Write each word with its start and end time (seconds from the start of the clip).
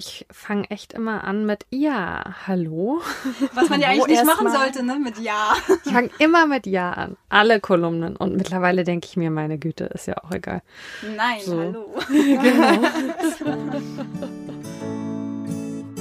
ich 0.00 0.26
fange 0.30 0.68
echt 0.70 0.94
immer 0.94 1.24
an 1.24 1.44
mit 1.44 1.66
Ja, 1.70 2.24
hallo. 2.46 3.02
Was 3.54 3.68
man 3.68 3.80
ja 3.80 3.88
eigentlich 3.88 4.06
nicht 4.06 4.24
machen 4.24 4.44
mal. 4.44 4.58
sollte, 4.58 4.82
ne? 4.82 4.98
Mit 4.98 5.18
Ja. 5.18 5.54
Ich 5.84 5.92
fange 5.92 6.10
immer 6.18 6.46
mit 6.46 6.66
Ja 6.66 6.92
an. 6.92 7.16
Alle 7.28 7.60
Kolumnen. 7.60 8.16
Und 8.16 8.34
mittlerweile 8.36 8.84
denke 8.84 9.06
ich 9.06 9.16
mir, 9.18 9.30
meine 9.30 9.58
Güte, 9.58 9.84
ist 9.84 10.06
ja 10.06 10.16
auch 10.24 10.30
egal. 10.30 10.62
Nein, 11.16 11.40
so. 11.44 11.58
hallo. 11.58 11.94
genau. 12.08 12.88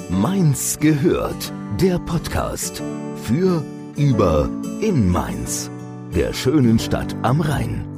Mainz 0.09 0.79
gehört. 0.79 1.51
Der 1.81 1.99
Podcast. 1.99 2.81
Für, 3.23 3.63
über, 3.97 4.49
in 4.79 5.09
Mainz. 5.09 5.69
Der 6.15 6.33
schönen 6.33 6.79
Stadt 6.79 7.15
am 7.21 7.41
Rhein. 7.41 7.88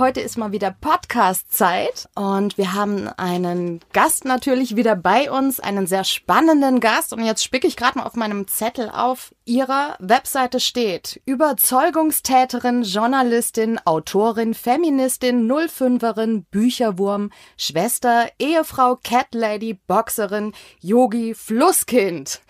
Heute 0.00 0.20
ist 0.22 0.38
mal 0.38 0.50
wieder 0.50 0.70
Podcast-Zeit 0.70 2.08
und 2.14 2.56
wir 2.56 2.72
haben 2.72 3.08
einen 3.18 3.80
Gast 3.92 4.24
natürlich 4.24 4.74
wieder 4.74 4.96
bei 4.96 5.30
uns, 5.30 5.60
einen 5.60 5.86
sehr 5.86 6.04
spannenden 6.04 6.80
Gast 6.80 7.12
und 7.12 7.22
jetzt 7.22 7.44
spicke 7.44 7.66
ich 7.66 7.76
gerade 7.76 7.98
mal 7.98 8.06
auf 8.06 8.14
meinem 8.14 8.48
Zettel 8.48 8.88
auf. 8.88 9.34
Ihrer 9.50 9.96
Webseite 9.98 10.60
steht 10.60 11.20
Überzeugungstäterin, 11.24 12.84
Journalistin, 12.84 13.80
Autorin, 13.84 14.54
Feministin, 14.54 15.48
Nullfünferin, 15.48 16.44
Bücherwurm, 16.52 17.32
Schwester, 17.56 18.28
Ehefrau, 18.38 18.94
Cat 19.02 19.26
Lady, 19.32 19.74
Boxerin, 19.88 20.52
Yogi, 20.78 21.34
Flusskind. 21.34 22.42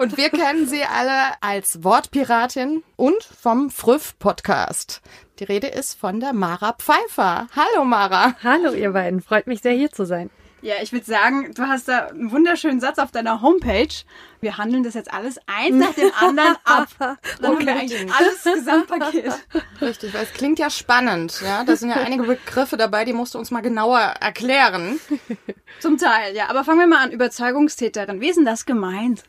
und 0.00 0.16
wir 0.16 0.30
kennen 0.30 0.66
sie 0.66 0.82
alle 0.82 1.40
als 1.40 1.84
Wortpiratin 1.84 2.82
und 2.96 3.22
vom 3.22 3.70
Früff 3.70 4.18
Podcast. 4.18 5.02
Die 5.38 5.44
Rede 5.44 5.68
ist 5.68 5.94
von 6.00 6.18
der 6.18 6.32
Mara 6.32 6.72
Pfeiffer. 6.72 7.46
Hallo 7.54 7.84
Mara. 7.84 8.34
Hallo 8.42 8.72
ihr 8.72 8.90
beiden, 8.90 9.20
freut 9.20 9.46
mich 9.46 9.60
sehr 9.60 9.74
hier 9.74 9.92
zu 9.92 10.04
sein. 10.04 10.30
Ja, 10.62 10.76
ich 10.80 10.92
würde 10.92 11.04
sagen, 11.04 11.52
du 11.54 11.62
hast 11.64 11.88
da 11.88 12.06
einen 12.06 12.30
wunderschönen 12.30 12.80
Satz 12.80 13.00
auf 13.00 13.10
deiner 13.10 13.42
Homepage. 13.42 13.92
Wir 14.40 14.58
handeln 14.58 14.84
das 14.84 14.94
jetzt 14.94 15.12
alles 15.12 15.38
eins 15.46 15.74
nach 15.74 15.92
dem 15.92 16.12
anderen 16.14 16.56
ab. 16.64 17.18
Dann 17.40 17.52
okay. 17.52 17.70
eigentlich 17.70 18.12
alles 18.14 18.44
Gesamtpaket. 18.44 19.32
Richtig, 19.80 20.14
weil 20.14 20.22
es 20.22 20.32
klingt 20.32 20.60
ja 20.60 20.70
spannend. 20.70 21.40
Ja, 21.44 21.64
da 21.64 21.74
sind 21.74 21.90
ja 21.90 21.96
einige 21.96 22.22
Begriffe 22.22 22.76
dabei, 22.76 23.04
die 23.04 23.12
musst 23.12 23.34
du 23.34 23.40
uns 23.40 23.50
mal 23.50 23.60
genauer 23.60 23.98
erklären. 24.20 25.00
Zum 25.80 25.98
Teil, 25.98 26.36
ja. 26.36 26.48
Aber 26.48 26.62
fangen 26.62 26.78
wir 26.78 26.86
mal 26.86 27.04
an. 27.04 27.10
Überzeugungstäterin. 27.10 28.20
Wie 28.20 28.28
ist 28.28 28.36
denn 28.36 28.44
das 28.44 28.64
gemeint? 28.64 29.24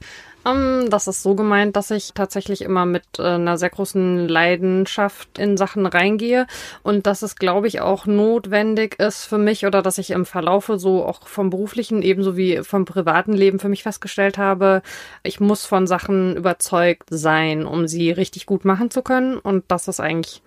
Um, 0.46 0.84
ähm, 0.84 0.90
das 0.90 1.08
ist 1.08 1.24
so 1.24 1.36
gemeint, 1.36 1.76
dass 1.76 1.92
ich 1.92 2.14
tatsächlich 2.14 2.62
immer 2.62 2.86
mit 2.86 3.04
äh, 3.18 3.24
einer 3.24 3.58
sehr 3.58 3.70
großen 3.70 4.28
Leidenschaft 4.28 5.38
in 5.38 5.58
Sachen 5.58 5.86
reingehe 5.86 6.48
und 6.84 7.08
dass 7.08 7.22
es, 7.22 7.36
glaube 7.36 7.68
ich, 7.68 7.82
auch 7.82 8.06
notwendig 8.06 9.00
ist 9.00 9.26
für 9.26 9.38
mich 9.38 9.66
oder 9.66 9.82
dass 9.82 9.98
ich 9.98 10.12
im 10.12 10.26
Verlaufe 10.26 10.78
so 10.78 11.06
auch 11.06 11.28
vom 11.28 11.50
beruflichen 11.50 12.02
ebenso 12.02 12.38
wie 12.38 12.58
vom 12.64 12.86
privaten 12.86 13.34
Leben 13.34 13.60
für 13.60 13.70
mich 13.70 13.84
festgestellt 13.84 14.38
habe, 14.38 14.82
ich 15.24 15.40
muss 15.40 15.66
von 15.66 15.88
Sachen 15.88 16.36
überzeugt 16.36 17.08
sein, 17.10 17.66
um 17.66 17.88
sie 17.88 18.12
richtig 18.12 18.46
gut 18.46 18.66
machen 18.66 18.92
zu 18.92 19.02
können. 19.02 19.38
Und 19.38 19.66
das 19.70 19.88
ist 19.88 20.00
eigentlich 20.00 20.42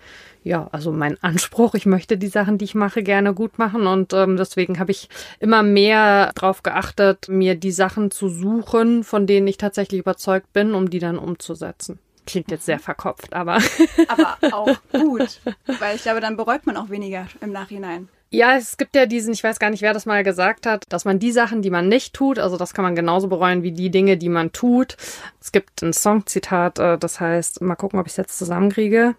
ja, 0.47 0.69
also 0.71 0.93
mein 0.93 1.21
Anspruch. 1.25 1.75
Ich 1.75 1.87
möchte 1.87 2.17
die 2.17 2.29
Sachen, 2.29 2.57
die 2.57 2.67
ich 2.67 2.77
mache, 2.77 3.03
gerne 3.03 3.35
gut 3.35 3.59
machen 3.59 3.89
und 3.89 4.13
ähm, 4.13 4.37
deswegen 4.37 4.79
habe 4.79 4.93
ich 4.93 5.09
immer 5.41 5.65
mehr 5.65 6.31
darauf 6.37 6.63
geachtet, 6.63 7.29
mir 7.29 7.57
die 7.57 7.73
Sachen 7.73 8.13
zu 8.13 8.29
suchen, 8.29 9.03
von 9.03 9.27
denen 9.27 9.49
ich 9.49 9.59
tatsächlich 9.59 9.99
überzeugt 9.99 10.53
bin, 10.53 10.75
um 10.75 10.89
die 10.89 11.01
dann 11.01 11.19
umzusetzen. 11.19 11.99
Klingt 12.27 12.53
jetzt 12.53 12.65
sehr 12.65 12.79
verkopft, 12.79 13.35
aber. 13.35 13.59
aber 14.09 14.37
auch 14.53 14.77
gut, 14.93 15.41
weil 15.81 15.97
ich 15.97 16.03
glaube, 16.03 16.21
dann 16.21 16.37
bereut 16.37 16.65
man 16.65 16.77
auch 16.77 16.91
weniger 16.91 17.27
im 17.41 17.51
Nachhinein. 17.51 18.09
Ja, 18.31 18.57
es 18.57 18.77
gibt 18.77 18.95
ja 18.95 19.07
diesen, 19.07 19.33
ich 19.33 19.43
weiß 19.43 19.59
gar 19.59 19.71
nicht, 19.71 19.83
wer 19.83 19.95
das 19.95 20.07
mal 20.07 20.23
gesagt 20.23 20.67
hat, 20.67 20.85
dass 20.91 21.05
man 21.05 21.19
die 21.19 21.33
Sachen, 21.33 21.61
die 21.61 21.71
man 21.71 21.89
nicht 21.89 22.15
tut, 22.15 22.39
also 22.39 22.57
das 22.57 22.73
kann 22.73 22.85
man 22.85 22.95
genauso 22.95 23.27
bereuen 23.27 23.65
wie 23.65 23.73
die 23.73 23.91
Dinge, 23.91 24.17
die 24.17 24.29
man 24.29 24.53
tut. 24.53 24.97
Es 25.41 25.51
gibt 25.51 25.83
ein 25.83 25.93
Songzitat, 25.93 26.79
äh, 26.79 26.99
das 26.99 27.19
heißt, 27.19 27.63
mal 27.63 27.75
gucken, 27.75 27.99
ob 27.99 28.07
ich 28.07 28.13
es 28.13 28.17
jetzt 28.17 28.39
zusammenkriege. 28.39 29.17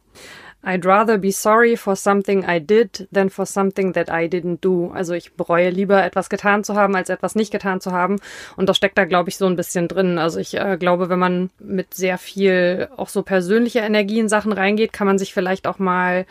I'd 0.68 0.86
rather 0.86 1.18
be 1.18 1.32
sorry 1.32 1.78
for 1.78 1.96
something 1.96 2.44
I 2.44 2.60
did 2.60 3.08
than 3.10 3.30
for 3.30 3.46
something 3.46 3.94
that 3.94 4.10
I 4.10 4.28
didn't 4.28 4.60
do. 4.60 4.92
Also 4.94 5.14
ich 5.14 5.34
bereue 5.34 5.70
lieber 5.70 6.04
etwas 6.04 6.30
getan 6.30 6.66
zu 6.66 6.76
haben, 6.76 6.94
als 6.94 7.10
etwas 7.10 7.36
nicht 7.36 7.52
getan 7.52 7.80
zu 7.80 7.94
haben. 7.94 8.18
Und 8.58 8.68
das 8.68 8.76
steckt 8.76 8.98
da, 8.98 9.06
glaube 9.06 9.30
ich, 9.30 9.38
so 9.38 9.46
ein 9.46 9.56
bisschen 9.56 9.88
drin. 9.88 10.18
Also 10.18 10.40
ich 10.40 10.56
äh, 10.56 10.76
glaube, 10.78 11.08
wenn 11.08 11.20
man 11.20 11.50
mit 11.60 11.94
sehr 11.94 12.18
viel 12.18 12.90
auch 12.98 13.08
so 13.08 13.24
persönlicher 13.24 13.82
Energie 13.82 14.20
in 14.20 14.28
Sachen 14.28 14.52
reingeht, 14.52 14.92
kann 14.92 15.08
man 15.08 15.18
sich 15.18 15.34
vielleicht 15.34 15.68
auch 15.68 15.80
mal 15.80 16.26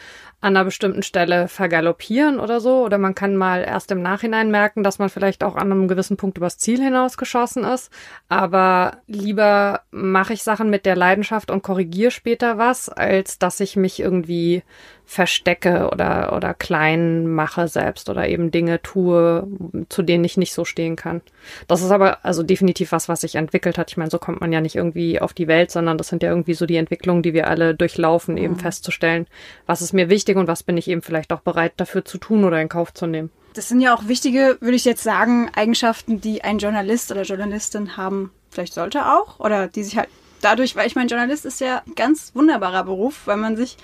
an 0.46 0.56
einer 0.56 0.64
bestimmten 0.64 1.02
Stelle 1.02 1.48
vergaloppieren 1.48 2.38
oder 2.38 2.60
so. 2.60 2.84
Oder 2.84 2.98
man 2.98 3.16
kann 3.16 3.36
mal 3.36 3.64
erst 3.64 3.90
im 3.90 4.00
Nachhinein 4.00 4.50
merken, 4.52 4.84
dass 4.84 5.00
man 5.00 5.08
vielleicht 5.08 5.42
auch 5.42 5.56
an 5.56 5.72
einem 5.72 5.88
gewissen 5.88 6.16
Punkt 6.16 6.38
übers 6.38 6.56
Ziel 6.56 6.80
hinausgeschossen 6.80 7.64
ist. 7.64 7.90
Aber 8.28 8.98
lieber 9.08 9.80
mache 9.90 10.34
ich 10.34 10.44
Sachen 10.44 10.70
mit 10.70 10.86
der 10.86 10.94
Leidenschaft 10.94 11.50
und 11.50 11.64
korrigiere 11.64 12.12
später 12.12 12.58
was, 12.58 12.88
als 12.88 13.40
dass 13.40 13.58
ich 13.58 13.74
mich 13.74 13.98
irgendwie 13.98 14.62
verstecke 15.08 15.88
oder, 15.92 16.32
oder 16.36 16.52
klein 16.52 17.28
mache 17.28 17.68
selbst 17.68 18.10
oder 18.10 18.28
eben 18.28 18.50
Dinge 18.50 18.82
tue, 18.82 19.46
zu 19.88 20.02
denen 20.02 20.24
ich 20.24 20.36
nicht 20.36 20.52
so 20.52 20.64
stehen 20.64 20.96
kann. 20.96 21.20
Das 21.68 21.80
ist 21.80 21.92
aber 21.92 22.24
also 22.24 22.42
definitiv 22.42 22.90
was, 22.90 23.08
was 23.08 23.20
sich 23.20 23.36
entwickelt 23.36 23.78
hat. 23.78 23.88
Ich 23.88 23.96
meine, 23.96 24.10
so 24.10 24.18
kommt 24.18 24.40
man 24.40 24.52
ja 24.52 24.60
nicht 24.60 24.74
irgendwie 24.74 25.20
auf 25.20 25.32
die 25.32 25.46
Welt, 25.46 25.70
sondern 25.70 25.96
das 25.96 26.08
sind 26.08 26.24
ja 26.24 26.30
irgendwie 26.30 26.54
so 26.54 26.66
die 26.66 26.76
Entwicklungen, 26.76 27.22
die 27.22 27.34
wir 27.34 27.46
alle 27.46 27.76
durchlaufen, 27.76 28.36
eben 28.36 28.54
mhm. 28.54 28.58
festzustellen, 28.58 29.28
was 29.64 29.80
ist 29.80 29.92
mir 29.92 30.10
wichtig 30.10 30.35
und 30.38 30.48
was 30.48 30.62
bin 30.62 30.76
ich 30.76 30.88
eben 30.88 31.02
vielleicht 31.02 31.32
auch 31.32 31.40
bereit 31.40 31.74
dafür 31.76 32.04
zu 32.04 32.18
tun 32.18 32.44
oder 32.44 32.60
in 32.60 32.68
Kauf 32.68 32.92
zu 32.92 33.06
nehmen. 33.06 33.30
Das 33.54 33.68
sind 33.68 33.80
ja 33.80 33.94
auch 33.94 34.06
wichtige, 34.06 34.58
würde 34.60 34.76
ich 34.76 34.84
jetzt 34.84 35.02
sagen, 35.02 35.50
Eigenschaften, 35.54 36.20
die 36.20 36.44
ein 36.44 36.58
Journalist 36.58 37.10
oder 37.10 37.22
Journalistin 37.22 37.96
haben, 37.96 38.30
vielleicht 38.50 38.74
sollte 38.74 39.06
auch, 39.06 39.40
oder 39.40 39.68
die 39.68 39.82
sich 39.82 39.96
halt 39.96 40.08
dadurch, 40.42 40.76
weil 40.76 40.86
ich 40.86 40.94
mein 40.94 41.08
Journalist 41.08 41.46
ist 41.46 41.60
ja 41.60 41.82
ein 41.86 41.94
ganz 41.94 42.34
wunderbarer 42.34 42.84
Beruf, 42.84 43.22
weil 43.26 43.36
man 43.36 43.56
sich 43.56 43.76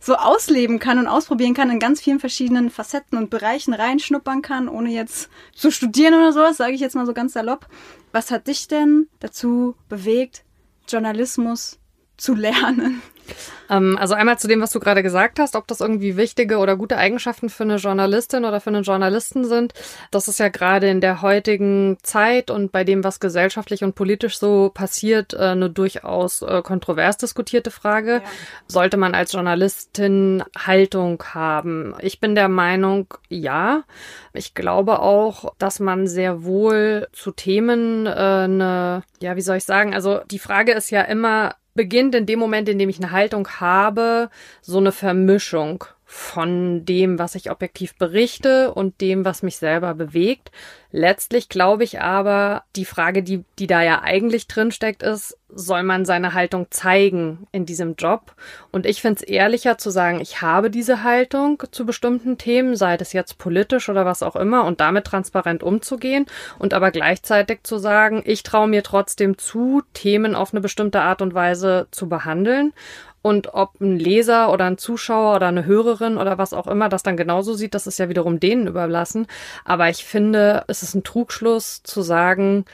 so 0.00 0.14
ausleben 0.14 0.78
kann 0.78 0.98
und 0.98 1.08
ausprobieren 1.08 1.54
kann, 1.54 1.70
in 1.70 1.80
ganz 1.80 2.00
vielen 2.00 2.20
verschiedenen 2.20 2.70
Facetten 2.70 3.18
und 3.18 3.30
Bereichen 3.30 3.74
reinschnuppern 3.74 4.42
kann, 4.42 4.68
ohne 4.68 4.90
jetzt 4.90 5.28
zu 5.54 5.70
studieren 5.70 6.14
oder 6.14 6.32
sowas, 6.32 6.56
sage 6.56 6.72
ich 6.72 6.80
jetzt 6.80 6.94
mal 6.94 7.06
so 7.06 7.14
ganz 7.14 7.32
salopp. 7.32 7.66
Was 8.12 8.30
hat 8.30 8.46
dich 8.46 8.68
denn 8.68 9.08
dazu 9.20 9.74
bewegt, 9.88 10.44
Journalismus 10.88 11.78
zu 12.18 12.34
lernen? 12.34 13.02
Ähm, 13.70 13.96
also 13.98 14.14
einmal 14.14 14.38
zu 14.38 14.48
dem, 14.48 14.60
was 14.60 14.70
du 14.70 14.80
gerade 14.80 15.02
gesagt 15.02 15.38
hast, 15.38 15.56
ob 15.56 15.66
das 15.66 15.80
irgendwie 15.80 16.16
wichtige 16.16 16.58
oder 16.58 16.76
gute 16.76 16.96
Eigenschaften 16.96 17.48
für 17.48 17.64
eine 17.64 17.76
Journalistin 17.76 18.44
oder 18.44 18.60
für 18.60 18.70
einen 18.70 18.82
Journalisten 18.82 19.44
sind. 19.44 19.74
Das 20.10 20.28
ist 20.28 20.38
ja 20.38 20.48
gerade 20.48 20.88
in 20.88 21.00
der 21.00 21.22
heutigen 21.22 21.98
Zeit 22.02 22.50
und 22.50 22.72
bei 22.72 22.84
dem, 22.84 23.04
was 23.04 23.20
gesellschaftlich 23.20 23.84
und 23.84 23.94
politisch 23.94 24.38
so 24.38 24.70
passiert, 24.72 25.34
äh, 25.34 25.38
eine 25.38 25.70
durchaus 25.70 26.42
äh, 26.42 26.62
kontrovers 26.62 27.16
diskutierte 27.18 27.70
Frage. 27.70 28.14
Ja. 28.14 28.22
Sollte 28.66 28.96
man 28.96 29.14
als 29.14 29.32
Journalistin 29.32 30.42
Haltung 30.56 31.22
haben? 31.34 31.94
Ich 32.00 32.20
bin 32.20 32.34
der 32.34 32.48
Meinung, 32.48 33.14
ja. 33.28 33.84
Ich 34.32 34.54
glaube 34.54 35.00
auch, 35.00 35.54
dass 35.58 35.80
man 35.80 36.06
sehr 36.06 36.44
wohl 36.44 37.08
zu 37.12 37.32
Themen 37.32 38.06
äh, 38.06 38.10
eine, 38.10 39.02
ja, 39.20 39.36
wie 39.36 39.42
soll 39.42 39.56
ich 39.56 39.64
sagen, 39.64 39.94
also 39.94 40.20
die 40.30 40.38
Frage 40.38 40.72
ist 40.72 40.90
ja 40.90 41.02
immer, 41.02 41.54
beginnt 41.78 42.16
in 42.16 42.26
dem 42.26 42.40
Moment, 42.40 42.68
in 42.68 42.78
dem 42.78 42.88
ich 42.88 42.98
eine 42.98 43.12
Haltung 43.12 43.48
habe, 43.60 44.30
so 44.60 44.78
eine 44.78 44.90
Vermischung 44.90 45.84
von 46.10 46.86
dem, 46.86 47.18
was 47.18 47.34
ich 47.34 47.50
objektiv 47.50 47.94
berichte 47.96 48.72
und 48.72 49.02
dem, 49.02 49.26
was 49.26 49.42
mich 49.42 49.58
selber 49.58 49.92
bewegt. 49.92 50.50
Letztlich 50.90 51.50
glaube 51.50 51.84
ich 51.84 52.00
aber, 52.00 52.62
die 52.76 52.86
Frage, 52.86 53.22
die, 53.22 53.44
die 53.58 53.66
da 53.66 53.82
ja 53.82 54.00
eigentlich 54.00 54.48
drinsteckt, 54.48 55.02
ist, 55.02 55.36
soll 55.50 55.82
man 55.82 56.06
seine 56.06 56.32
Haltung 56.32 56.66
zeigen 56.70 57.46
in 57.52 57.66
diesem 57.66 57.94
Job? 57.96 58.34
Und 58.70 58.86
ich 58.86 59.02
finde 59.02 59.16
es 59.16 59.22
ehrlicher 59.22 59.76
zu 59.76 59.90
sagen, 59.90 60.20
ich 60.20 60.40
habe 60.40 60.70
diese 60.70 61.02
Haltung 61.02 61.62
zu 61.72 61.84
bestimmten 61.84 62.38
Themen, 62.38 62.74
sei 62.74 62.96
es 62.98 63.12
jetzt 63.12 63.36
politisch 63.36 63.90
oder 63.90 64.06
was 64.06 64.22
auch 64.22 64.36
immer, 64.36 64.64
und 64.64 64.80
damit 64.80 65.04
transparent 65.04 65.62
umzugehen 65.62 66.24
und 66.58 66.72
aber 66.72 66.90
gleichzeitig 66.90 67.64
zu 67.64 67.76
sagen, 67.76 68.22
ich 68.24 68.42
traue 68.42 68.68
mir 68.68 68.82
trotzdem 68.82 69.36
zu, 69.36 69.82
Themen 69.92 70.34
auf 70.34 70.54
eine 70.54 70.62
bestimmte 70.62 71.02
Art 71.02 71.20
und 71.20 71.34
Weise 71.34 71.86
zu 71.90 72.08
behandeln 72.08 72.72
und 73.22 73.54
ob 73.54 73.80
ein 73.80 73.98
Leser 73.98 74.52
oder 74.52 74.66
ein 74.66 74.78
Zuschauer 74.78 75.36
oder 75.36 75.48
eine 75.48 75.64
Hörerin 75.64 76.18
oder 76.18 76.38
was 76.38 76.52
auch 76.52 76.66
immer 76.66 76.88
das 76.88 77.02
dann 77.02 77.16
genauso 77.16 77.54
sieht, 77.54 77.74
das 77.74 77.86
ist 77.86 77.98
ja 77.98 78.08
wiederum 78.08 78.40
denen 78.40 78.66
überlassen. 78.66 79.26
Aber 79.64 79.88
ich 79.88 80.04
finde, 80.04 80.64
es 80.68 80.82
ist 80.82 80.94
ein 80.94 81.04
Trugschluss 81.04 81.82
zu 81.82 82.02
sagen, 82.02 82.64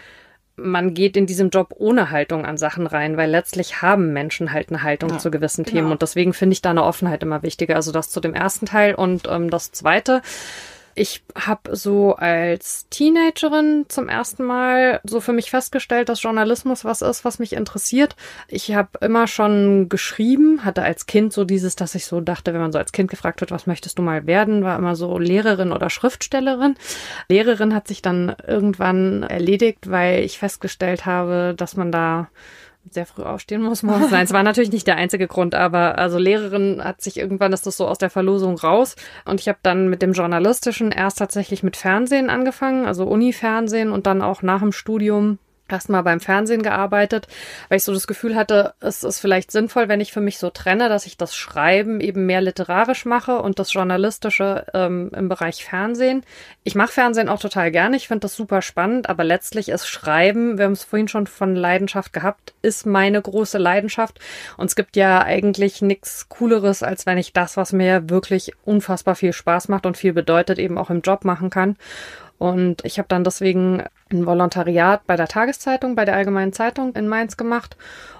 man 0.56 0.94
geht 0.94 1.16
in 1.16 1.26
diesem 1.26 1.50
Job 1.50 1.74
ohne 1.76 2.10
Haltung 2.10 2.46
an 2.46 2.56
Sachen 2.56 2.86
rein, 2.86 3.16
weil 3.16 3.30
letztlich 3.30 3.82
haben 3.82 4.12
Menschen 4.12 4.52
halt 4.52 4.68
eine 4.68 4.82
Haltung 4.82 5.10
ja, 5.10 5.18
zu 5.18 5.30
gewissen 5.30 5.64
genau. 5.64 5.76
Themen 5.76 5.92
und 5.92 6.02
deswegen 6.02 6.32
finde 6.32 6.52
ich 6.52 6.62
da 6.62 6.70
eine 6.70 6.84
Offenheit 6.84 7.22
immer 7.22 7.42
wichtiger. 7.42 7.74
Also 7.76 7.90
das 7.90 8.10
zu 8.10 8.20
dem 8.20 8.34
ersten 8.34 8.66
Teil 8.66 8.94
und 8.94 9.26
ähm, 9.28 9.50
das 9.50 9.72
zweite 9.72 10.22
Ich 10.96 11.24
habe 11.34 11.74
so 11.74 12.14
als 12.14 12.86
Teenagerin 12.88 13.86
zum 13.88 14.08
ersten 14.08 14.44
Mal 14.44 15.00
so 15.04 15.20
für 15.20 15.32
mich 15.32 15.50
festgestellt, 15.50 16.08
dass 16.08 16.22
Journalismus 16.22 16.84
was 16.84 17.02
ist, 17.02 17.24
was 17.24 17.40
mich 17.40 17.52
interessiert. 17.52 18.14
Ich 18.46 18.74
habe 18.74 18.90
immer 19.00 19.26
schon 19.26 19.88
geschrieben, 19.88 20.64
hatte 20.64 20.82
als 20.82 21.06
Kind 21.06 21.32
so 21.32 21.44
dieses, 21.44 21.74
dass 21.74 21.94
ich 21.94 22.06
so 22.06 22.20
dachte, 22.20 22.52
wenn 22.52 22.60
man 22.60 22.72
so 22.72 22.78
als 22.78 22.92
Kind 22.92 23.10
gefragt 23.10 23.40
wird, 23.40 23.50
was 23.50 23.66
möchtest 23.66 23.98
du 23.98 24.02
mal 24.02 24.26
werden, 24.26 24.62
war 24.62 24.78
immer 24.78 24.94
so 24.94 25.18
Lehrerin 25.18 25.72
oder 25.72 25.90
Schriftstellerin. 25.90 26.76
Lehrerin 27.28 27.74
hat 27.74 27.88
sich 27.88 28.00
dann 28.00 28.36
irgendwann 28.46 29.24
erledigt, 29.24 29.90
weil 29.90 30.22
ich 30.22 30.38
festgestellt 30.38 31.06
habe, 31.06 31.54
dass 31.56 31.76
man 31.76 31.90
da 31.90 32.28
sehr 32.90 33.06
früh 33.06 33.22
aufstehen 33.22 33.62
muss 33.62 33.82
morgens. 33.82 34.10
Nein, 34.10 34.24
es 34.24 34.32
war 34.32 34.42
natürlich 34.42 34.72
nicht 34.72 34.86
der 34.86 34.96
einzige 34.96 35.26
Grund, 35.26 35.54
aber 35.54 35.98
also 35.98 36.18
Lehrerin 36.18 36.82
hat 36.82 37.02
sich 37.02 37.18
irgendwann 37.18 37.52
ist 37.52 37.66
das 37.66 37.76
so 37.76 37.86
aus 37.86 37.98
der 37.98 38.10
Verlosung 38.10 38.58
raus 38.58 38.96
und 39.24 39.40
ich 39.40 39.48
habe 39.48 39.58
dann 39.62 39.88
mit 39.88 40.02
dem 40.02 40.12
journalistischen 40.12 40.92
erst 40.92 41.18
tatsächlich 41.18 41.62
mit 41.62 41.76
Fernsehen 41.76 42.30
angefangen, 42.30 42.86
also 42.86 43.04
Uni-Fernsehen 43.04 43.90
und 43.90 44.06
dann 44.06 44.22
auch 44.22 44.42
nach 44.42 44.60
dem 44.60 44.72
Studium 44.72 45.38
erstmal 45.68 46.02
beim 46.02 46.20
Fernsehen 46.20 46.62
gearbeitet, 46.62 47.26
weil 47.68 47.78
ich 47.78 47.84
so 47.84 47.92
das 47.92 48.06
Gefühl 48.06 48.34
hatte, 48.34 48.74
es 48.80 49.02
ist 49.02 49.18
vielleicht 49.18 49.50
sinnvoll, 49.50 49.88
wenn 49.88 50.00
ich 50.00 50.12
für 50.12 50.20
mich 50.20 50.38
so 50.38 50.50
trenne, 50.50 50.88
dass 50.88 51.06
ich 51.06 51.16
das 51.16 51.34
Schreiben 51.34 52.00
eben 52.00 52.26
mehr 52.26 52.42
literarisch 52.42 53.06
mache 53.06 53.40
und 53.40 53.58
das 53.58 53.72
Journalistische 53.72 54.66
ähm, 54.74 55.10
im 55.16 55.28
Bereich 55.28 55.64
Fernsehen. 55.64 56.24
Ich 56.64 56.74
mache 56.74 56.92
Fernsehen 56.92 57.28
auch 57.28 57.40
total 57.40 57.70
gerne, 57.70 57.96
ich 57.96 58.08
finde 58.08 58.20
das 58.20 58.36
super 58.36 58.60
spannend, 58.60 59.08
aber 59.08 59.24
letztlich 59.24 59.70
ist 59.70 59.86
Schreiben, 59.86 60.58
wir 60.58 60.66
haben 60.66 60.72
es 60.72 60.84
vorhin 60.84 61.08
schon 61.08 61.26
von 61.26 61.56
Leidenschaft 61.56 62.12
gehabt, 62.12 62.54
ist 62.62 62.84
meine 62.84 63.20
große 63.20 63.58
Leidenschaft 63.58 64.20
und 64.58 64.66
es 64.66 64.76
gibt 64.76 64.96
ja 64.96 65.22
eigentlich 65.22 65.80
nichts 65.80 66.28
Cooleres, 66.28 66.82
als 66.82 67.06
wenn 67.06 67.18
ich 67.18 67.32
das, 67.32 67.56
was 67.56 67.72
mir 67.72 68.10
wirklich 68.10 68.52
unfassbar 68.64 69.14
viel 69.14 69.32
Spaß 69.32 69.68
macht 69.68 69.86
und 69.86 69.96
viel 69.96 70.12
bedeutet, 70.12 70.58
eben 70.58 70.76
auch 70.76 70.90
im 70.90 71.00
Job 71.00 71.24
machen 71.24 71.48
kann. 71.48 71.76
Und 72.38 72.84
ich 72.84 72.98
habe 72.98 73.08
dann 73.08 73.24
deswegen 73.24 73.82
ein 74.10 74.26
Volontariat 74.26 75.06
bei 75.06 75.16
der 75.16 75.28
Tageszeitung, 75.28 75.94
bei 75.94 76.04
der 76.04 76.16
Allgemeinen 76.16 76.52
Zeitung 76.52 76.94
in 76.94 77.08
Mainz 77.08 77.36
gemacht 77.36 77.76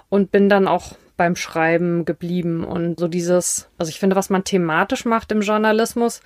und 0.09 0.31
bin 0.31 0.49
dann 0.49 0.67
auch 0.67 0.93
beim 1.17 1.35
Schreiben 1.35 2.05
geblieben. 2.05 2.63
Und 2.63 2.99
so 2.99 3.07
dieses, 3.07 3.69
also 3.77 3.89
ich 3.89 3.99
finde, 3.99 4.15
was 4.15 4.29
man 4.29 4.43
thematisch 4.43 5.05
macht 5.05 5.31
im 5.31 5.41
Journalismus, 5.41 6.21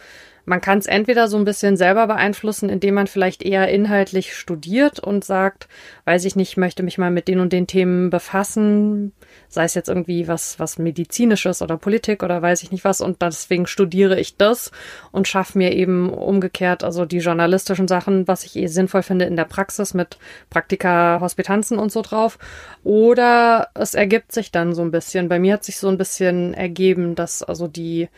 man 0.45 0.61
kann 0.61 0.79
es 0.79 0.85
entweder 0.85 1.27
so 1.27 1.37
ein 1.37 1.45
bisschen 1.45 1.77
selber 1.77 2.07
beeinflussen, 2.07 2.69
indem 2.69 2.95
man 2.95 3.07
vielleicht 3.07 3.43
eher 3.43 3.69
inhaltlich 3.69 4.35
studiert 4.35 4.99
und 4.99 5.23
sagt, 5.23 5.67
weiß 6.05 6.25
ich 6.25 6.35
nicht, 6.35 6.57
möchte 6.57 6.83
mich 6.83 6.97
mal 6.97 7.11
mit 7.11 7.27
den 7.27 7.39
und 7.39 7.53
den 7.53 7.67
Themen 7.67 8.09
befassen, 8.09 9.13
sei 9.47 9.65
es 9.65 9.75
jetzt 9.75 9.89
irgendwie 9.89 10.27
was, 10.27 10.59
was 10.59 10.77
medizinisches 10.77 11.61
oder 11.61 11.77
Politik 11.77 12.23
oder 12.23 12.41
weiß 12.41 12.63
ich 12.63 12.71
nicht 12.71 12.83
was 12.83 13.01
und 13.01 13.21
deswegen 13.21 13.67
studiere 13.67 14.19
ich 14.19 14.37
das 14.37 14.71
und 15.11 15.27
schaffe 15.27 15.57
mir 15.57 15.73
eben 15.73 16.09
umgekehrt, 16.09 16.83
also 16.83 17.05
die 17.05 17.19
journalistischen 17.19 17.87
Sachen, 17.87 18.27
was 18.27 18.43
ich 18.43 18.55
eh 18.55 18.67
sinnvoll 18.67 19.03
finde 19.03 19.25
in 19.25 19.35
der 19.35 19.45
Praxis 19.45 19.93
mit 19.93 20.17
Praktika, 20.49 21.19
Hospitanzen 21.21 21.77
und 21.77 21.91
so 21.91 22.01
drauf. 22.01 22.37
Oder 22.83 23.69
es 23.73 23.93
ergibt 23.93 24.31
sich 24.31 24.51
dann 24.51 24.73
so 24.73 24.81
ein 24.81 24.91
bisschen. 24.91 25.29
Bei 25.29 25.39
mir 25.39 25.53
hat 25.53 25.63
sich 25.63 25.77
so 25.77 25.89
ein 25.89 25.97
bisschen 25.97 26.53
ergeben, 26.53 27.15
dass 27.15 27.43
also 27.43 27.67
die 27.67 28.09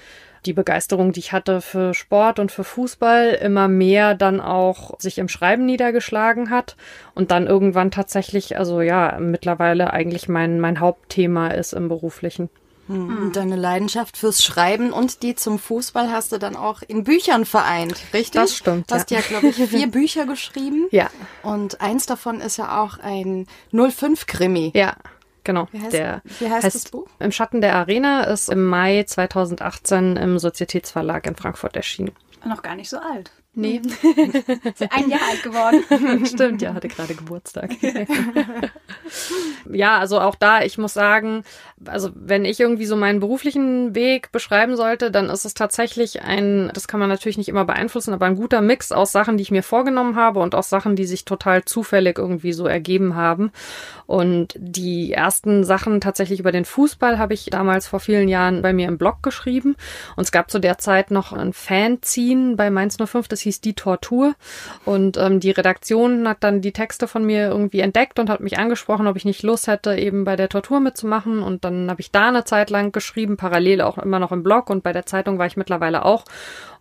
die 0.46 0.54
Begeisterung, 0.54 1.12
die 1.12 1.20
ich 1.20 1.32
hatte 1.32 1.62
für 1.62 1.94
Sport 1.94 2.40
und 2.40 2.52
für 2.52 2.64
Fußball, 2.64 3.34
immer 3.34 3.68
mehr 3.68 4.16
dann 4.16 4.42
auch 4.42 5.00
sich 5.00 5.18
im 5.18 5.28
Schreiben 5.28 5.66
niedergeschlagen 5.66 6.50
hat 6.50 6.76
und 7.14 7.32
dann 7.32 7.48
irgendwann 7.48 7.92
tatsächlich, 7.92 8.58
also 8.58 8.82
ja, 8.82 9.18
mittlerweile 9.20 9.92
eigentlich 9.94 10.28
mein, 10.28 10.60
mein 10.60 10.80
Hauptthema 10.80 11.50
ist 11.50 11.74
im 11.74 11.90
beruflichen. 11.90 12.50
Hm. 12.88 13.18
Und 13.18 13.36
deine 13.36 13.56
Leidenschaft 13.56 14.18
fürs 14.18 14.44
Schreiben 14.44 14.92
und 14.92 15.24
die 15.24 15.36
zum 15.36 15.60
Fußball 15.60 16.12
hast 16.12 16.32
du 16.32 16.38
dann 16.38 16.56
auch 16.56 16.82
in 16.82 17.04
Büchern 17.04 17.46
vereint, 17.46 17.96
richtig? 18.14 18.42
Das 18.42 18.56
stimmt. 18.56 18.90
Du 18.90 18.96
hast 18.96 19.12
ja, 19.12 19.20
ja 19.20 19.26
glaube 19.28 19.48
ich, 19.48 19.56
vier 19.56 19.88
Bücher 19.92 20.26
geschrieben. 20.26 20.88
Ja. 20.92 21.10
Und 21.44 21.80
eins 21.80 22.06
davon 22.06 22.42
ist 22.42 22.58
ja 22.58 22.82
auch 22.82 22.98
ein 23.00 23.48
05-Krimi. 23.72 24.72
Ja. 24.74 24.96
Genau. 25.44 25.68
Wie 25.72 25.82
heißt, 25.82 25.94
der 25.94 26.22
wie 26.40 26.50
heißt, 26.50 26.66
heißt 26.66 26.76
das 26.76 26.92
Buch? 26.92 27.08
Im 27.20 27.32
Schatten 27.32 27.62
der 27.62 27.76
Arena 27.76 28.24
ist 28.24 28.50
im 28.50 28.66
Mai 28.66 29.04
2018 29.04 30.18
im 30.18 30.40
Sozietätsverlag 30.40 31.26
in 31.26 31.36
Frankfurt 31.36 31.76
erschienen. 31.76 32.12
Noch 32.46 32.62
gar 32.62 32.76
nicht 32.76 32.90
so 32.90 32.98
alt. 32.98 33.32
Nee. 33.54 33.82
Ist 34.64 34.94
ein 34.94 35.10
Jahr 35.10 35.20
alt 35.30 35.44
geworden. 35.44 36.26
Stimmt, 36.26 36.62
ja, 36.62 36.74
hatte 36.74 36.88
gerade 36.88 37.16
Geburtstag. 37.16 37.72
ja, 39.70 39.98
also 39.98 40.22
auch 40.22 40.36
da, 40.36 40.62
ich 40.62 40.78
muss 40.78 40.94
sagen, 40.94 41.44
also 41.86 42.12
wenn 42.16 42.46
ich 42.46 42.62
irgendwie 42.62 42.86
so 42.86 42.96
meinen 42.96 43.20
beruflichen 43.20 43.94
Weg 43.94 44.32
beschreiben 44.32 44.78
sollte, 44.78 45.12
dann 45.12 45.30
ist 45.30 45.44
es 45.44 45.54
tatsächlich 45.54 46.22
ein, 46.22 46.72
das 46.74 46.88
kann 46.88 47.02
man 47.02 47.10
natürlich 47.10 47.38
nicht 47.38 47.50
immer 47.50 47.66
beeinflussen, 47.66 48.14
aber 48.14 48.26
ein 48.26 48.38
guter 48.38 48.62
Mix 48.62 48.94
aus 48.94 49.12
Sachen, 49.12 49.36
die 49.36 49.44
ich 49.44 49.52
mir 49.52 49.64
vorgenommen 49.64 50.16
habe 50.16 50.40
und 50.40 50.56
aus 50.56 50.70
Sachen, 50.70 50.96
die 50.96 51.06
sich 51.06 51.26
total 51.26 51.66
zufällig 51.66 52.18
irgendwie 52.20 52.54
so 52.54 52.68
ergeben 52.68 53.16
haben. 53.16 53.52
Und 54.06 54.56
die 54.58 55.12
ersten 55.12 55.66
Sachen 55.66 56.00
tatsächlich 56.00 56.40
über 56.40 56.52
den 56.54 56.66
Fußball 56.66 57.18
habe 57.18 57.34
ich 57.34 57.46
damals 57.46 57.88
vor 57.88 58.00
vielen 58.00 58.30
Jahren 58.30 58.62
bei 58.62 58.72
mir 58.72 58.88
im 58.88 58.98
Blog 58.98 59.24
geschrieben. 59.24 59.76
Und 60.16 60.24
es 60.24 60.32
gab 60.32 60.50
zu 60.52 60.60
der 60.60 60.78
Zeit 60.78 61.12
noch 61.12 61.34
ein 61.34 61.54
Fanzine 61.54 62.56
bei 62.56 62.70
Mainz 62.70 62.98
05, 62.98 63.28
das 63.28 63.41
hieß 63.42 63.62
Die 63.62 63.74
Tortur. 63.74 64.36
Und 64.86 65.18
ähm, 65.18 65.40
die 65.40 65.52
Redaktion 65.52 66.28
hat 66.28 66.38
dann 66.42 66.62
die 66.62 66.72
Texte 66.72 67.08
von 67.08 67.26
mir 67.26 67.50
irgendwie 67.50 67.80
entdeckt 67.80 68.20
und 68.20 68.30
hat 68.30 68.42
mich 68.42 68.58
angesprochen, 68.58 69.08
ob 69.08 69.16
ich 69.16 69.26
nicht 69.26 69.44
Lust 69.44 69.68
hätte, 69.68 69.96
eben 69.96 70.24
bei 70.24 70.36
der 70.36 70.50
Tortur 70.50 70.80
mitzumachen. 70.80 71.44
Und 71.44 71.66
dann 71.66 71.90
habe 71.90 72.02
ich 72.02 72.12
da 72.12 72.30
eine 72.30 72.44
Zeit 72.44 72.70
lang 72.70 72.92
geschrieben, 72.92 73.38
parallel 73.38 73.82
auch 73.82 73.98
immer 73.98 74.20
noch 74.20 74.32
im 74.32 74.44
Blog 74.44 74.70
und 74.70 74.84
bei 74.84 74.94
der 74.94 75.06
Zeitung 75.06 75.38
war 75.38 75.46
ich 75.46 75.58
mittlerweile 75.58 76.06
auch. 76.06 76.26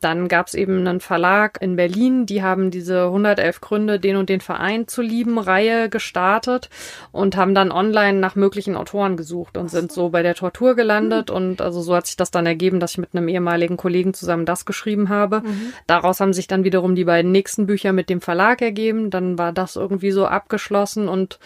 Dann 0.01 0.29
gab 0.29 0.47
es 0.47 0.55
eben 0.55 0.87
einen 0.87 1.01
Verlag 1.01 1.61
in 1.61 1.77
Berlin, 1.77 2.25
die 2.25 2.43
haben 2.43 2.71
diese 2.71 3.05
111 3.05 3.61
Gründe, 3.61 4.01
den 4.01 4.17
und 4.17 4.31
den 4.31 4.41
Verein 4.41 4.89
zu 4.89 5.03
lieben 5.03 5.39
Reihe 5.39 5.91
gestartet 5.91 6.71
und 7.13 7.37
haben 7.37 7.55
dann 7.55 7.71
online 7.71 8.19
nach 8.19 8.35
möglichen 8.35 8.77
Autoren 8.77 9.19
gesucht 9.19 9.59
und 9.59 9.71
sind 9.71 9.93
so 9.93 10.09
bei 10.09 10.23
der 10.23 10.35
Tortur 10.35 10.75
gelandet. 10.75 11.29
Mhm. 11.29 11.37
Und 11.37 11.61
also 11.61 11.83
so 11.83 11.95
hat 11.95 12.07
sich 12.07 12.17
das 12.17 12.31
dann 12.31 12.47
ergeben, 12.47 12.81
dass 12.81 12.93
ich 12.93 12.99
mit 12.99 13.15
einem 13.15 13.29
ehemaligen 13.29 13.77
Kollegen 13.77 14.15
zusammen 14.15 14.47
das 14.47 14.65
geschrieben 14.65 15.11
habe. 15.11 15.43
Mhm. 15.43 15.73
Daraus 15.87 16.21
haben 16.21 16.33
sich 16.33 16.47
dann 16.51 16.65
wiederum 16.65 16.95
die 16.95 17.05
beiden 17.05 17.33
nächsten 17.33 17.67
Bücher 17.67 17.93
mit 17.93 18.09
dem 18.11 18.21
Verlag 18.21 18.63
ergeben. 18.63 19.11
Dann 19.11 19.39
war 19.39 19.53
das 19.53 19.77
irgendwie 19.77 20.11
so 20.11 20.27
abgeschlossen 20.27 21.09
und 21.09 21.39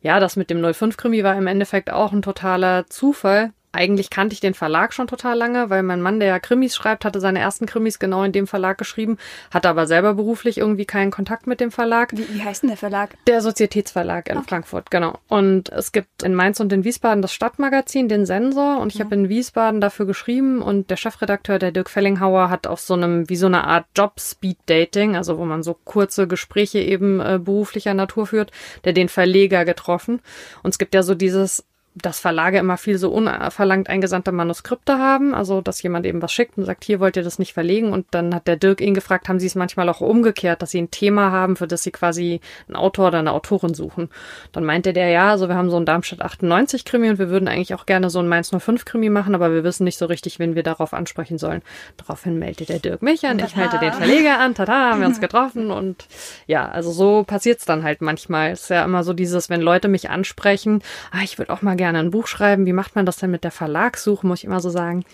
ja, 0.00 0.20
das 0.20 0.36
mit 0.36 0.50
dem 0.50 0.60
05-Krimi 0.64 1.24
war 1.24 1.36
im 1.36 1.46
Endeffekt 1.46 1.90
auch 1.90 2.12
ein 2.12 2.22
totaler 2.22 2.86
Zufall. 2.86 3.52
Eigentlich 3.78 4.10
kannte 4.10 4.32
ich 4.32 4.40
den 4.40 4.54
Verlag 4.54 4.92
schon 4.92 5.06
total 5.06 5.38
lange, 5.38 5.70
weil 5.70 5.84
mein 5.84 6.02
Mann, 6.02 6.18
der 6.18 6.28
ja 6.28 6.40
Krimis 6.40 6.74
schreibt, 6.74 7.04
hatte 7.04 7.20
seine 7.20 7.38
ersten 7.38 7.64
Krimis 7.64 8.00
genau 8.00 8.24
in 8.24 8.32
dem 8.32 8.48
Verlag 8.48 8.76
geschrieben, 8.76 9.18
hatte 9.52 9.68
aber 9.68 9.86
selber 9.86 10.14
beruflich 10.14 10.58
irgendwie 10.58 10.84
keinen 10.84 11.12
Kontakt 11.12 11.46
mit 11.46 11.60
dem 11.60 11.70
Verlag. 11.70 12.10
Wie, 12.10 12.26
wie 12.34 12.42
heißt 12.42 12.64
denn 12.64 12.70
der 12.70 12.76
Verlag? 12.76 13.10
Der 13.28 13.40
Sozietätsverlag 13.40 14.30
in 14.30 14.38
okay. 14.38 14.46
Frankfurt, 14.48 14.90
genau. 14.90 15.20
Und 15.28 15.68
es 15.68 15.92
gibt 15.92 16.24
in 16.24 16.34
Mainz 16.34 16.58
und 16.58 16.72
in 16.72 16.82
Wiesbaden 16.82 17.22
das 17.22 17.32
Stadtmagazin, 17.32 18.08
den 18.08 18.26
Sensor, 18.26 18.80
und 18.80 18.92
ich 18.92 18.98
mhm. 18.98 19.04
habe 19.04 19.14
in 19.14 19.28
Wiesbaden 19.28 19.80
dafür 19.80 20.06
geschrieben 20.06 20.60
und 20.60 20.90
der 20.90 20.96
Chefredakteur, 20.96 21.60
der 21.60 21.70
Dirk 21.70 21.88
Fellinghauer, 21.88 22.50
hat 22.50 22.66
auf 22.66 22.80
so 22.80 22.94
einem, 22.94 23.28
wie 23.28 23.36
so 23.36 23.46
eine 23.46 23.62
Art 23.62 23.86
Job-Speed-Dating, 23.96 25.14
also 25.14 25.38
wo 25.38 25.44
man 25.44 25.62
so 25.62 25.74
kurze 25.84 26.26
Gespräche 26.26 26.80
eben 26.80 27.20
äh, 27.20 27.38
beruflicher 27.40 27.94
Natur 27.94 28.26
führt, 28.26 28.50
der 28.82 28.92
den 28.92 29.08
Verleger 29.08 29.64
getroffen. 29.64 30.20
Und 30.64 30.70
es 30.70 30.78
gibt 30.78 30.94
ja 30.94 31.04
so 31.04 31.14
dieses 31.14 31.64
dass 32.02 32.20
Verlage 32.20 32.58
immer 32.58 32.76
viel 32.76 32.98
so 32.98 33.10
unverlangt 33.10 33.88
eingesandte 33.88 34.32
Manuskripte 34.32 34.98
haben, 34.98 35.34
also 35.34 35.60
dass 35.60 35.82
jemand 35.82 36.06
eben 36.06 36.22
was 36.22 36.32
schickt 36.32 36.58
und 36.58 36.64
sagt, 36.64 36.84
hier 36.84 37.00
wollt 37.00 37.16
ihr 37.16 37.22
das 37.22 37.38
nicht 37.38 37.52
verlegen 37.52 37.92
und 37.92 38.06
dann 38.10 38.34
hat 38.34 38.46
der 38.46 38.56
Dirk 38.56 38.80
ihn 38.80 38.94
gefragt, 38.94 39.28
haben 39.28 39.40
sie 39.40 39.46
es 39.46 39.54
manchmal 39.54 39.88
auch 39.88 40.00
umgekehrt, 40.00 40.62
dass 40.62 40.70
sie 40.70 40.80
ein 40.80 40.90
Thema 40.90 41.30
haben, 41.30 41.56
für 41.56 41.66
das 41.66 41.82
sie 41.82 41.90
quasi 41.90 42.40
einen 42.66 42.76
Autor 42.76 43.08
oder 43.08 43.18
eine 43.18 43.32
Autorin 43.32 43.74
suchen. 43.74 44.08
Dann 44.52 44.64
meinte 44.64 44.92
der, 44.92 45.08
ja, 45.08 45.30
also 45.30 45.48
wir 45.48 45.56
haben 45.56 45.70
so 45.70 45.76
ein 45.76 45.86
Darmstadt 45.86 46.22
98 46.22 46.84
Krimi 46.84 47.10
und 47.10 47.18
wir 47.18 47.30
würden 47.30 47.48
eigentlich 47.48 47.74
auch 47.74 47.86
gerne 47.86 48.10
so 48.10 48.18
ein 48.18 48.28
Mainz 48.28 48.50
05 48.56 48.84
Krimi 48.84 49.10
machen, 49.10 49.34
aber 49.34 49.52
wir 49.52 49.64
wissen 49.64 49.84
nicht 49.84 49.98
so 49.98 50.06
richtig, 50.06 50.38
wen 50.38 50.54
wir 50.54 50.62
darauf 50.62 50.92
ansprechen 50.92 51.38
sollen. 51.38 51.62
Daraufhin 51.96 52.38
meldet 52.38 52.68
der 52.68 52.78
Dirk 52.78 53.02
mich 53.02 53.26
an, 53.26 53.38
ich 53.38 53.56
halte 53.56 53.78
den 53.78 53.92
Verleger 53.92 54.38
an, 54.38 54.54
tada, 54.54 54.72
haben 54.90 55.00
wir 55.00 55.06
uns 55.06 55.20
getroffen 55.20 55.70
und 55.70 56.06
ja, 56.46 56.68
also 56.68 56.92
so 56.92 57.24
passiert's 57.24 57.64
dann 57.64 57.82
halt 57.82 58.00
manchmal. 58.00 58.50
Es 58.50 58.62
ist 58.62 58.70
ja 58.70 58.84
immer 58.84 59.04
so 59.04 59.12
dieses, 59.12 59.50
wenn 59.50 59.60
Leute 59.60 59.88
mich 59.88 60.10
ansprechen, 60.10 60.82
ah, 61.10 61.22
ich 61.22 61.38
würde 61.38 61.52
auch 61.52 61.62
mal 61.62 61.76
gerne 61.76 61.87
gerne 61.88 62.00
ein 62.00 62.10
Buch 62.10 62.26
schreiben. 62.26 62.66
Wie 62.66 62.74
macht 62.74 62.94
man 62.96 63.06
das 63.06 63.16
denn 63.16 63.30
mit 63.30 63.44
der 63.44 63.50
Verlagssuche? 63.50 64.26
Muss 64.26 64.40
ich 64.40 64.44
immer 64.44 64.60
so 64.60 64.68
sagen. 64.68 65.04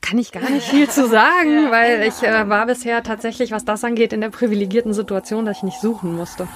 Kann 0.00 0.18
ich 0.18 0.32
gar 0.32 0.50
nicht 0.50 0.66
viel 0.66 0.88
zu 0.88 1.08
sagen, 1.08 1.70
weil 1.70 2.02
ich 2.02 2.22
äh, 2.24 2.48
war 2.48 2.66
bisher 2.66 3.04
tatsächlich, 3.04 3.52
was 3.52 3.64
das 3.64 3.84
angeht, 3.84 4.12
in 4.12 4.20
der 4.20 4.30
privilegierten 4.30 4.92
Situation, 4.92 5.44
dass 5.44 5.58
ich 5.58 5.62
nicht 5.62 5.80
suchen 5.80 6.16
musste. 6.16 6.48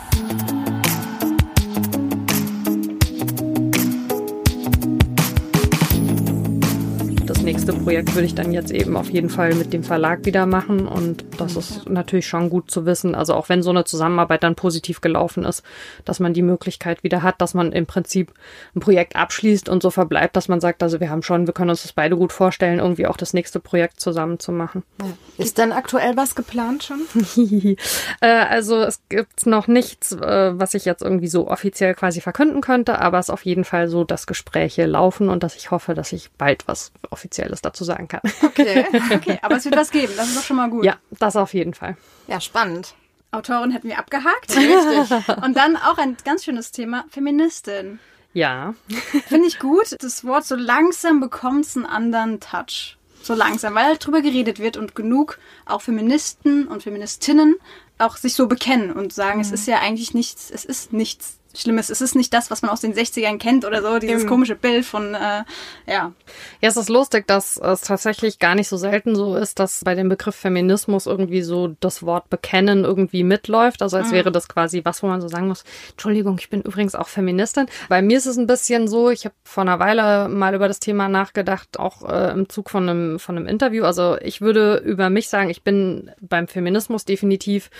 Nächste 7.68 7.84
Projekt 7.84 8.14
würde 8.14 8.26
ich 8.26 8.34
dann 8.34 8.52
jetzt 8.52 8.70
eben 8.70 8.96
auf 8.96 9.10
jeden 9.10 9.28
Fall 9.28 9.54
mit 9.54 9.74
dem 9.74 9.84
Verlag 9.84 10.24
wieder 10.24 10.46
machen. 10.46 10.88
Und 10.88 11.24
das 11.36 11.54
ist 11.54 11.88
natürlich 11.88 12.26
schon 12.26 12.48
gut 12.48 12.70
zu 12.70 12.86
wissen. 12.86 13.14
Also 13.14 13.34
auch 13.34 13.50
wenn 13.50 13.62
so 13.62 13.68
eine 13.70 13.84
Zusammenarbeit 13.84 14.42
dann 14.42 14.54
positiv 14.54 15.02
gelaufen 15.02 15.44
ist, 15.44 15.62
dass 16.06 16.18
man 16.18 16.32
die 16.32 16.42
Möglichkeit 16.42 17.02
wieder 17.02 17.22
hat, 17.22 17.42
dass 17.42 17.52
man 17.52 17.72
im 17.72 17.84
Prinzip 17.84 18.32
ein 18.74 18.80
Projekt 18.80 19.16
abschließt 19.16 19.68
und 19.68 19.82
so 19.82 19.90
verbleibt, 19.90 20.34
dass 20.34 20.48
man 20.48 20.60
sagt, 20.60 20.82
also 20.82 20.98
wir 21.00 21.10
haben 21.10 21.22
schon, 21.22 21.46
wir 21.46 21.52
können 21.52 21.68
uns 21.68 21.82
das 21.82 21.92
beide 21.92 22.16
gut 22.16 22.32
vorstellen, 22.32 22.78
irgendwie 22.78 23.06
auch 23.06 23.18
das 23.18 23.34
nächste 23.34 23.60
Projekt 23.60 24.00
zusammen 24.00 24.38
zu 24.38 24.50
machen. 24.50 24.82
Ist 25.36 25.58
denn 25.58 25.72
aktuell 25.72 26.16
was 26.16 26.34
geplant 26.34 26.84
schon? 26.84 27.00
äh, 28.20 28.26
also 28.26 28.80
es 28.80 29.02
gibt 29.10 29.44
noch 29.44 29.66
nichts, 29.66 30.12
äh, 30.12 30.58
was 30.58 30.72
ich 30.72 30.86
jetzt 30.86 31.02
irgendwie 31.02 31.28
so 31.28 31.48
offiziell 31.48 31.94
quasi 31.94 32.22
verkünden 32.22 32.62
könnte, 32.62 32.98
aber 32.98 33.18
es 33.18 33.26
ist 33.26 33.30
auf 33.30 33.44
jeden 33.44 33.64
Fall 33.64 33.88
so, 33.88 34.04
dass 34.04 34.26
Gespräche 34.26 34.86
laufen 34.86 35.28
und 35.28 35.42
dass 35.42 35.54
ich 35.54 35.70
hoffe, 35.70 35.92
dass 35.94 36.12
ich 36.12 36.30
bald 36.38 36.66
was 36.66 36.92
Offizielles 37.10 37.57
dazu 37.60 37.84
sagen 37.84 38.08
kann. 38.08 38.20
Okay, 38.42 38.86
okay. 39.14 39.38
Aber 39.42 39.56
es 39.56 39.64
wird 39.64 39.76
was 39.76 39.90
geben, 39.90 40.12
das 40.16 40.28
ist 40.28 40.36
doch 40.36 40.44
schon 40.44 40.56
mal 40.56 40.70
gut. 40.70 40.84
Ja, 40.84 40.96
das 41.10 41.36
auf 41.36 41.54
jeden 41.54 41.74
Fall. 41.74 41.96
Ja, 42.26 42.40
spannend. 42.40 42.94
Autorin 43.30 43.70
hätten 43.70 43.88
wir 43.88 43.98
abgehakt. 43.98 44.50
Richtig. 44.56 45.28
Und 45.42 45.56
dann 45.56 45.76
auch 45.76 45.98
ein 45.98 46.16
ganz 46.24 46.44
schönes 46.44 46.72
Thema, 46.72 47.04
Feministin. 47.10 47.98
Ja. 48.32 48.74
Finde 49.26 49.48
ich 49.48 49.58
gut. 49.58 49.96
Das 50.00 50.24
Wort 50.24 50.44
so 50.44 50.54
langsam 50.54 51.20
bekommt 51.20 51.64
es 51.64 51.76
einen 51.76 51.86
anderen 51.86 52.40
Touch. 52.40 52.96
So 53.22 53.34
langsam, 53.34 53.74
weil 53.74 53.84
halt 53.84 54.06
drüber 54.06 54.22
geredet 54.22 54.58
wird 54.58 54.76
und 54.76 54.94
genug 54.94 55.38
auch 55.66 55.82
Feministen 55.82 56.68
und 56.68 56.82
Feministinnen 56.82 57.56
auch 57.98 58.16
sich 58.16 58.34
so 58.34 58.46
bekennen 58.46 58.92
und 58.92 59.12
sagen, 59.12 59.40
es 59.40 59.50
ist 59.50 59.66
ja 59.66 59.80
eigentlich 59.80 60.14
nichts, 60.14 60.50
es 60.50 60.64
ist 60.64 60.92
nichts 60.92 61.37
Schlimmes. 61.54 61.90
Es 61.90 62.00
ist 62.00 62.14
nicht 62.14 62.32
das, 62.34 62.50
was 62.50 62.62
man 62.62 62.70
aus 62.70 62.80
den 62.80 62.94
60ern 62.94 63.38
kennt 63.38 63.64
oder 63.64 63.82
so, 63.82 63.98
dieses 63.98 64.22
Eben. 64.22 64.28
komische 64.28 64.54
Bild 64.54 64.84
von, 64.84 65.14
äh, 65.14 65.44
ja. 65.86 66.12
Ja, 66.60 66.68
es 66.68 66.76
ist 66.76 66.88
lustig, 66.88 67.26
dass 67.26 67.56
es 67.56 67.80
tatsächlich 67.82 68.38
gar 68.38 68.54
nicht 68.54 68.68
so 68.68 68.76
selten 68.76 69.16
so 69.16 69.34
ist, 69.34 69.58
dass 69.58 69.82
bei 69.84 69.94
dem 69.94 70.08
Begriff 70.08 70.34
Feminismus 70.34 71.06
irgendwie 71.06 71.42
so 71.42 71.74
das 71.80 72.04
Wort 72.04 72.30
bekennen 72.30 72.84
irgendwie 72.84 73.24
mitläuft. 73.24 73.82
Also 73.82 73.96
als 73.96 74.12
wäre 74.12 74.30
das 74.30 74.48
quasi 74.48 74.82
was, 74.84 75.02
wo 75.02 75.06
man 75.06 75.20
so 75.20 75.28
sagen 75.28 75.48
muss, 75.48 75.64
Entschuldigung, 75.90 76.36
ich 76.38 76.50
bin 76.50 76.62
übrigens 76.62 76.94
auch 76.94 77.08
Feministin. 77.08 77.66
Bei 77.88 78.02
mir 78.02 78.18
ist 78.18 78.26
es 78.26 78.36
ein 78.36 78.46
bisschen 78.46 78.88
so, 78.88 79.10
ich 79.10 79.24
habe 79.24 79.34
vor 79.44 79.62
einer 79.62 79.78
Weile 79.78 80.28
mal 80.28 80.54
über 80.54 80.68
das 80.68 80.80
Thema 80.80 81.08
nachgedacht, 81.08 81.78
auch 81.78 82.08
äh, 82.08 82.32
im 82.32 82.48
Zug 82.48 82.70
von 82.70 82.88
einem, 82.88 83.18
von 83.18 83.36
einem 83.36 83.46
Interview. 83.46 83.84
Also 83.84 84.16
ich 84.20 84.40
würde 84.40 84.76
über 84.84 85.10
mich 85.10 85.28
sagen, 85.28 85.50
ich 85.50 85.62
bin 85.62 86.10
beim 86.20 86.48
Feminismus 86.48 87.04
definitiv 87.04 87.70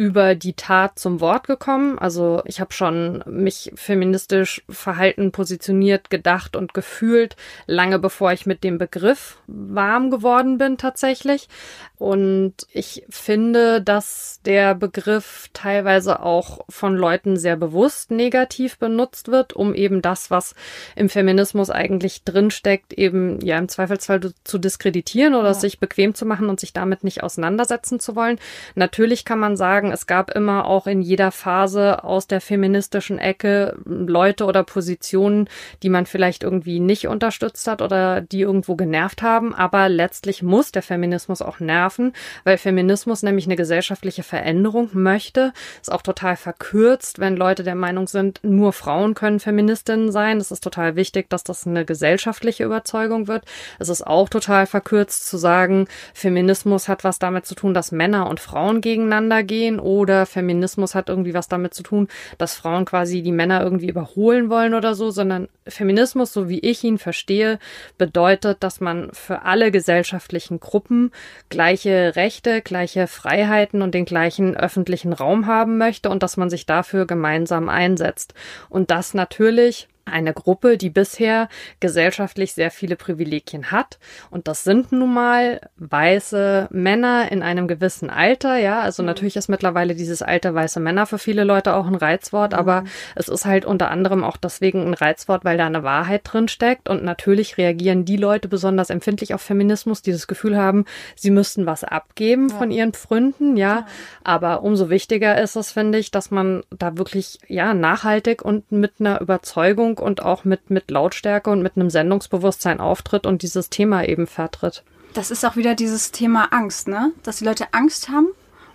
über 0.00 0.34
die 0.34 0.54
Tat 0.54 0.98
zum 0.98 1.20
Wort 1.20 1.46
gekommen. 1.46 1.98
Also 1.98 2.40
ich 2.46 2.58
habe 2.58 2.72
schon 2.72 3.22
mich 3.26 3.70
feministisch 3.74 4.64
verhalten, 4.70 5.30
positioniert, 5.30 6.08
gedacht 6.08 6.56
und 6.56 6.72
gefühlt, 6.72 7.36
lange 7.66 7.98
bevor 7.98 8.32
ich 8.32 8.46
mit 8.46 8.64
dem 8.64 8.78
Begriff 8.78 9.36
warm 9.46 10.10
geworden 10.10 10.56
bin 10.56 10.78
tatsächlich. 10.78 11.50
Und 11.98 12.54
ich 12.72 13.04
finde, 13.10 13.82
dass 13.82 14.40
der 14.46 14.74
Begriff 14.74 15.50
teilweise 15.52 16.22
auch 16.22 16.64
von 16.70 16.96
Leuten 16.96 17.36
sehr 17.36 17.56
bewusst 17.56 18.10
negativ 18.10 18.78
benutzt 18.78 19.28
wird, 19.28 19.52
um 19.52 19.74
eben 19.74 20.00
das, 20.00 20.30
was 20.30 20.54
im 20.96 21.10
Feminismus 21.10 21.68
eigentlich 21.68 22.24
drinsteckt, 22.24 22.94
eben 22.94 23.38
ja 23.44 23.58
im 23.58 23.68
Zweifelsfall 23.68 24.32
zu 24.44 24.56
diskreditieren 24.56 25.34
oder 25.34 25.50
es 25.50 25.60
sich 25.60 25.78
bequem 25.78 26.14
zu 26.14 26.24
machen 26.24 26.48
und 26.48 26.58
sich 26.58 26.72
damit 26.72 27.04
nicht 27.04 27.22
auseinandersetzen 27.22 28.00
zu 28.00 28.16
wollen. 28.16 28.38
Natürlich 28.74 29.26
kann 29.26 29.38
man 29.38 29.58
sagen, 29.58 29.89
es 29.90 30.06
gab 30.06 30.30
immer 30.30 30.66
auch 30.66 30.86
in 30.86 31.02
jeder 31.02 31.30
Phase 31.30 32.04
aus 32.04 32.26
der 32.26 32.40
feministischen 32.40 33.18
Ecke 33.18 33.76
Leute 33.84 34.44
oder 34.44 34.64
Positionen, 34.64 35.48
die 35.82 35.88
man 35.88 36.06
vielleicht 36.06 36.42
irgendwie 36.42 36.80
nicht 36.80 37.06
unterstützt 37.08 37.66
hat 37.66 37.82
oder 37.82 38.20
die 38.20 38.40
irgendwo 38.40 38.76
genervt 38.76 39.22
haben. 39.22 39.54
Aber 39.54 39.88
letztlich 39.88 40.42
muss 40.42 40.72
der 40.72 40.82
Feminismus 40.82 41.42
auch 41.42 41.60
nerven, 41.60 42.12
weil 42.44 42.58
Feminismus 42.58 43.22
nämlich 43.22 43.46
eine 43.46 43.56
gesellschaftliche 43.56 44.22
Veränderung 44.22 44.90
möchte. 44.92 45.52
Ist 45.80 45.92
auch 45.92 46.02
total 46.02 46.36
verkürzt, 46.36 47.18
wenn 47.18 47.36
Leute 47.36 47.62
der 47.62 47.74
Meinung 47.74 48.06
sind, 48.06 48.40
nur 48.42 48.72
Frauen 48.72 49.14
können 49.14 49.40
Feministinnen 49.40 50.12
sein. 50.12 50.38
Es 50.38 50.50
ist 50.50 50.64
total 50.64 50.96
wichtig, 50.96 51.28
dass 51.30 51.44
das 51.44 51.66
eine 51.66 51.84
gesellschaftliche 51.84 52.64
Überzeugung 52.64 53.28
wird. 53.28 53.44
Es 53.78 53.88
ist 53.88 54.06
auch 54.06 54.28
total 54.28 54.66
verkürzt 54.66 55.26
zu 55.28 55.36
sagen, 55.36 55.86
Feminismus 56.14 56.88
hat 56.88 57.04
was 57.04 57.18
damit 57.18 57.46
zu 57.46 57.54
tun, 57.54 57.74
dass 57.74 57.92
Männer 57.92 58.28
und 58.28 58.40
Frauen 58.40 58.80
gegeneinander 58.80 59.42
gehen 59.42 59.69
oder 59.78 60.26
Feminismus 60.26 60.94
hat 60.94 61.08
irgendwie 61.08 61.34
was 61.34 61.48
damit 61.48 61.74
zu 61.74 61.82
tun, 61.82 62.08
dass 62.38 62.56
Frauen 62.56 62.84
quasi 62.84 63.22
die 63.22 63.32
Männer 63.32 63.62
irgendwie 63.62 63.88
überholen 63.88 64.50
wollen 64.50 64.74
oder 64.74 64.94
so, 64.94 65.10
sondern 65.10 65.48
Feminismus, 65.66 66.32
so 66.32 66.48
wie 66.48 66.58
ich 66.60 66.82
ihn 66.82 66.98
verstehe, 66.98 67.58
bedeutet, 67.98 68.62
dass 68.62 68.80
man 68.80 69.10
für 69.12 69.42
alle 69.42 69.70
gesellschaftlichen 69.70 70.58
Gruppen 70.58 71.12
gleiche 71.48 72.16
Rechte, 72.16 72.62
gleiche 72.62 73.06
Freiheiten 73.06 73.82
und 73.82 73.94
den 73.94 74.04
gleichen 74.04 74.56
öffentlichen 74.56 75.12
Raum 75.12 75.46
haben 75.46 75.78
möchte 75.78 76.10
und 76.10 76.22
dass 76.22 76.36
man 76.36 76.50
sich 76.50 76.66
dafür 76.66 77.06
gemeinsam 77.06 77.68
einsetzt. 77.68 78.34
Und 78.68 78.90
das 78.90 79.14
natürlich 79.14 79.88
eine 80.10 80.32
Gruppe, 80.32 80.76
die 80.76 80.90
bisher 80.90 81.48
gesellschaftlich 81.80 82.52
sehr 82.52 82.70
viele 82.70 82.96
Privilegien 82.96 83.70
hat. 83.70 83.98
Und 84.30 84.48
das 84.48 84.64
sind 84.64 84.92
nun 84.92 85.14
mal 85.14 85.60
weiße 85.76 86.68
Männer 86.70 87.30
in 87.30 87.42
einem 87.42 87.68
gewissen 87.68 88.10
Alter. 88.10 88.56
Ja, 88.56 88.80
also 88.80 89.02
natürlich 89.02 89.36
ist 89.36 89.48
mittlerweile 89.48 89.94
dieses 89.94 90.22
Alter 90.22 90.54
weiße 90.54 90.80
Männer 90.80 91.06
für 91.06 91.18
viele 91.18 91.44
Leute 91.44 91.74
auch 91.74 91.86
ein 91.86 91.94
Reizwort, 91.94 92.54
aber 92.54 92.84
es 93.14 93.28
ist 93.28 93.44
halt 93.44 93.64
unter 93.64 93.90
anderem 93.90 94.24
auch 94.24 94.36
deswegen 94.36 94.86
ein 94.86 94.94
Reizwort, 94.94 95.44
weil 95.44 95.56
da 95.56 95.66
eine 95.66 95.82
Wahrheit 95.82 96.22
drin 96.24 96.48
steckt. 96.48 96.88
Und 96.88 97.04
natürlich 97.04 97.58
reagieren 97.58 98.04
die 98.04 98.16
Leute 98.16 98.48
besonders 98.48 98.90
empfindlich 98.90 99.34
auf 99.34 99.40
Feminismus, 99.40 100.02
die 100.02 100.12
das 100.12 100.26
Gefühl 100.26 100.56
haben, 100.56 100.84
sie 101.16 101.30
müssten 101.30 101.66
was 101.66 101.84
abgeben 101.84 102.50
von 102.50 102.70
ihren 102.70 102.92
Pfründen. 102.92 103.56
Ja, 103.56 103.86
aber 104.24 104.62
umso 104.62 104.90
wichtiger 104.90 105.40
ist 105.40 105.56
es, 105.56 105.72
finde 105.72 105.98
ich, 105.98 106.10
dass 106.10 106.30
man 106.30 106.62
da 106.70 106.96
wirklich, 106.96 107.38
ja, 107.46 107.74
nachhaltig 107.74 108.42
und 108.42 108.72
mit 108.72 108.94
einer 109.00 109.20
Überzeugung 109.20 109.98
und 110.00 110.22
auch 110.22 110.44
mit, 110.44 110.70
mit 110.70 110.90
Lautstärke 110.90 111.50
und 111.50 111.62
mit 111.62 111.76
einem 111.76 111.90
Sendungsbewusstsein 111.90 112.80
auftritt 112.80 113.26
und 113.26 113.42
dieses 113.42 113.70
Thema 113.70 114.04
eben 114.04 114.26
vertritt. 114.26 114.82
Das 115.14 115.30
ist 115.30 115.44
auch 115.44 115.56
wieder 115.56 115.74
dieses 115.74 116.12
Thema 116.12 116.48
Angst, 116.52 116.88
ne? 116.88 117.12
Dass 117.22 117.38
die 117.38 117.44
Leute 117.44 117.66
Angst 117.72 118.08
haben 118.08 118.28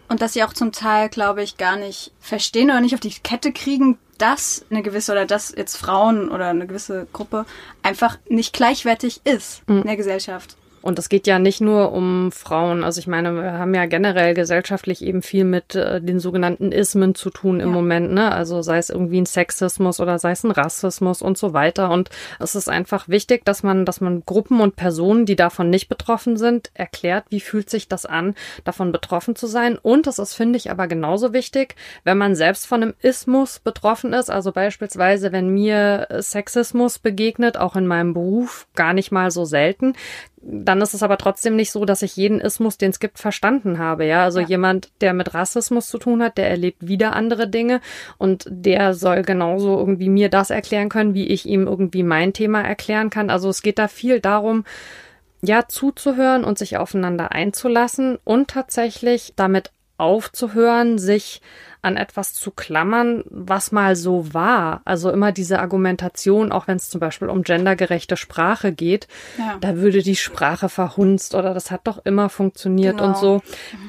und 0.10 0.22
dass 0.22 0.34
sie 0.34 0.44
auch 0.44 0.53
zum 0.53 0.72
Teil, 0.72 1.10
glaube 1.10 1.44
ich, 1.44 1.58
gar 1.58 1.77
nicht 1.77 2.12
verstehen 2.20 2.70
oder 2.70 2.82
nicht 2.82 2.94
auf 2.94 3.00
die 3.00 3.13
Kette 3.13 3.51
kriegen, 3.51 3.98
dass 4.17 4.65
eine 4.70 4.82
gewisse 4.82 5.12
oder 5.12 5.25
dass 5.25 5.53
jetzt 5.55 5.77
Frauen 5.77 6.29
oder 6.29 6.48
eine 6.48 6.67
gewisse 6.67 7.08
Gruppe 7.12 7.46
einfach 7.84 8.17
nicht 8.29 8.53
gleichwertig 8.53 9.22
ist 9.24 9.62
in 9.67 9.84
der 9.84 9.98
Gesellschaft. 9.98 10.55
Und 10.85 10.99
es 10.99 11.09
geht 11.09 11.25
ja 11.25 11.39
nicht 11.39 11.61
nur 11.61 11.93
um 11.93 12.31
Frauen. 12.31 12.83
Also 12.83 12.99
ich 12.99 13.07
meine, 13.07 13.33
wir 13.33 13.53
haben 13.53 13.73
ja 13.73 13.87
generell 13.87 14.35
gesellschaftlich 14.35 15.03
eben 15.03 15.23
viel 15.23 15.43
mit 15.43 15.73
äh, 15.73 15.99
den 15.99 16.19
sogenannten 16.19 16.71
Ismen 16.71 17.15
zu 17.15 17.31
tun 17.31 17.59
im 17.59 17.69
Ja. 17.69 17.73
Moment, 17.73 18.13
ne? 18.13 18.31
Also 18.31 18.61
sei 18.61 18.77
es 18.77 18.91
irgendwie 18.91 19.19
ein 19.19 19.25
Sexismus 19.25 19.99
oder 19.99 20.19
sei 20.19 20.29
es 20.29 20.43
ein 20.43 20.51
Rassismus 20.51 21.23
und 21.23 21.39
so 21.39 21.53
weiter. 21.53 21.89
Und 21.89 22.11
es 22.39 22.53
ist 22.53 22.69
einfach 22.69 23.09
wichtig, 23.09 23.45
dass 23.45 23.63
man, 23.63 23.85
dass 23.85 23.99
man 23.99 24.21
Gruppen 24.27 24.61
und 24.61 24.75
Personen, 24.75 25.25
die 25.25 25.35
davon 25.35 25.71
nicht 25.71 25.89
betroffen 25.89 26.37
sind, 26.37 26.69
erklärt, 26.75 27.25
wie 27.29 27.39
fühlt 27.39 27.67
sich 27.71 27.87
das 27.87 28.05
an, 28.05 28.35
davon 28.63 28.91
betroffen 28.91 29.35
zu 29.35 29.47
sein. 29.47 29.79
Und 29.79 30.05
es 30.05 30.19
ist, 30.19 30.35
finde 30.35 30.57
ich, 30.57 30.69
aber 30.69 30.85
genauso 30.85 31.33
wichtig, 31.33 31.73
wenn 32.03 32.19
man 32.19 32.35
selbst 32.35 32.67
von 32.67 32.83
einem 32.83 32.93
Ismus 33.01 33.57
betroffen 33.57 34.13
ist. 34.13 34.29
Also 34.29 34.51
beispielsweise, 34.51 35.31
wenn 35.31 35.49
mir 35.49 36.07
Sexismus 36.19 36.99
begegnet, 36.99 37.57
auch 37.57 37.75
in 37.75 37.87
meinem 37.87 38.13
Beruf, 38.13 38.67
gar 38.75 38.93
nicht 38.93 39.11
mal 39.11 39.31
so 39.31 39.45
selten, 39.45 39.93
dann 40.47 40.79
ist 40.81 40.93
es 40.93 41.01
aber 41.01 41.17
trotzdem 41.17 41.55
nicht 41.55 41.71
so, 41.71 41.85
dass 41.85 42.03
ich 42.03 42.15
jeden 42.15 42.39
Ismus, 42.39 42.77
den 42.77 42.91
es 42.91 42.99
gibt, 42.99 43.17
verstanden 43.17 43.79
habe. 43.79 44.05
Ja, 44.05 44.23
also 44.23 44.39
Ja. 44.39 44.47
jemand, 44.47 44.91
der 45.01 45.13
mit 45.13 45.33
Rassismus 45.33 45.87
zu 45.89 45.97
tun 45.97 46.21
hat, 46.21 46.37
der 46.37 46.49
erlebt 46.49 46.87
wieder 46.87 47.15
andere 47.15 47.47
Dinge 47.47 47.81
und 48.19 48.45
der 48.47 48.93
soll 48.93 49.23
genauso 49.23 49.77
irgendwie 49.79 50.09
mir 50.09 50.29
das 50.29 50.51
erklären 50.51 50.89
können, 50.89 51.15
wie 51.15 51.25
ich 51.27 51.47
ihm 51.47 51.65
irgendwie 51.65 52.03
mein 52.03 52.31
Thema 52.31 52.61
erklären 52.61 53.09
kann. 53.09 53.31
Also 53.31 53.49
es 53.49 53.63
geht 53.63 53.79
da 53.79 53.87
viel 53.87 54.19
darum, 54.19 54.65
ja, 55.41 55.67
zuzuhören 55.67 56.43
und 56.43 56.57
sich 56.59 56.77
aufeinander 56.77 57.31
einzulassen 57.31 58.17
und 58.23 58.49
tatsächlich 58.49 59.33
damit 59.35 59.71
aufzuhören, 59.97 60.97
sich 60.97 61.41
an 61.81 61.97
etwas 61.97 62.33
zu 62.33 62.49
klammern, 62.51 63.23
was 63.29 63.71
mal 63.71 63.95
so 63.95 64.33
war. 64.33 64.81
Also 64.85 65.11
immer 65.11 65.31
diese 65.31 65.59
Argumentation, 65.59 66.51
auch 66.51 66.67
wenn 66.67 66.77
es 66.77 66.89
zum 66.89 66.99
Beispiel 66.99 67.29
um 67.29 67.43
gendergerechte 67.43 68.17
Sprache 68.17 68.71
geht, 68.71 69.07
Ja. 69.37 69.57
da 69.61 69.75
würde 69.77 70.01
die 70.01 70.15
Sprache 70.15 70.67
verhunzt 70.67 71.35
oder 71.35 71.53
das 71.53 71.69
hat 71.69 71.81
doch 71.83 72.03
immer 72.05 72.29
funktioniert 72.29 72.97
Genau. 72.97 73.09
und 73.09 73.17
so. 73.17 73.41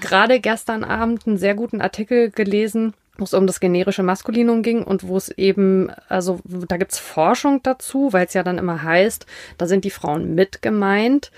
Gerade 0.03 0.41
gestern 0.41 0.85
Abend 0.85 1.27
einen 1.27 1.39
sehr 1.39 1.55
guten 1.55 1.81
Artikel 1.81 2.31
gelesen, 2.31 2.93
wo 3.17 3.25
es 3.25 3.33
um 3.33 3.47
das 3.47 3.61
generische 3.61 4.03
Maskulinum 4.03 4.63
ging 4.63 4.83
und 4.85 5.09
wo 5.09 5.17
es 5.17 5.31
eben, 5.31 5.91
also 6.11 6.41
da 6.45 6.77
gibt's 6.77 6.99
Forschung 6.99 7.63
dazu, 7.63 8.13
weil 8.13 8.27
es 8.27 8.35
ja 8.35 8.43
dann 8.43 8.59
immer 8.59 8.83
heißt, 8.83 9.25
da 9.57 9.67
sind 9.67 9.85
die 9.87 9.91
Frauen 9.91 10.35
mit 10.35 10.61
gemeint 10.61 11.31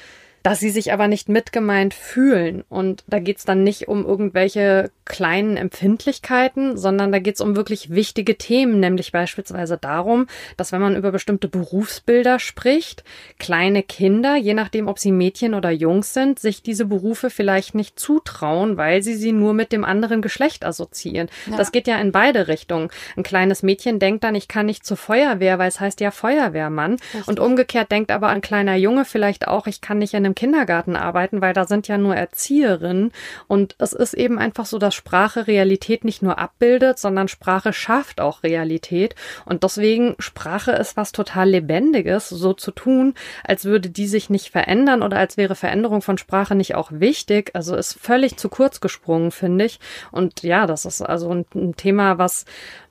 dass 0.43 0.61
sie 0.61 0.71
sich 0.71 0.93
aber 0.93 1.09
nicht 1.09 1.29
mitgemeint 1.29 1.95
fühlen. 1.95 2.65
Und 2.69 3.05
da 3.07 3.19
geht's 3.19 3.45
dann 3.45 3.65
nicht 3.65 3.89
um 3.89 4.05
irgendwelche 4.05 4.91
kleinen 5.05 5.57
Empfindlichkeiten, 5.57 6.77
sondern 6.77 7.13
da 7.13 7.19
geht's 7.19 7.41
um 7.41 7.57
wirklich 7.57 7.91
wichtige 7.91 8.37
Themen, 8.37 8.79
nämlich 8.79 9.11
beispielsweise 9.11 9.79
darum, 9.79 10.27
dass 10.57 10.73
wenn 10.73 10.81
man 10.81 10.97
über 10.97 11.13
bestimmte 11.13 11.49
Berufsbilder 11.49 12.39
spricht, 12.39 13.05
kleine 13.39 13.83
Kinder, 13.83 14.37
je 14.37 14.55
nachdem, 14.55 14.87
ob 14.87 14.99
sie 14.99 15.13
Mädchen 15.13 15.55
oder 15.55 15.71
Jungs 15.71 16.15
sind, 16.15 16.39
sich 16.39 16.63
diese 16.63 16.85
Berufe 16.85 17.31
vielleicht 17.31 17.75
nicht 17.75 17.99
zutrauen, 17.99 18.77
weil 18.77 19.03
sie 19.03 19.15
sie 19.15 19.33
nur 19.33 19.55
mit 19.55 19.73
dem 19.73 19.85
anderen 19.85 20.23
Geschlecht 20.23 20.65
assoziieren. 20.65 21.29
Ja. 21.51 21.57
Das 21.57 21.73
geht 21.73 21.89
ja 21.89 21.99
in 21.99 22.13
beide 22.13 22.49
Richtungen. 22.49 22.91
Ein 23.17 23.23
kleines 23.23 23.63
Mädchen 23.63 23.99
denkt 23.99 24.25
dann, 24.25 24.35
ich 24.35 24.49
kann 24.49 24.67
nicht 24.67 24.85
zur 24.85 24.97
Feuerwehr, 24.97 25.59
weil 25.59 25.69
es 25.69 25.81
heißt 25.81 26.01
ja 26.01 26.11
Feuerwehrmann. 26.11 26.93
Richtig. 26.93 27.29
Und 27.29 27.41
umgekehrt 27.41 27.91
denkt 27.91 28.11
aber 28.11 28.29
ein 28.29 28.41
kleiner 28.41 28.77
Junge 28.77 29.05
vielleicht 29.05 29.49
auch, 29.49 29.67
ich 29.67 29.81
kann 29.81 29.99
nicht 29.99 30.15
in 30.15 30.25
einem 30.29 30.35
Kindergarten 30.35 30.95
arbeiten, 30.97 31.41
weil 31.41 31.55
da 31.55 31.67
sind 31.67 31.89
ja 31.89 31.99
nur 31.99 32.15
Erzieherinnen. 32.15 33.13
Und 33.47 33.75
es 33.79 33.93
ist 33.93 34.15
eben 34.15 34.39
einfach 34.39 34.67
so, 34.67 34.79
dass 34.79 34.95
Sprache 34.95 35.47
Realität 35.47 36.05
nicht 36.05 36.23
nur 36.23 36.39
abbildet, 36.39 36.99
sondern 36.99 37.29
Sprache 37.29 37.73
schafft 37.73 38.21
auch 38.21 38.43
Realität. 38.43 39.15
Und 39.45 39.65
deswegen 39.65 40.15
Sprache 40.19 40.73
ist 40.73 40.97
was 40.97 41.13
total 41.13 41.51
Lebendiges, 41.51 42.29
so 42.29 42.53
zu 42.53 42.71
tun, 42.71 43.15
als 43.45 43.65
würde 43.65 43.91
die 43.91 44.07
sich 44.07 44.31
nicht 44.31 44.51
verändern 44.51 45.03
oder 45.03 45.19
als 45.19 45.37
wäre 45.37 45.55
Veränderung 45.55 46.03
von 46.03 46.19
Sprache 46.19 46.55
nicht 46.55 46.75
auch 46.75 46.91
wichtig. 46.93 47.51
Also 47.55 47.75
ist 47.75 47.99
völlig 47.99 48.37
zu 48.37 48.49
kurz 48.49 48.81
gesprungen, 48.81 49.31
finde 49.31 49.65
ich. 49.65 49.81
Und 50.13 50.43
ja, 50.43 50.67
das 50.67 50.85
ist 50.85 51.03
also 51.03 51.31
ein, 51.31 51.47
ein 51.55 51.77
Thema, 51.77 52.19
was 52.19 52.45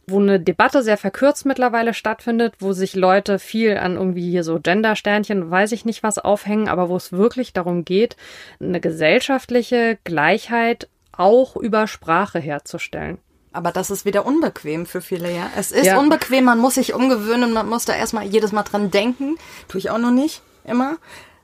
wo 0.10 0.20
eine 0.20 0.40
Debatte 0.40 0.84
sehr 0.84 0.98
verkürzt 0.98 1.46
mittlerweile 1.46 1.94
stattfindet, 1.94 2.56
wo 2.60 2.72
sich 2.72 2.96
Leute 2.96 3.40
viel 3.40 3.78
an 3.78 3.96
irgendwie 3.96 4.30
hier 4.32 4.44
so 4.44 4.60
Gender-Sternchen, 4.60 5.52
weiß 5.52 5.74
ich 5.74 5.84
nicht 5.84 6.02
was 6.02 6.18
aufhängen, 6.18 6.70
aber 6.70 6.88
wo 6.88 6.96
es 6.96 7.12
wirklich 7.12 7.52
darum 7.52 7.84
geht, 7.84 8.16
eine 8.60 8.80
gesellschaftliche 8.80 9.98
Gleichheit 10.06 10.88
auch 11.12 11.58
über 11.58 11.88
Sprache 11.88 12.40
herzustellen. 12.40 13.18
Aber 13.52 13.72
das 13.72 13.90
ist 13.90 14.06
wieder 14.06 14.26
unbequem 14.26 14.86
für 14.86 15.02
viele, 15.02 15.34
ja. 15.34 15.50
Es 15.58 15.72
ist 15.72 15.88
ja. 15.88 16.00
unbequem, 16.00 16.44
man 16.44 16.60
muss 16.60 16.76
sich 16.76 16.94
umgewöhnen, 16.94 17.54
man 17.54 17.68
muss 17.68 17.86
da 17.86 17.94
erstmal 17.96 18.26
jedes 18.26 18.52
Mal 18.52 18.64
dran 18.64 18.92
denken. 18.92 19.36
Tue 19.68 19.80
ich 19.80 19.90
auch 19.90 19.98
noch 19.98 20.12
nicht 20.12 20.42
immer. 20.64 20.98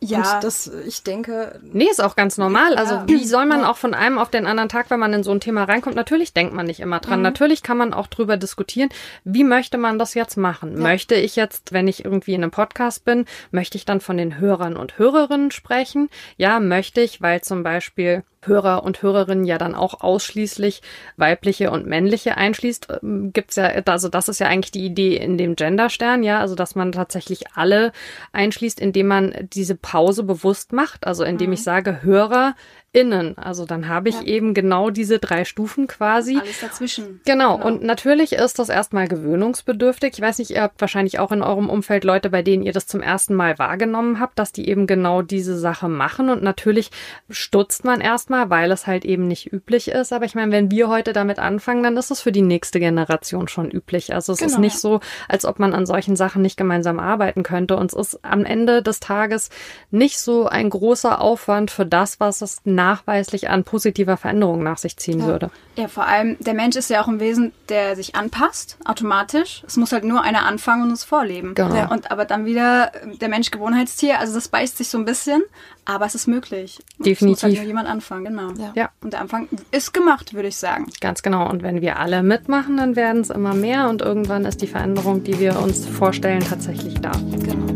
Ja. 0.09 0.35
Und 0.35 0.43
das, 0.43 0.71
ich 0.85 1.03
denke. 1.03 1.59
Nee, 1.61 1.87
ist 1.89 2.03
auch 2.03 2.15
ganz 2.15 2.37
normal. 2.37 2.75
Also, 2.75 3.03
wie 3.07 3.25
soll 3.25 3.45
man 3.45 3.63
auch 3.63 3.77
von 3.77 3.93
einem 3.93 4.17
auf 4.17 4.29
den 4.29 4.45
anderen 4.45 4.69
Tag, 4.69 4.89
wenn 4.89 4.99
man 4.99 5.13
in 5.13 5.23
so 5.23 5.31
ein 5.31 5.39
Thema 5.39 5.63
reinkommt, 5.63 5.95
natürlich 5.95 6.33
denkt 6.33 6.53
man 6.53 6.65
nicht 6.65 6.79
immer 6.79 6.99
dran. 6.99 7.19
Mhm. 7.19 7.23
Natürlich 7.23 7.63
kann 7.63 7.77
man 7.77 7.93
auch 7.93 8.07
drüber 8.07 8.37
diskutieren, 8.37 8.89
wie 9.23 9.43
möchte 9.43 9.77
man 9.77 9.99
das 9.99 10.13
jetzt 10.13 10.37
machen? 10.37 10.73
Ja. 10.73 10.79
Möchte 10.79 11.15
ich 11.15 11.35
jetzt, 11.35 11.73
wenn 11.73 11.87
ich 11.87 12.05
irgendwie 12.05 12.33
in 12.33 12.43
einem 12.43 12.51
Podcast 12.51 13.05
bin, 13.05 13.25
möchte 13.51 13.77
ich 13.77 13.85
dann 13.85 14.01
von 14.01 14.17
den 14.17 14.39
Hörern 14.39 14.75
und 14.75 14.97
Hörerinnen 14.97 15.51
sprechen? 15.51 16.09
Ja, 16.37 16.59
möchte 16.59 17.01
ich, 17.01 17.21
weil 17.21 17.41
zum 17.41 17.63
Beispiel 17.63 18.23
Hörer 18.47 18.83
und 18.83 19.01
Hörerinnen 19.01 19.45
ja 19.45 19.57
dann 19.57 19.75
auch 19.75 20.01
ausschließlich 20.01 20.81
weibliche 21.17 21.71
und 21.71 21.85
männliche 21.85 22.37
einschließt, 22.37 22.87
ähm, 23.01 23.31
gibt's 23.33 23.55
ja, 23.55 23.65
also 23.85 24.09
das 24.09 24.27
ist 24.27 24.39
ja 24.39 24.47
eigentlich 24.47 24.71
die 24.71 24.85
Idee 24.85 25.17
in 25.17 25.37
dem 25.37 25.55
Genderstern, 25.55 26.23
ja, 26.23 26.39
also 26.39 26.55
dass 26.55 26.75
man 26.75 26.91
tatsächlich 26.91 27.45
alle 27.55 27.91
einschließt, 28.31 28.79
indem 28.79 29.07
man 29.07 29.33
diese 29.53 29.75
Pause 29.75 30.23
bewusst 30.23 30.73
macht, 30.73 31.05
also 31.07 31.23
indem 31.23 31.47
mhm. 31.47 31.53
ich 31.53 31.63
sage 31.63 32.03
Hörer, 32.03 32.55
innen. 32.93 33.35
Also 33.39 33.65
dann 33.65 33.89
habe 33.89 34.09
ich 34.09 34.21
ja. 34.21 34.21
eben 34.21 34.53
genau 34.53 34.91
diese 34.91 35.17
drei 35.17 35.45
Stufen 35.45 35.87
quasi. 35.87 36.37
Alles 36.37 36.61
dazwischen. 36.61 37.21
Genau. 37.25 37.57
genau. 37.57 37.67
Und 37.67 37.83
natürlich 37.83 38.33
ist 38.33 38.59
das 38.59 38.69
erstmal 38.69 39.07
gewöhnungsbedürftig. 39.07 40.13
Ich 40.13 40.21
weiß 40.21 40.37
nicht, 40.37 40.51
ihr 40.51 40.61
habt 40.61 40.79
wahrscheinlich 40.79 41.17
auch 41.17 41.31
in 41.31 41.41
eurem 41.41 41.69
Umfeld 41.69 42.03
Leute, 42.03 42.29
bei 42.29 42.43
denen 42.43 42.61
ihr 42.61 42.71
das 42.71 42.85
zum 42.85 43.01
ersten 43.01 43.33
Mal 43.33 43.57
wahrgenommen 43.57 44.19
habt, 44.19 44.37
dass 44.37 44.51
die 44.51 44.69
eben 44.69 44.85
genau 44.85 45.23
diese 45.23 45.57
Sache 45.57 45.89
machen. 45.89 46.29
Und 46.29 46.43
natürlich 46.43 46.91
stutzt 47.31 47.83
man 47.83 47.99
erstmal, 47.99 48.51
weil 48.51 48.71
es 48.71 48.85
halt 48.85 49.05
eben 49.05 49.27
nicht 49.27 49.51
üblich 49.51 49.87
ist. 49.87 50.13
Aber 50.13 50.25
ich 50.25 50.35
meine, 50.35 50.51
wenn 50.51 50.69
wir 50.69 50.87
heute 50.87 51.13
damit 51.13 51.39
anfangen, 51.39 51.81
dann 51.81 51.97
ist 51.97 52.11
es 52.11 52.21
für 52.21 52.31
die 52.31 52.43
nächste 52.43 52.79
Generation 52.79 53.47
schon 53.47 53.71
üblich. 53.71 54.13
Also 54.13 54.33
es 54.33 54.39
genau, 54.39 54.51
ist 54.51 54.59
nicht 54.59 54.77
so, 54.77 54.99
als 55.27 55.45
ob 55.45 55.57
man 55.57 55.73
an 55.73 55.87
solchen 55.87 56.15
Sachen 56.15 56.43
nicht 56.43 56.57
gemeinsam 56.57 56.99
arbeiten 56.99 57.41
könnte. 57.41 57.75
Und 57.75 57.91
es 57.91 57.97
ist 57.97 58.23
am 58.23 58.45
Ende 58.45 58.83
des 58.83 58.99
Tages 58.99 59.49
nicht 59.89 60.19
so 60.19 60.45
ein 60.45 60.69
großer 60.69 61.19
Aufwand 61.19 61.71
für 61.71 61.87
das, 61.87 62.19
was 62.19 62.41
es 62.41 62.61
nach 62.65 62.82
nachweislich 62.83 63.49
an 63.49 63.63
positiver 63.63 64.17
Veränderung 64.17 64.63
nach 64.63 64.77
sich 64.77 64.97
ziehen 64.97 65.19
ja. 65.19 65.27
würde. 65.27 65.51
Ja, 65.75 65.87
vor 65.87 66.05
allem, 66.05 66.37
der 66.39 66.53
Mensch 66.53 66.75
ist 66.75 66.89
ja 66.89 67.01
auch 67.01 67.07
ein 67.07 67.19
Wesen, 67.19 67.51
der 67.69 67.95
sich 67.95 68.15
anpasst, 68.15 68.77
automatisch. 68.85 69.63
Es 69.65 69.77
muss 69.77 69.91
halt 69.91 70.03
nur 70.03 70.21
einer 70.21 70.45
anfangen 70.45 70.83
und 70.83 70.91
es 70.91 71.03
vorleben. 71.03 71.55
Genau. 71.55 71.75
Ja, 71.75 71.89
und 71.89 72.11
aber 72.11 72.25
dann 72.25 72.45
wieder 72.45 72.91
der 73.21 73.29
Mensch 73.29 73.51
Gewohnheitstier, 73.51 74.19
also 74.19 74.33
das 74.33 74.49
beißt 74.49 74.77
sich 74.77 74.89
so 74.89 74.97
ein 74.97 75.05
bisschen, 75.05 75.41
aber 75.85 76.05
es 76.05 76.15
ist 76.15 76.27
möglich. 76.27 76.79
Definitiv. 76.99 77.21
Es 77.21 77.21
muss 77.21 77.43
halt 77.43 77.55
nur 77.55 77.63
jemand 77.63 77.87
anfangen, 77.87 78.25
genau. 78.25 78.51
Ja. 78.57 78.71
ja. 78.75 78.89
Und 79.01 79.13
der 79.13 79.21
Anfang 79.21 79.47
ist 79.71 79.93
gemacht, 79.93 80.33
würde 80.33 80.49
ich 80.49 80.57
sagen. 80.57 80.87
Ganz 81.01 81.23
genau. 81.23 81.49
Und 81.49 81.63
wenn 81.63 81.81
wir 81.81 81.99
alle 81.99 82.21
mitmachen, 82.21 82.77
dann 82.77 82.95
werden 82.95 83.21
es 83.21 83.29
immer 83.29 83.53
mehr 83.53 83.89
und 83.89 84.01
irgendwann 84.01 84.45
ist 84.45 84.61
die 84.61 84.67
Veränderung, 84.67 85.23
die 85.23 85.39
wir 85.39 85.59
uns 85.59 85.85
vorstellen, 85.85 86.41
tatsächlich 86.41 86.99
da. 87.01 87.11
Genau. 87.11 87.72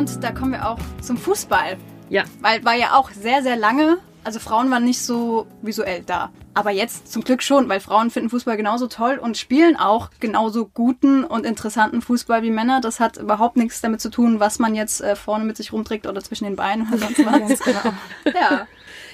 Und 0.00 0.24
da 0.24 0.32
kommen 0.32 0.52
wir 0.52 0.66
auch 0.66 0.78
zum 1.02 1.18
Fußball. 1.18 1.76
Ja. 2.08 2.24
Weil 2.40 2.64
war 2.64 2.74
ja 2.74 2.94
auch 2.94 3.10
sehr, 3.10 3.42
sehr 3.42 3.56
lange, 3.56 3.98
also 4.24 4.38
Frauen 4.38 4.70
waren 4.70 4.82
nicht 4.82 5.02
so 5.02 5.46
visuell 5.60 6.02
da. 6.06 6.30
Aber 6.54 6.70
jetzt 6.70 7.12
zum 7.12 7.22
Glück 7.22 7.42
schon, 7.42 7.68
weil 7.68 7.80
Frauen 7.80 8.10
finden 8.10 8.30
Fußball 8.30 8.56
genauso 8.56 8.86
toll 8.86 9.20
und 9.22 9.36
spielen 9.36 9.76
auch 9.76 10.08
genauso 10.18 10.64
guten 10.66 11.22
und 11.22 11.44
interessanten 11.44 12.00
Fußball 12.00 12.42
wie 12.42 12.50
Männer. 12.50 12.80
Das 12.80 12.98
hat 12.98 13.18
überhaupt 13.18 13.58
nichts 13.58 13.82
damit 13.82 14.00
zu 14.00 14.08
tun, 14.08 14.40
was 14.40 14.58
man 14.58 14.74
jetzt 14.74 15.02
äh, 15.02 15.16
vorne 15.16 15.44
mit 15.44 15.58
sich 15.58 15.70
rumträgt 15.70 16.06
oder 16.06 16.22
zwischen 16.24 16.44
den 16.44 16.56
Beinen 16.56 16.88
oder 16.88 16.96
sonst 16.96 17.18
was. 17.26 17.60
genau. 17.60 17.94
Ja. 18.24 18.66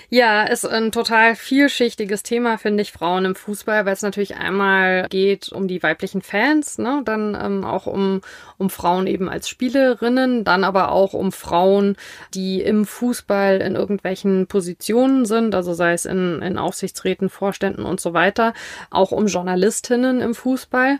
Ja, 0.08 0.44
ist 0.44 0.64
ein 0.64 0.92
total 0.92 1.34
vielschichtiges 1.34 2.22
Thema, 2.22 2.58
finde 2.58 2.82
ich, 2.82 2.92
Frauen 2.92 3.24
im 3.24 3.34
Fußball, 3.34 3.86
weil 3.86 3.92
es 3.92 4.02
natürlich 4.02 4.36
einmal 4.36 5.08
geht 5.08 5.48
um 5.48 5.66
die 5.66 5.82
weiblichen 5.82 6.22
Fans, 6.22 6.78
ne, 6.78 7.02
dann 7.04 7.36
ähm, 7.40 7.64
auch 7.64 7.86
um, 7.86 8.20
um 8.56 8.70
Frauen 8.70 9.08
eben 9.08 9.28
als 9.28 9.48
Spielerinnen, 9.48 10.44
dann 10.44 10.62
aber 10.62 10.92
auch 10.92 11.12
um 11.12 11.32
Frauen, 11.32 11.96
die 12.34 12.62
im 12.62 12.84
Fußball 12.84 13.60
in 13.60 13.74
irgendwelchen 13.74 14.46
Positionen 14.46 15.24
sind, 15.26 15.56
also 15.56 15.74
sei 15.74 15.92
es 15.94 16.04
in, 16.04 16.40
in 16.40 16.56
Aufsichtsräten, 16.56 17.28
Vorständen 17.28 17.84
und 17.84 18.00
so 18.00 18.14
weiter, 18.14 18.54
auch 18.90 19.10
um 19.10 19.26
Journalistinnen 19.26 20.20
im 20.20 20.34
Fußball. 20.36 20.98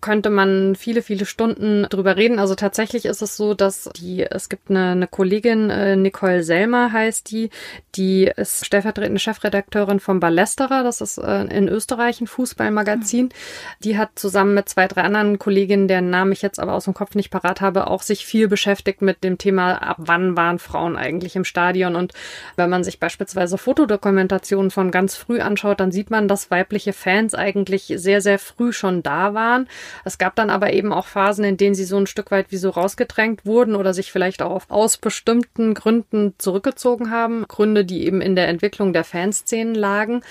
Könnte 0.00 0.30
man 0.30 0.76
viele, 0.76 1.02
viele 1.02 1.26
Stunden 1.26 1.84
drüber 1.90 2.16
reden. 2.16 2.38
Also 2.38 2.54
tatsächlich 2.54 3.04
ist 3.04 3.22
es 3.22 3.36
so, 3.36 3.54
dass 3.54 3.90
die, 3.96 4.22
es 4.22 4.48
gibt 4.48 4.70
eine, 4.70 4.90
eine 4.92 5.08
Kollegin, 5.08 5.68
äh, 5.68 5.96
Nicole 5.96 6.42
Selmer 6.42 6.92
heißt 6.92 7.30
die, 7.30 7.50
die 7.96 8.32
ist 8.54 8.66
stellvertretende 8.66 9.20
Chefredakteurin 9.20 10.00
vom 10.00 10.20
Ballesterer, 10.20 10.82
das 10.82 11.00
ist 11.00 11.18
äh, 11.18 11.44
in 11.44 11.68
Österreich 11.68 12.20
ein 12.20 12.26
Fußballmagazin. 12.26 13.30
Die 13.82 13.98
hat 13.98 14.10
zusammen 14.14 14.54
mit 14.54 14.68
zwei, 14.68 14.86
drei 14.86 15.02
anderen 15.02 15.38
Kolleginnen, 15.38 15.88
deren 15.88 16.10
Namen 16.10 16.32
ich 16.32 16.42
jetzt 16.42 16.60
aber 16.60 16.74
aus 16.74 16.84
dem 16.84 16.94
Kopf 16.94 17.14
nicht 17.14 17.30
parat 17.30 17.60
habe, 17.60 17.88
auch 17.88 18.02
sich 18.02 18.26
viel 18.26 18.48
beschäftigt 18.48 19.02
mit 19.02 19.24
dem 19.24 19.38
Thema, 19.38 19.82
ab 19.82 19.96
wann 19.98 20.36
waren 20.36 20.58
Frauen 20.58 20.96
eigentlich 20.96 21.36
im 21.36 21.44
Stadion. 21.44 21.96
Und 21.96 22.12
wenn 22.56 22.70
man 22.70 22.84
sich 22.84 23.00
beispielsweise 23.00 23.58
Fotodokumentationen 23.58 24.70
von 24.70 24.90
ganz 24.90 25.16
früh 25.16 25.40
anschaut, 25.40 25.80
dann 25.80 25.92
sieht 25.92 26.10
man, 26.10 26.28
dass 26.28 26.50
weibliche 26.50 26.92
Fans 26.92 27.34
eigentlich 27.34 27.92
sehr, 27.96 28.20
sehr 28.20 28.38
früh 28.38 28.72
schon 28.72 29.02
da 29.02 29.34
waren. 29.34 29.68
Es 30.04 30.18
gab 30.18 30.36
dann 30.36 30.50
aber 30.50 30.72
eben 30.72 30.92
auch 30.92 31.06
Phasen, 31.06 31.44
in 31.44 31.56
denen 31.56 31.74
sie 31.74 31.84
so 31.84 31.96
ein 31.96 32.06
Stück 32.06 32.30
weit 32.30 32.46
wie 32.50 32.56
so 32.56 32.70
rausgedrängt 32.70 33.44
wurden 33.44 33.74
oder 33.74 33.92
sich 33.94 34.12
vielleicht 34.12 34.42
auch 34.42 34.62
aus 34.68 34.98
bestimmten 34.98 35.74
Gründen 35.74 36.34
zurückgezogen 36.38 37.10
haben. 37.10 37.44
Gründe, 37.48 37.84
die 37.84 38.06
eben 38.06 38.20
in 38.20 38.35
der 38.36 38.48
Entwicklung 38.48 38.92
der 38.92 39.04
Fanszenen 39.04 39.74
lagen. 39.74 40.22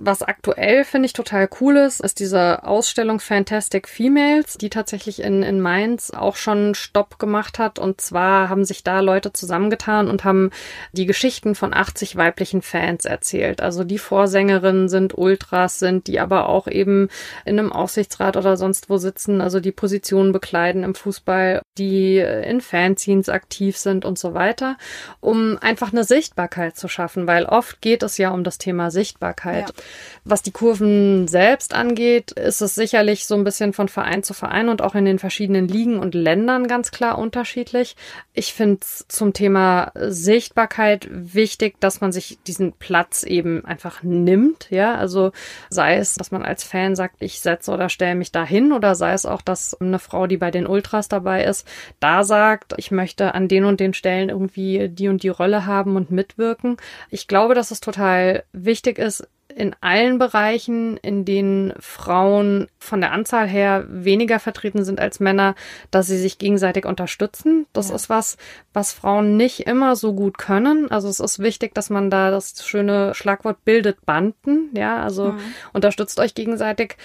Was 0.00 0.22
aktuell 0.22 0.84
finde 0.84 1.06
ich 1.06 1.12
total 1.12 1.48
cool 1.60 1.76
ist, 1.76 2.00
ist 2.00 2.20
diese 2.20 2.64
Ausstellung 2.64 3.18
Fantastic 3.18 3.88
Females, 3.88 4.56
die 4.56 4.70
tatsächlich 4.70 5.20
in, 5.22 5.42
in 5.42 5.60
Mainz 5.60 6.10
auch 6.10 6.36
schon 6.36 6.74
Stopp 6.74 7.18
gemacht 7.18 7.58
hat. 7.58 7.78
Und 7.78 8.00
zwar 8.00 8.48
haben 8.48 8.64
sich 8.64 8.84
da 8.84 9.00
Leute 9.00 9.32
zusammengetan 9.32 10.08
und 10.08 10.24
haben 10.24 10.50
die 10.92 11.06
Geschichten 11.06 11.54
von 11.54 11.74
80 11.74 12.16
weiblichen 12.16 12.62
Fans 12.62 13.04
erzählt. 13.04 13.60
Also 13.60 13.82
die 13.82 13.98
Vorsängerinnen 13.98 14.88
sind 14.88 15.18
Ultras, 15.18 15.80
sind 15.80 16.06
die 16.06 16.20
aber 16.20 16.48
auch 16.48 16.68
eben 16.68 17.08
in 17.44 17.58
einem 17.58 17.72
Aufsichtsrat 17.72 18.36
oder 18.36 18.56
sonst 18.56 18.88
wo 18.88 18.98
sitzen, 18.98 19.40
also 19.40 19.58
die 19.58 19.72
Positionen 19.72 20.32
bekleiden 20.32 20.84
im 20.84 20.94
Fußball, 20.94 21.60
die 21.76 22.18
in 22.18 22.60
Fanzines 22.60 23.28
aktiv 23.28 23.76
sind 23.76 24.04
und 24.04 24.18
so 24.18 24.34
weiter, 24.34 24.76
um 25.20 25.58
einfach 25.60 25.92
eine 25.92 26.04
Sichtbarkeit 26.04 26.76
zu 26.76 26.86
schaffen, 26.88 27.26
weil 27.26 27.44
oft 27.44 27.80
geht 27.80 28.02
es 28.02 28.18
ja 28.18 28.30
um 28.30 28.44
das 28.44 28.58
Thema 28.58 28.90
Sichtbarkeit. 28.90 29.68
Ja. 29.68 29.84
Was 30.24 30.42
die 30.42 30.50
Kurven 30.50 31.26
selbst 31.28 31.74
angeht, 31.74 32.32
ist 32.32 32.60
es 32.60 32.74
sicherlich 32.74 33.26
so 33.26 33.34
ein 33.34 33.44
bisschen 33.44 33.72
von 33.72 33.88
Verein 33.88 34.22
zu 34.22 34.34
Verein 34.34 34.68
und 34.68 34.82
auch 34.82 34.94
in 34.94 35.04
den 35.04 35.18
verschiedenen 35.18 35.68
Ligen 35.68 35.98
und 35.98 36.14
Ländern 36.14 36.66
ganz 36.66 36.90
klar 36.90 37.18
unterschiedlich. 37.18 37.96
Ich 38.34 38.52
finde 38.52 38.80
es 38.82 39.06
zum 39.08 39.32
Thema 39.32 39.92
Sichtbarkeit 39.94 41.08
wichtig, 41.10 41.80
dass 41.80 42.00
man 42.00 42.12
sich 42.12 42.38
diesen 42.46 42.72
Platz 42.72 43.22
eben 43.22 43.64
einfach 43.64 44.02
nimmt. 44.02 44.70
Ja, 44.70 44.96
also 44.96 45.32
sei 45.70 45.96
es, 45.96 46.14
dass 46.14 46.30
man 46.30 46.42
als 46.42 46.62
Fan 46.64 46.94
sagt, 46.94 47.16
ich 47.20 47.40
setze 47.40 47.70
oder 47.70 47.88
stelle 47.88 48.14
mich 48.14 48.32
dahin 48.32 48.72
oder 48.72 48.94
sei 48.94 49.12
es 49.12 49.24
auch, 49.24 49.42
dass 49.42 49.80
eine 49.80 49.98
Frau, 49.98 50.26
die 50.26 50.36
bei 50.36 50.50
den 50.50 50.66
Ultras 50.66 51.08
dabei 51.08 51.44
ist, 51.44 51.66
da 52.00 52.24
sagt, 52.24 52.74
ich 52.76 52.90
möchte 52.90 53.34
an 53.34 53.48
den 53.48 53.64
und 53.64 53.80
den 53.80 53.94
Stellen 53.94 54.28
irgendwie 54.28 54.88
die 54.88 55.08
und 55.08 55.22
die 55.22 55.28
Rolle 55.28 55.66
haben 55.66 55.96
und 55.96 56.10
mitwirken. 56.10 56.76
Ich 57.10 57.28
glaube, 57.28 57.54
dass 57.54 57.70
es 57.70 57.80
total 57.80 58.44
wichtig 58.52 58.98
ist, 58.98 59.26
in 59.58 59.74
allen 59.80 60.18
Bereichen, 60.18 60.96
in 60.98 61.24
denen 61.24 61.72
Frauen 61.80 62.68
von 62.78 63.00
der 63.00 63.10
Anzahl 63.10 63.48
her 63.48 63.84
weniger 63.88 64.38
vertreten 64.38 64.84
sind 64.84 65.00
als 65.00 65.18
Männer, 65.18 65.56
dass 65.90 66.06
sie 66.06 66.16
sich 66.16 66.38
gegenseitig 66.38 66.86
unterstützen. 66.86 67.66
Das 67.72 67.88
ja. 67.88 67.96
ist 67.96 68.08
was, 68.08 68.36
was 68.72 68.92
Frauen 68.92 69.36
nicht 69.36 69.66
immer 69.66 69.96
so 69.96 70.14
gut 70.14 70.38
können. 70.38 70.88
Also 70.92 71.08
es 71.08 71.18
ist 71.18 71.40
wichtig, 71.40 71.74
dass 71.74 71.90
man 71.90 72.08
da 72.08 72.30
das 72.30 72.64
schöne 72.64 73.16
Schlagwort 73.16 73.64
bildet 73.64 74.06
Banden. 74.06 74.70
Ja, 74.74 75.02
also 75.02 75.32
mhm. 75.32 75.40
unterstützt 75.72 76.20
euch 76.20 76.36
gegenseitig. 76.36 76.96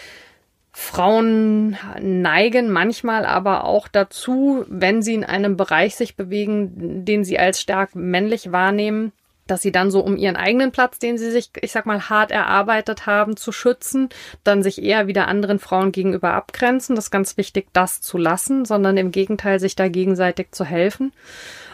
Frauen 0.72 1.76
neigen 2.00 2.70
manchmal 2.70 3.26
aber 3.26 3.64
auch 3.64 3.88
dazu, 3.88 4.64
wenn 4.68 5.02
sie 5.02 5.16
in 5.16 5.24
einem 5.24 5.58
Bereich 5.58 5.96
sich 5.96 6.16
bewegen, 6.16 7.04
den 7.04 7.24
sie 7.24 7.40
als 7.40 7.60
stark 7.60 7.96
männlich 7.96 8.52
wahrnehmen, 8.52 9.12
dass 9.48 9.62
sie 9.62 9.72
dann 9.72 9.92
so 9.92 10.02
um 10.02 10.18
ihren 10.18 10.36
eigenen 10.36 10.72
Platz, 10.72 11.00
den 11.00 11.18
sie 11.18 11.32
sich, 11.32 11.52
ich 11.62 11.72
sag 11.72 11.86
mal, 11.86 12.10
hart 12.10 12.32
erarbeitet 12.32 13.06
haben, 13.06 13.38
zu 13.38 13.52
schützen, 13.52 14.10
dann 14.44 14.64
sich 14.64 14.82
eher 14.82 15.08
wieder 15.08 15.28
anderen 15.28 15.60
Frauen 15.60 15.92
gegenüber 15.92 16.34
abgrenzen. 16.34 16.96
Das 16.96 17.06
ist 17.06 17.12
ganz 17.12 17.38
wichtig, 17.38 17.68
das 17.74 18.02
zu 18.02 18.18
lassen, 18.18 18.66
sondern 18.66 18.98
im 18.98 19.12
Gegenteil, 19.12 19.60
sich 19.60 19.76
da 19.76 19.88
gegenseitig 19.88 20.52
zu 20.52 20.66
helfen. 20.66 21.14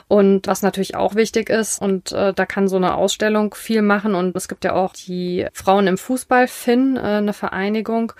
Und 0.09 0.47
was 0.47 0.63
natürlich 0.63 0.95
auch 0.95 1.13
wichtig 1.13 1.51
ist, 1.51 1.79
und 1.79 2.11
äh, 2.13 2.33
da 2.33 2.47
kann 2.47 2.67
so 2.67 2.77
eine 2.77 2.95
Ausstellung 2.95 3.53
viel 3.53 3.83
machen, 3.83 4.15
und 4.15 4.35
es 4.35 4.47
gibt 4.47 4.65
ja 4.65 4.73
auch 4.73 4.93
die 4.93 5.45
Frauen 5.53 5.85
im 5.85 5.99
Fußball, 5.99 6.47
FIN, 6.47 6.97
äh, 6.97 6.99
eine 6.99 7.31
Vereinigung, 7.31 8.13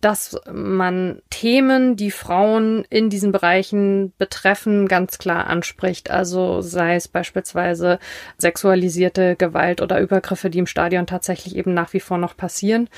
dass 0.00 0.40
man 0.50 1.20
Themen, 1.28 1.96
die 1.96 2.10
Frauen 2.10 2.86
in 2.88 3.10
diesen 3.10 3.30
Bereichen 3.30 4.14
betreffen, 4.16 4.88
ganz 4.88 5.18
klar 5.18 5.46
anspricht. 5.48 6.10
Also 6.10 6.62
sei 6.62 6.94
es 6.94 7.08
beispielsweise 7.08 7.98
sexualisierte 8.38 9.36
Gewalt 9.36 9.82
oder 9.82 10.00
Übergriffe, 10.00 10.48
die 10.48 10.60
im 10.60 10.66
Stadion 10.66 11.06
tatsächlich 11.06 11.56
eben 11.56 11.74
nach 11.74 11.92
wie 11.92 12.00
vor 12.00 12.16
noch 12.16 12.38
passieren, 12.38 12.88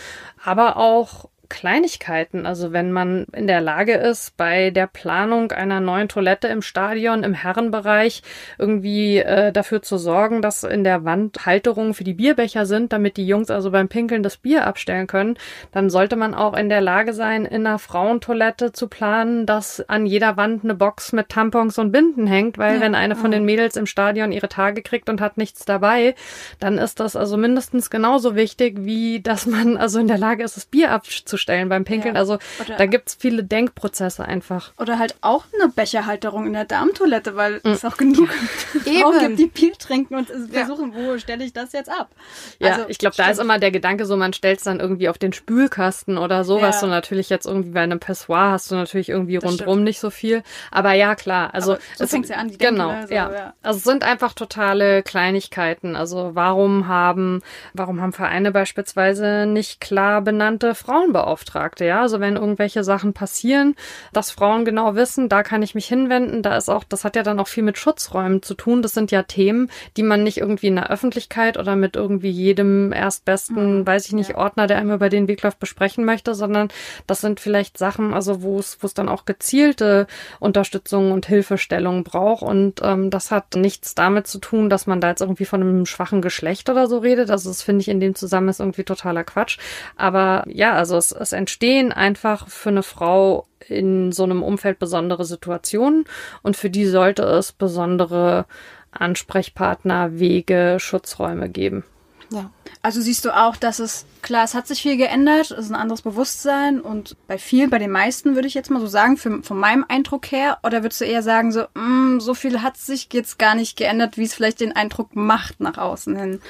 aber 0.44 0.76
auch 0.76 1.28
Kleinigkeiten. 1.48 2.46
Also 2.46 2.72
wenn 2.72 2.92
man 2.92 3.26
in 3.32 3.46
der 3.46 3.60
Lage 3.60 3.94
ist, 3.94 4.36
bei 4.36 4.70
der 4.70 4.86
Planung 4.86 5.52
einer 5.52 5.80
neuen 5.80 6.08
Toilette 6.08 6.48
im 6.48 6.62
Stadion, 6.62 7.22
im 7.22 7.34
Herrenbereich, 7.34 8.22
irgendwie 8.58 9.18
äh, 9.18 9.52
dafür 9.52 9.82
zu 9.82 9.98
sorgen, 9.98 10.42
dass 10.42 10.64
in 10.64 10.84
der 10.84 11.04
Wand 11.04 11.46
Halterungen 11.46 11.94
für 11.94 12.04
die 12.04 12.14
Bierbecher 12.14 12.66
sind, 12.66 12.92
damit 12.92 13.16
die 13.16 13.26
Jungs 13.26 13.50
also 13.50 13.70
beim 13.70 13.88
Pinkeln 13.88 14.22
das 14.22 14.36
Bier 14.36 14.66
abstellen 14.66 15.06
können, 15.06 15.36
dann 15.72 15.90
sollte 15.90 16.16
man 16.16 16.34
auch 16.34 16.54
in 16.56 16.68
der 16.68 16.80
Lage 16.80 17.12
sein, 17.12 17.44
in 17.44 17.66
einer 17.66 17.78
Frauentoilette 17.78 18.72
zu 18.72 18.88
planen, 18.88 19.46
dass 19.46 19.80
an 19.88 20.06
jeder 20.06 20.36
Wand 20.36 20.64
eine 20.64 20.74
Box 20.74 21.12
mit 21.12 21.28
Tampons 21.28 21.78
und 21.78 21.92
Binden 21.92 22.26
hängt, 22.26 22.58
weil 22.58 22.76
ja, 22.76 22.80
wenn 22.80 22.94
eine 22.94 23.16
von 23.16 23.30
den 23.30 23.44
Mädels 23.44 23.76
im 23.76 23.86
Stadion 23.86 24.32
ihre 24.32 24.48
Tage 24.48 24.82
kriegt 24.82 25.08
und 25.08 25.20
hat 25.20 25.36
nichts 25.36 25.64
dabei, 25.64 26.14
dann 26.58 26.78
ist 26.78 27.00
das 27.00 27.16
also 27.16 27.36
mindestens 27.36 27.90
genauso 27.90 28.34
wichtig, 28.34 28.78
wie 28.80 29.20
dass 29.20 29.46
man 29.46 29.76
also 29.76 29.98
in 29.98 30.08
der 30.08 30.18
Lage 30.18 30.42
ist, 30.42 30.56
das 30.56 30.66
Bier 30.66 30.90
abzustellen 30.90 31.35
stellen 31.36 31.68
beim 31.68 31.84
Pinkeln. 31.84 32.14
Ja. 32.14 32.20
Also 32.20 32.38
oder 32.60 32.76
da 32.76 32.86
gibt's 32.86 33.16
viele 33.18 33.44
Denkprozesse 33.44 34.24
einfach. 34.24 34.72
Oder 34.78 34.98
halt 34.98 35.16
auch 35.20 35.44
eine 35.54 35.68
Becherhalterung 35.68 36.46
in 36.46 36.52
der 36.52 36.64
Darmtoilette, 36.64 37.36
weil 37.36 37.60
mhm. 37.64 37.72
es 37.72 37.84
auch 37.84 37.96
genug 37.96 38.28
Frauen 38.84 39.18
gibt, 39.20 39.38
die 39.38 39.46
Bier 39.46 39.72
trinken 39.74 40.16
und 40.16 40.28
versuchen, 40.50 40.92
ja. 40.92 40.98
wo 40.98 41.18
stelle 41.18 41.44
ich 41.44 41.52
das 41.52 41.72
jetzt 41.72 41.90
ab? 41.90 42.10
Ja, 42.58 42.74
also, 42.74 42.84
ich 42.88 42.98
glaube, 42.98 43.16
da 43.16 43.30
ist 43.30 43.38
immer 43.38 43.58
der 43.58 43.70
Gedanke 43.70 44.06
so, 44.06 44.16
man 44.16 44.32
stellt 44.32 44.58
es 44.58 44.64
dann 44.64 44.80
irgendwie 44.80 45.08
auf 45.08 45.18
den 45.18 45.32
Spülkasten 45.32 46.18
oder 46.18 46.44
so, 46.44 46.58
ja. 46.58 46.68
was 46.68 46.80
du 46.80 46.86
natürlich 46.86 47.28
jetzt 47.30 47.46
irgendwie 47.46 47.70
bei 47.70 47.82
einem 47.82 48.00
Pessoir 48.00 48.52
hast 48.52 48.70
du 48.70 48.74
natürlich 48.74 49.08
irgendwie 49.08 49.34
das 49.34 49.44
rundrum 49.44 49.74
stimmt. 49.74 49.84
nicht 49.84 50.00
so 50.00 50.10
viel. 50.10 50.42
Aber 50.70 50.92
ja, 50.92 51.14
klar. 51.14 51.54
Also 51.54 51.72
Aber 51.72 51.80
so 51.96 52.06
fängt 52.06 52.28
ja 52.28 52.36
an, 52.36 52.48
die 52.48 52.58
Genau, 52.58 52.88
Denke, 52.88 53.00
ne? 53.02 53.08
so, 53.08 53.14
ja. 53.14 53.32
ja. 53.32 53.54
Also 53.62 53.78
es 53.78 53.84
sind 53.84 54.04
einfach 54.04 54.32
totale 54.32 55.02
Kleinigkeiten. 55.02 55.96
Also 55.96 56.30
warum 56.34 56.88
haben, 56.88 57.42
warum 57.72 58.00
haben 58.00 58.12
Vereine 58.12 58.52
beispielsweise 58.52 59.46
nicht 59.46 59.80
klar 59.80 60.22
benannte 60.22 60.74
Frauenbeauftragte? 60.74 61.25
Frauenbeauftragte, 61.26 61.84
ja. 61.84 62.02
Also 62.02 62.20
wenn 62.20 62.36
irgendwelche 62.36 62.84
Sachen 62.84 63.12
passieren, 63.12 63.74
dass 64.12 64.30
Frauen 64.30 64.64
genau 64.64 64.94
wissen, 64.94 65.28
da 65.28 65.42
kann 65.42 65.62
ich 65.62 65.74
mich 65.74 65.86
hinwenden, 65.86 66.42
da 66.42 66.56
ist 66.56 66.68
auch, 66.68 66.84
das 66.84 67.04
hat 67.04 67.16
ja 67.16 67.22
dann 67.22 67.40
auch 67.40 67.48
viel 67.48 67.62
mit 67.62 67.78
Schutzräumen 67.78 68.42
zu 68.42 68.54
tun. 68.54 68.82
Das 68.82 68.94
sind 68.94 69.10
ja 69.10 69.22
Themen, 69.22 69.70
die 69.96 70.02
man 70.02 70.22
nicht 70.22 70.38
irgendwie 70.38 70.68
in 70.68 70.76
der 70.76 70.90
Öffentlichkeit 70.90 71.58
oder 71.58 71.76
mit 71.76 71.96
irgendwie 71.96 72.30
jedem 72.30 72.92
erstbesten, 72.92 73.80
mhm. 73.80 73.86
weiß 73.86 74.06
ich 74.06 74.12
nicht, 74.12 74.34
Ordner, 74.34 74.66
der 74.66 74.78
einem 74.78 74.92
über 74.92 75.08
den 75.08 75.28
Weg 75.28 75.42
läuft, 75.42 75.58
besprechen 75.58 76.04
möchte, 76.04 76.34
sondern 76.34 76.68
das 77.06 77.20
sind 77.20 77.40
vielleicht 77.40 77.78
Sachen, 77.78 78.14
also 78.14 78.42
wo 78.42 78.58
es, 78.58 78.78
wo 78.80 78.86
es 78.86 78.94
dann 78.94 79.08
auch 79.08 79.24
gezielte 79.24 80.06
Unterstützung 80.38 81.12
und 81.12 81.26
Hilfestellung 81.26 82.04
braucht. 82.04 82.42
Und 82.42 82.80
ähm, 82.82 83.10
das 83.10 83.30
hat 83.30 83.56
nichts 83.56 83.94
damit 83.94 84.26
zu 84.26 84.38
tun, 84.38 84.70
dass 84.70 84.86
man 84.86 85.00
da 85.00 85.08
jetzt 85.08 85.20
irgendwie 85.20 85.44
von 85.44 85.60
einem 85.60 85.86
schwachen 85.86 86.22
Geschlecht 86.22 86.70
oder 86.70 86.86
so 86.86 86.98
redet. 86.98 87.30
Also 87.30 87.50
das 87.50 87.62
finde 87.62 87.80
ich 87.80 87.88
in 87.88 88.00
dem 88.00 88.14
Zusammenhang 88.14 88.46
irgendwie 88.46 88.84
totaler 88.84 89.24
Quatsch. 89.24 89.58
Aber 89.96 90.44
ja, 90.46 90.74
also 90.74 90.96
es 90.96 91.15
es 91.20 91.32
entstehen 91.32 91.92
einfach 91.92 92.48
für 92.48 92.70
eine 92.70 92.82
Frau 92.82 93.46
in 93.68 94.12
so 94.12 94.24
einem 94.24 94.42
Umfeld 94.42 94.78
besondere 94.78 95.24
Situationen 95.24 96.04
und 96.42 96.56
für 96.56 96.70
die 96.70 96.86
sollte 96.86 97.22
es 97.22 97.52
besondere 97.52 98.46
Ansprechpartner, 98.92 100.18
Wege, 100.18 100.76
Schutzräume 100.78 101.48
geben. 101.48 101.84
Ja. 102.30 102.50
Also 102.82 103.00
siehst 103.00 103.24
du 103.24 103.36
auch, 103.36 103.56
dass 103.56 103.78
es, 103.78 104.04
klar, 104.22 104.44
es 104.44 104.54
hat 104.54 104.66
sich 104.66 104.82
viel 104.82 104.96
geändert, 104.96 105.50
es 105.50 105.58
ist 105.58 105.70
ein 105.70 105.76
anderes 105.76 106.02
Bewusstsein 106.02 106.80
und 106.80 107.16
bei 107.26 107.38
vielen, 107.38 107.70
bei 107.70 107.78
den 107.78 107.90
meisten 107.90 108.34
würde 108.34 108.48
ich 108.48 108.54
jetzt 108.54 108.70
mal 108.70 108.80
so 108.80 108.86
sagen, 108.86 109.16
für, 109.16 109.42
von 109.42 109.58
meinem 109.58 109.84
Eindruck 109.88 110.30
her, 110.30 110.58
oder 110.62 110.82
würdest 110.82 111.00
du 111.00 111.04
eher 111.04 111.22
sagen, 111.22 111.52
so, 111.52 111.64
mh, 111.74 111.82
mm, 111.82 112.20
so 112.20 112.34
viel 112.34 112.62
hat 112.62 112.76
sich 112.76 113.08
jetzt 113.12 113.38
gar 113.38 113.54
nicht 113.54 113.76
geändert, 113.76 114.16
wie 114.16 114.24
es 114.24 114.34
vielleicht 114.34 114.60
den 114.60 114.74
Eindruck 114.74 115.14
macht 115.16 115.60
nach 115.60 115.78
außen 115.78 116.16
hin? 116.16 116.40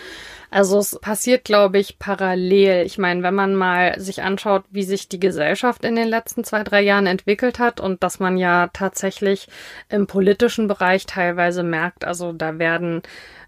Also 0.50 0.78
es 0.78 0.98
passiert, 1.00 1.44
glaube 1.44 1.78
ich, 1.78 1.98
parallel. 1.98 2.86
Ich 2.86 2.98
meine, 2.98 3.22
wenn 3.22 3.34
man 3.34 3.54
mal 3.54 3.98
sich 4.00 4.22
anschaut, 4.22 4.64
wie 4.70 4.84
sich 4.84 5.08
die 5.08 5.20
Gesellschaft 5.20 5.84
in 5.84 5.96
den 5.96 6.08
letzten 6.08 6.44
zwei, 6.44 6.62
drei 6.62 6.82
Jahren 6.82 7.06
entwickelt 7.06 7.58
hat 7.58 7.80
und 7.80 8.02
dass 8.02 8.20
man 8.20 8.36
ja 8.36 8.68
tatsächlich 8.72 9.48
im 9.88 10.06
politischen 10.06 10.68
Bereich 10.68 11.06
teilweise 11.06 11.62
merkt, 11.62 12.04
also 12.04 12.32
da 12.32 12.58
werden 12.58 13.02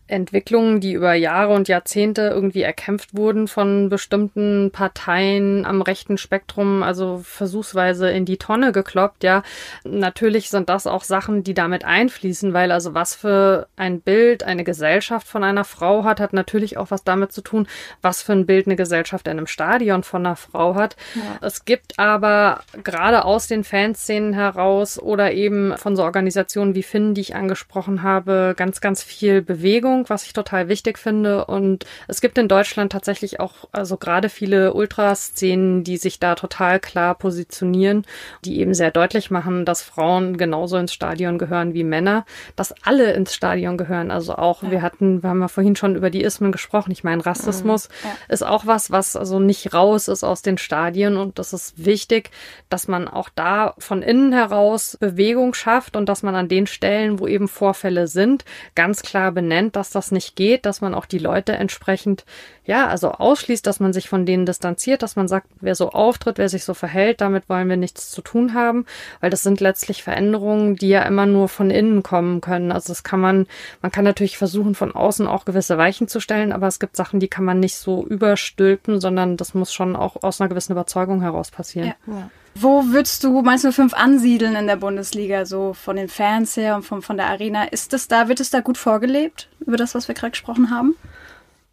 Entwicklungen, 0.08 0.80
die 0.80 0.92
über 0.92 1.14
Jahre 1.14 1.52
und 1.52 1.68
Jahrzehnte 1.68 2.22
irgendwie 2.22 2.62
erkämpft 2.62 3.14
wurden 3.14 3.46
von 3.46 3.88
bestimmten 3.88 4.70
Parteien 4.72 5.64
am 5.66 5.82
rechten 5.82 6.18
Spektrum, 6.18 6.82
also 6.82 7.20
versuchsweise 7.22 8.10
in 8.10 8.24
die 8.24 8.38
Tonne 8.38 8.72
gekloppt, 8.72 9.22
ja. 9.22 9.42
Natürlich 9.84 10.50
sind 10.50 10.68
das 10.68 10.86
auch 10.86 11.04
Sachen, 11.04 11.44
die 11.44 11.54
damit 11.54 11.84
einfließen, 11.84 12.52
weil 12.54 12.72
also 12.72 12.94
was 12.94 13.14
für 13.14 13.68
ein 13.76 14.00
Bild 14.00 14.42
eine 14.42 14.64
Gesellschaft 14.64 15.28
von 15.28 15.44
einer 15.44 15.64
Frau 15.64 16.04
hat, 16.04 16.20
hat 16.20 16.32
natürlich 16.32 16.78
auch 16.78 16.90
was 16.90 17.04
damit 17.04 17.32
zu 17.32 17.42
tun, 17.42 17.66
was 18.00 18.22
für 18.22 18.32
ein 18.32 18.46
Bild 18.46 18.66
eine 18.66 18.76
Gesellschaft 18.76 19.28
in 19.28 19.32
einem 19.32 19.46
Stadion 19.46 20.02
von 20.02 20.24
einer 20.24 20.36
Frau 20.36 20.74
hat. 20.74 20.96
Ja. 21.14 21.46
Es 21.46 21.64
gibt 21.64 21.98
aber 21.98 22.60
gerade 22.82 23.24
aus 23.24 23.46
den 23.46 23.62
Fanszenen 23.62 24.32
heraus 24.32 24.98
oder 24.98 25.32
eben 25.32 25.76
von 25.76 25.96
so 25.96 26.02
Organisationen 26.02 26.74
wie 26.74 26.82
Finn, 26.82 27.14
die 27.14 27.20
ich 27.20 27.34
angesprochen 27.34 28.02
habe, 28.02 28.54
ganz, 28.56 28.80
ganz 28.80 29.02
viel 29.02 29.42
Bewegung 29.42 29.97
Bewegung, 29.98 30.08
was 30.08 30.24
ich 30.24 30.32
total 30.32 30.68
wichtig 30.68 30.98
finde. 30.98 31.44
Und 31.46 31.84
es 32.06 32.20
gibt 32.20 32.38
in 32.38 32.48
Deutschland 32.48 32.92
tatsächlich 32.92 33.40
auch, 33.40 33.68
also 33.72 33.96
gerade 33.96 34.28
viele 34.28 34.74
Ultraszenen, 34.74 35.84
die 35.84 35.96
sich 35.96 36.18
da 36.18 36.34
total 36.34 36.80
klar 36.80 37.14
positionieren, 37.14 38.04
die 38.44 38.60
eben 38.60 38.74
sehr 38.74 38.90
deutlich 38.90 39.30
machen, 39.30 39.64
dass 39.64 39.82
Frauen 39.82 40.36
genauso 40.36 40.76
ins 40.76 40.92
Stadion 40.92 41.38
gehören 41.38 41.74
wie 41.74 41.84
Männer, 41.84 42.24
dass 42.56 42.74
alle 42.84 43.12
ins 43.12 43.34
Stadion 43.34 43.76
gehören. 43.76 44.10
Also 44.10 44.34
auch, 44.34 44.62
ja. 44.62 44.70
wir 44.70 44.82
hatten, 44.82 45.22
wir 45.22 45.30
haben 45.30 45.40
ja 45.40 45.48
vorhin 45.48 45.76
schon 45.76 45.96
über 45.96 46.10
die 46.10 46.22
Ismen 46.22 46.52
gesprochen. 46.52 46.92
Ich 46.92 47.04
meine, 47.04 47.24
Rassismus 47.24 47.88
mhm. 47.88 48.08
ja. 48.08 48.34
ist 48.34 48.42
auch 48.44 48.66
was, 48.66 48.90
was 48.90 49.16
also 49.16 49.38
nicht 49.38 49.74
raus 49.74 50.08
ist 50.08 50.24
aus 50.24 50.42
den 50.42 50.58
Stadien. 50.58 51.16
Und 51.16 51.38
das 51.38 51.52
ist 51.52 51.84
wichtig, 51.84 52.30
dass 52.68 52.88
man 52.88 53.08
auch 53.08 53.28
da 53.34 53.74
von 53.78 54.02
innen 54.02 54.32
heraus 54.32 54.96
Bewegung 55.00 55.54
schafft 55.54 55.96
und 55.96 56.08
dass 56.08 56.22
man 56.22 56.34
an 56.34 56.48
den 56.48 56.66
Stellen, 56.66 57.18
wo 57.18 57.26
eben 57.26 57.48
Vorfälle 57.48 58.06
sind, 58.06 58.44
ganz 58.74 59.02
klar 59.02 59.32
benennt, 59.32 59.76
dass 59.76 59.87
dass 59.88 60.06
das 60.06 60.12
nicht 60.12 60.36
geht, 60.36 60.66
dass 60.66 60.80
man 60.80 60.94
auch 60.94 61.06
die 61.06 61.18
Leute 61.18 61.52
entsprechend, 61.52 62.24
ja, 62.64 62.86
also 62.86 63.12
ausschließt, 63.12 63.66
dass 63.66 63.80
man 63.80 63.92
sich 63.92 64.08
von 64.08 64.26
denen 64.26 64.44
distanziert, 64.44 65.02
dass 65.02 65.16
man 65.16 65.28
sagt, 65.28 65.48
wer 65.60 65.74
so 65.74 65.90
auftritt, 65.90 66.38
wer 66.38 66.48
sich 66.48 66.64
so 66.64 66.74
verhält, 66.74 67.20
damit 67.20 67.48
wollen 67.48 67.68
wir 67.68 67.76
nichts 67.76 68.10
zu 68.10 68.20
tun 68.20 68.54
haben, 68.54 68.84
weil 69.20 69.30
das 69.30 69.42
sind 69.42 69.60
letztlich 69.60 70.02
Veränderungen, 70.02 70.76
die 70.76 70.88
ja 70.88 71.02
immer 71.02 71.26
nur 71.26 71.48
von 71.48 71.70
innen 71.70 72.02
kommen 72.02 72.40
können. 72.40 72.70
Also 72.70 72.88
das 72.88 73.02
kann 73.02 73.20
man, 73.20 73.46
man 73.80 73.90
kann 73.90 74.04
natürlich 74.04 74.36
versuchen, 74.38 74.74
von 74.74 74.94
außen 74.94 75.26
auch 75.26 75.44
gewisse 75.44 75.78
Weichen 75.78 76.08
zu 76.08 76.20
stellen, 76.20 76.52
aber 76.52 76.66
es 76.66 76.78
gibt 76.78 76.96
Sachen, 76.96 77.20
die 77.20 77.28
kann 77.28 77.44
man 77.44 77.60
nicht 77.60 77.76
so 77.76 78.06
überstülpen, 78.06 79.00
sondern 79.00 79.36
das 79.36 79.54
muss 79.54 79.72
schon 79.72 79.96
auch 79.96 80.22
aus 80.22 80.40
einer 80.40 80.48
gewissen 80.48 80.72
Überzeugung 80.72 81.22
heraus 81.22 81.50
passieren. 81.50 81.94
Ja. 82.06 82.14
Ja. 82.14 82.30
Wo 82.60 82.86
würdest 82.86 83.22
du 83.22 83.42
Mainz 83.42 83.62
05 83.62 83.94
ansiedeln 83.94 84.56
in 84.56 84.66
der 84.66 84.76
Bundesliga, 84.76 85.44
so 85.44 85.74
von 85.74 85.94
den 85.94 86.08
Fans 86.08 86.56
her 86.56 86.74
und 86.74 86.82
von, 86.82 87.02
von 87.02 87.16
der 87.16 87.26
Arena? 87.26 87.64
Ist 87.64 87.92
das 87.92 88.08
da, 88.08 88.28
wird 88.28 88.40
es 88.40 88.50
da 88.50 88.60
gut 88.60 88.78
vorgelebt, 88.78 89.48
über 89.60 89.76
das, 89.76 89.94
was 89.94 90.08
wir 90.08 90.16
gerade 90.16 90.32
gesprochen 90.32 90.70
haben? 90.70 90.96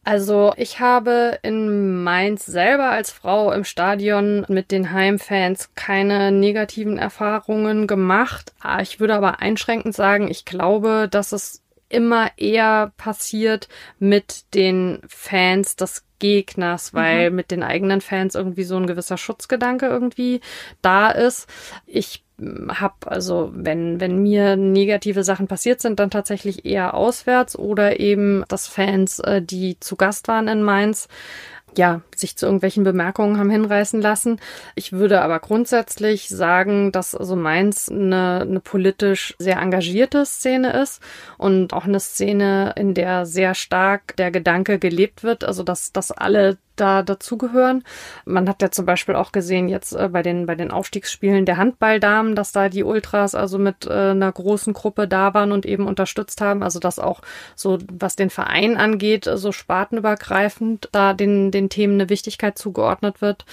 Also 0.04 0.54
ich 0.58 0.80
habe 0.80 1.40
in 1.42 2.04
Mainz 2.04 2.46
selber 2.46 2.92
als 2.92 3.10
Frau 3.10 3.52
im 3.52 3.64
Stadion 3.64 4.46
mit 4.48 4.70
den 4.70 4.92
Heimfans 4.92 5.72
keine 5.74 6.32
negativen 6.32 7.00
Erfahrungen 7.00 7.88
gemacht. 7.88 8.54
Ah, 8.60 8.82
ich 8.82 9.00
würde 9.00 9.16
aber 9.16 9.40
einschränkend 9.40 9.96
sagen, 9.96 10.30
ich 10.30 10.46
glaube, 10.46 11.08
dass 11.10 11.32
es 11.32 11.64
immer 11.90 12.30
eher 12.38 12.92
passiert 12.98 13.68
mit 13.98 14.54
den 14.54 15.02
Fans 15.08 15.76
des 15.76 16.05
Gegners, 16.20 16.94
weil 16.94 17.30
mhm. 17.30 17.36
mit 17.36 17.52
den 17.52 17.64
eigenen 17.64 18.02
Fans 18.02 18.36
irgendwie 18.36 18.64
so 18.64 18.78
ein 18.78 18.88
gewisser 18.88 19.18
Schutzgedanke 19.18 19.88
irgendwie 19.88 20.42
da 20.82 21.10
ist. 21.10 21.48
Ich 21.86 22.24
habe 22.68 22.96
also, 23.06 23.52
wenn, 23.56 24.02
wenn 24.02 24.22
mir 24.22 24.58
negative 24.58 25.24
Sachen 25.24 25.48
passiert 25.48 25.80
sind, 25.80 26.00
dann 26.00 26.10
tatsächlich 26.10 26.66
eher 26.66 26.94
auswärts 26.94 27.58
oder 27.58 28.00
eben, 28.00 28.44
dass 28.50 28.68
Fans, 28.68 29.20
äh, 29.20 29.42
die 29.42 29.80
zu 29.80 29.96
Gast 29.96 30.28
waren 30.28 30.50
in 30.50 30.62
Mainz, 30.62 31.08
ja, 31.78 32.02
sich 32.16 32.38
zu 32.38 32.46
irgendwelchen 32.46 32.84
Bemerkungen 32.84 33.38
haben 33.38 33.50
hinreißen 33.50 34.02
lassen. 34.02 34.40
Ich 34.76 34.92
würde 34.92 35.22
aber 35.22 35.40
grundsätzlich 35.40 36.30
sagen, 36.30 36.92
dass 36.92 37.16
also 37.16 37.36
Mainz 37.36 37.90
eine, 37.90 38.42
eine 38.42 38.60
politisch 38.60 39.36
sehr 39.40 39.58
engagierte 39.58 40.26
Szene 40.26 40.82
ist 40.82 41.02
und 41.38 41.74
auch 41.74 41.86
eine 41.86 42.00
Szene, 42.00 42.74
in 42.78 42.94
der 42.94 43.26
sehr 43.26 43.56
stark 43.56 44.16
der 44.18 44.32
Gedanke 44.32 44.80
gelebt 44.80 45.24
wird, 45.24 45.44
also 45.44 45.64
dass, 45.64 45.92
dass 45.92 46.12
alle 46.12 46.58
da 46.76 47.04
dazugehören. 47.04 47.84
Man 48.26 48.48
hat 48.50 48.62
ja 48.62 48.72
zum 48.72 48.86
Beispiel 48.86 49.16
auch 49.16 49.32
gesehen 49.32 49.70
jetzt 49.70 49.94
äh, 49.94 50.10
bei 50.10 50.22
den 50.22 50.46
bei 50.46 50.56
den 50.56 50.72
Aufstiegsspielen 50.72 51.46
der 51.46 51.58
Handballdamen, 51.58 52.36
dass 52.36 52.52
da 52.52 52.70
die 52.70 52.84
Ultras 52.84 53.36
also 53.36 53.58
mit 53.58 53.86
äh, 53.86 54.12
einer 54.12 54.32
großen 54.32 54.74
Gruppe 54.74 55.08
da 55.08 55.34
waren 55.34 55.52
und 55.52 55.66
eben 55.66 55.88
unterstützt 55.88 56.42
haben. 56.42 56.64
Also 56.64 56.80
dass 56.80 57.00
auch 57.00 57.22
so 57.56 57.78
was 57.92 58.16
den 58.16 58.30
Verein 58.30 58.78
angeht, 58.78 59.30
so 59.34 59.52
spartenübergreifend 59.52 60.90
da 60.92 61.14
den 61.14 61.52
den 61.52 61.70
Themen 61.70 61.96
eine 61.96 62.10
Wichtigkeit 62.10 62.58
zugeordnet 62.58 63.22
wird. 63.22 63.46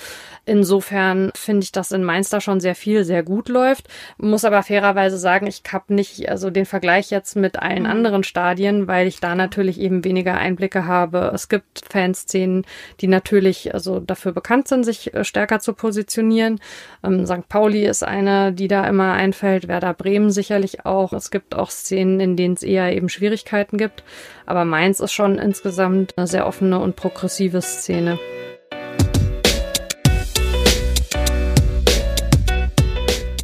Insofern 0.45 1.31
finde 1.35 1.65
ich, 1.65 1.73
dass 1.73 1.93
in 1.93 2.05
Mainz 2.05 2.31
da 2.31 2.41
schon 2.41 2.61
sehr 2.61 2.75
viel 2.75 3.05
sehr 3.05 3.23
gut 3.23 3.49
läuft. 3.49 3.89
Muss 4.19 4.45
aber 4.45 4.63
fairerweise 4.63 5.19
sagen, 5.19 5.47
ich 5.47 5.63
habe 5.73 5.95
nicht 5.95 6.29
also 6.29 6.51
den 6.51 6.67
Vergleich 6.67 7.11
jetzt 7.11 7.37
mit 7.37 7.59
allen 7.59 7.87
anderen 7.87 8.25
Stadien, 8.25 8.89
weil 8.89 9.07
ich 9.07 9.21
da 9.21 9.35
natürlich 9.35 9.79
eben 9.79 10.05
weniger 10.05 10.35
Einblicke 10.35 10.87
habe. 10.87 11.31
Es 11.35 11.49
gibt 11.49 11.83
Fanszenen, 11.89 12.65
die 13.01 13.07
natürlich 13.13 13.73
also 13.73 14.01
dafür 14.01 14.33
bekannt 14.33 14.67
sind, 14.67 14.83
sich 14.83 15.15
äh, 15.15 15.23
stärker 15.23 15.61
zu 15.61 15.75
positionieren. 15.75 16.59
Ähm, 17.05 17.25
St. 17.27 17.49
Pauli 17.49 17.87
ist 17.87 18.03
eine, 18.03 18.53
die 18.53 18.67
da 18.67 18.85
immer 18.89 19.13
einfällt, 19.13 19.69
Werder 19.69 19.95
Bremen 19.95 20.33
sicherlich 20.33 20.85
auch. 20.85 21.13
Es 21.13 21.31
gibt 21.31 21.55
auch 21.55 21.71
Szenen, 21.71 22.19
in 22.19 22.37
denen 22.37 22.55
es 22.55 22.65
eher 22.65 22.93
eben 22.93 23.09
Schwierigkeiten 23.09 23.79
gibt. 23.79 24.03
Aber 24.47 24.65
Mainz 24.65 24.99
ist 24.99 25.13
schon 25.13 25.39
insgesamt 25.39 26.19
eine 26.19 26.27
sehr 26.27 26.49
offene 26.49 26.81
und 26.81 26.97
progressive 26.97 27.63
Szene. 27.63 28.19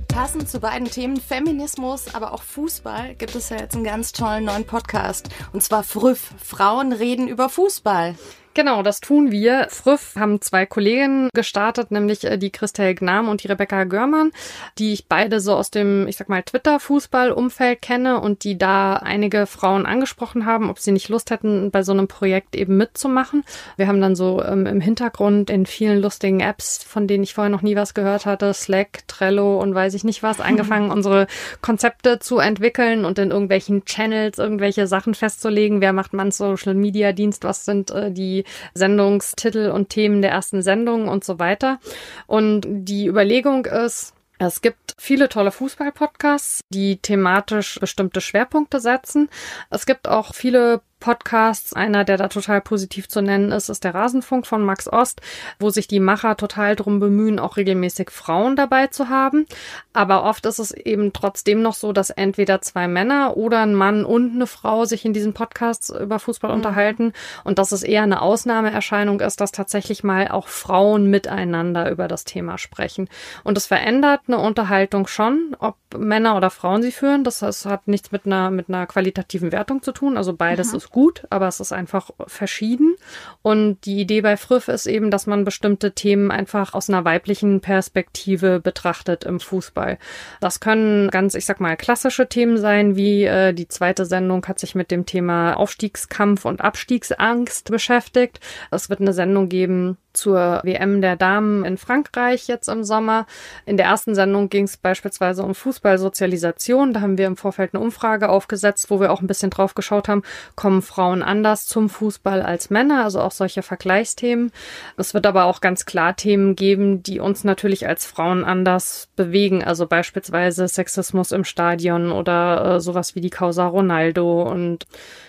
Passend 0.08 0.48
zu 0.48 0.58
beiden 0.58 0.90
Themen 0.90 1.16
Feminismus, 1.16 2.14
aber 2.14 2.32
auch 2.32 2.42
Fußball 2.42 3.14
gibt 3.14 3.36
es 3.36 3.50
ja 3.50 3.58
jetzt 3.58 3.76
einen 3.76 3.84
ganz 3.84 4.12
tollen 4.12 4.46
neuen 4.46 4.64
Podcast. 4.64 5.28
Und 5.52 5.62
zwar 5.62 5.84
Früff. 5.84 6.32
Frauen 6.42 6.92
reden 6.92 7.28
über 7.28 7.48
Fußball. 7.48 8.16
Genau, 8.54 8.82
das 8.82 9.00
tun 9.00 9.30
wir. 9.30 9.66
Früff 9.70 10.14
haben 10.16 10.40
zwei 10.40 10.66
Kolleginnen 10.66 11.28
gestartet, 11.32 11.90
nämlich 11.90 12.24
äh, 12.24 12.38
die 12.38 12.50
Christel 12.50 12.94
Gnam 12.94 13.28
und 13.28 13.42
die 13.42 13.48
Rebecca 13.48 13.84
Görmann, 13.84 14.32
die 14.78 14.92
ich 14.92 15.06
beide 15.06 15.40
so 15.40 15.54
aus 15.54 15.70
dem, 15.70 16.08
ich 16.08 16.16
sag 16.16 16.28
mal, 16.28 16.42
Twitter-Fußball-Umfeld 16.42 17.80
kenne 17.80 18.20
und 18.20 18.42
die 18.44 18.58
da 18.58 18.94
einige 18.94 19.46
Frauen 19.46 19.86
angesprochen 19.86 20.44
haben, 20.44 20.70
ob 20.70 20.80
sie 20.80 20.92
nicht 20.92 21.08
Lust 21.08 21.30
hätten, 21.30 21.70
bei 21.70 21.82
so 21.82 21.92
einem 21.92 22.08
Projekt 22.08 22.56
eben 22.56 22.76
mitzumachen. 22.76 23.44
Wir 23.76 23.86
haben 23.86 24.00
dann 24.00 24.16
so 24.16 24.42
ähm, 24.42 24.66
im 24.66 24.80
Hintergrund 24.80 25.50
in 25.50 25.64
vielen 25.64 26.00
lustigen 26.00 26.40
Apps, 26.40 26.82
von 26.82 27.06
denen 27.06 27.22
ich 27.22 27.34
vorher 27.34 27.50
noch 27.50 27.62
nie 27.62 27.76
was 27.76 27.94
gehört 27.94 28.26
hatte, 28.26 28.52
Slack, 28.54 29.06
Trello 29.06 29.60
und 29.60 29.74
weiß 29.74 29.94
ich 29.94 30.04
nicht 30.04 30.22
was, 30.22 30.40
angefangen, 30.40 30.90
unsere 30.98 31.28
Konzepte 31.60 32.18
zu 32.18 32.38
entwickeln 32.38 33.04
und 33.04 33.18
in 33.18 33.30
irgendwelchen 33.30 33.84
Channels 33.84 34.38
irgendwelche 34.38 34.86
Sachen 34.86 35.14
festzulegen. 35.14 35.80
Wer 35.80 35.92
macht 35.92 36.12
man 36.12 36.32
Social 36.32 36.74
Media 36.74 37.12
Dienst? 37.12 37.44
Was 37.44 37.64
sind 37.64 37.90
äh, 37.92 38.10
die 38.10 38.44
Sendungstitel 38.74 39.70
und 39.70 39.88
Themen 39.88 40.22
der 40.22 40.30
ersten 40.30 40.62
Sendung 40.62 41.08
und 41.08 41.24
so 41.24 41.38
weiter. 41.38 41.78
Und 42.26 42.66
die 42.68 43.06
Überlegung 43.06 43.66
ist, 43.66 44.14
es 44.38 44.60
gibt 44.60 44.94
viele 44.98 45.28
tolle 45.28 45.50
Fußball-Podcasts, 45.50 46.60
die 46.68 46.98
thematisch 46.98 47.80
bestimmte 47.80 48.20
Schwerpunkte 48.20 48.78
setzen. 48.78 49.28
Es 49.70 49.84
gibt 49.84 50.06
auch 50.06 50.32
viele 50.32 50.80
Podcasts. 51.00 51.72
Einer, 51.72 52.04
der 52.04 52.16
da 52.16 52.28
total 52.28 52.60
positiv 52.60 53.08
zu 53.08 53.22
nennen 53.22 53.52
ist, 53.52 53.68
ist 53.68 53.84
der 53.84 53.94
Rasenfunk 53.94 54.46
von 54.46 54.62
Max 54.62 54.90
Ost, 54.90 55.20
wo 55.58 55.70
sich 55.70 55.88
die 55.88 56.00
Macher 56.00 56.36
total 56.36 56.76
drum 56.76 57.00
bemühen, 57.00 57.38
auch 57.38 57.56
regelmäßig 57.56 58.10
Frauen 58.10 58.56
dabei 58.56 58.88
zu 58.88 59.08
haben. 59.08 59.46
Aber 59.92 60.24
oft 60.24 60.46
ist 60.46 60.58
es 60.58 60.72
eben 60.72 61.12
trotzdem 61.12 61.62
noch 61.62 61.74
so, 61.74 61.92
dass 61.92 62.10
entweder 62.10 62.60
zwei 62.60 62.88
Männer 62.88 63.36
oder 63.36 63.60
ein 63.60 63.74
Mann 63.74 64.04
und 64.04 64.34
eine 64.34 64.46
Frau 64.46 64.84
sich 64.84 65.04
in 65.04 65.12
diesen 65.12 65.34
Podcasts 65.34 65.90
über 65.90 66.18
Fußball 66.18 66.50
mhm. 66.50 66.56
unterhalten 66.56 67.12
und 67.44 67.58
dass 67.58 67.72
es 67.72 67.82
eher 67.82 68.02
eine 68.02 68.22
Ausnahmeerscheinung 68.22 69.20
ist, 69.20 69.40
dass 69.40 69.52
tatsächlich 69.52 70.04
mal 70.04 70.28
auch 70.28 70.48
Frauen 70.48 71.10
miteinander 71.10 71.90
über 71.90 72.08
das 72.08 72.24
Thema 72.24 72.58
sprechen. 72.58 73.08
Und 73.44 73.56
es 73.56 73.66
verändert 73.66 74.22
eine 74.26 74.38
Unterhaltung 74.38 75.06
schon, 75.06 75.56
ob 75.58 75.76
Männer 75.96 76.36
oder 76.36 76.50
Frauen 76.50 76.82
sie 76.82 76.92
führen. 76.92 77.24
Das, 77.24 77.42
heißt, 77.42 77.66
hat 77.66 77.88
nichts 77.88 78.12
mit 78.12 78.26
einer, 78.26 78.50
mit 78.50 78.68
einer 78.68 78.86
qualitativen 78.86 79.52
Wertung 79.52 79.82
zu 79.82 79.92
tun. 79.92 80.16
Also 80.16 80.32
beides 80.34 80.72
mhm. 80.72 80.78
ist 80.78 80.87
gut, 80.90 81.26
aber 81.30 81.48
es 81.48 81.60
ist 81.60 81.72
einfach 81.72 82.10
verschieden. 82.26 82.96
Und 83.42 83.84
die 83.84 84.00
Idee 84.00 84.20
bei 84.20 84.36
Früff 84.36 84.68
ist 84.68 84.86
eben, 84.86 85.10
dass 85.10 85.26
man 85.26 85.44
bestimmte 85.44 85.92
Themen 85.92 86.30
einfach 86.30 86.74
aus 86.74 86.88
einer 86.88 87.04
weiblichen 87.04 87.60
Perspektive 87.60 88.60
betrachtet 88.60 89.24
im 89.24 89.40
Fußball. 89.40 89.98
Das 90.40 90.60
können 90.60 91.08
ganz, 91.10 91.34
ich 91.34 91.44
sag 91.44 91.60
mal, 91.60 91.76
klassische 91.76 92.28
Themen 92.28 92.58
sein, 92.58 92.96
wie 92.96 93.24
äh, 93.24 93.52
die 93.52 93.68
zweite 93.68 94.04
Sendung 94.04 94.46
hat 94.46 94.58
sich 94.58 94.74
mit 94.74 94.90
dem 94.90 95.06
Thema 95.06 95.54
Aufstiegskampf 95.54 96.44
und 96.44 96.60
Abstiegsangst 96.60 97.70
beschäftigt. 97.70 98.40
Es 98.70 98.90
wird 98.90 99.00
eine 99.00 99.12
Sendung 99.12 99.48
geben 99.48 99.98
zur 100.18 100.60
WM 100.64 101.00
der 101.00 101.16
Damen 101.16 101.64
in 101.64 101.78
Frankreich 101.78 102.48
jetzt 102.48 102.68
im 102.68 102.84
Sommer. 102.84 103.26
In 103.64 103.76
der 103.76 103.86
ersten 103.86 104.14
Sendung 104.14 104.50
ging 104.50 104.64
es 104.64 104.76
beispielsweise 104.76 105.42
um 105.42 105.54
Fußballsozialisation. 105.54 106.92
Da 106.92 107.00
haben 107.00 107.16
wir 107.16 107.26
im 107.26 107.36
Vorfeld 107.36 107.72
eine 107.72 107.82
Umfrage 107.82 108.28
aufgesetzt, 108.28 108.90
wo 108.90 109.00
wir 109.00 109.12
auch 109.12 109.20
ein 109.20 109.26
bisschen 109.26 109.50
drauf 109.50 109.74
geschaut 109.74 110.08
haben, 110.08 110.22
kommen 110.56 110.82
Frauen 110.82 111.22
anders 111.22 111.66
zum 111.66 111.88
Fußball 111.88 112.42
als 112.42 112.70
Männer, 112.70 113.04
also 113.04 113.20
auch 113.20 113.32
solche 113.32 113.62
Vergleichsthemen. 113.62 114.50
Es 114.96 115.14
wird 115.14 115.26
aber 115.26 115.44
auch 115.44 115.60
ganz 115.60 115.86
klar 115.86 116.16
Themen 116.16 116.56
geben, 116.56 117.02
die 117.02 117.20
uns 117.20 117.44
natürlich 117.44 117.86
als 117.86 118.04
Frauen 118.04 118.44
anders 118.44 119.08
bewegen, 119.16 119.62
also 119.62 119.86
beispielsweise 119.86 120.66
Sexismus 120.66 121.32
im 121.32 121.44
Stadion 121.44 122.10
oder 122.10 122.76
äh, 122.76 122.80
sowas 122.80 123.14
wie 123.14 123.20
die 123.20 123.30
Causa 123.30 123.66
Ronaldo 123.66 124.42
und 124.42 124.86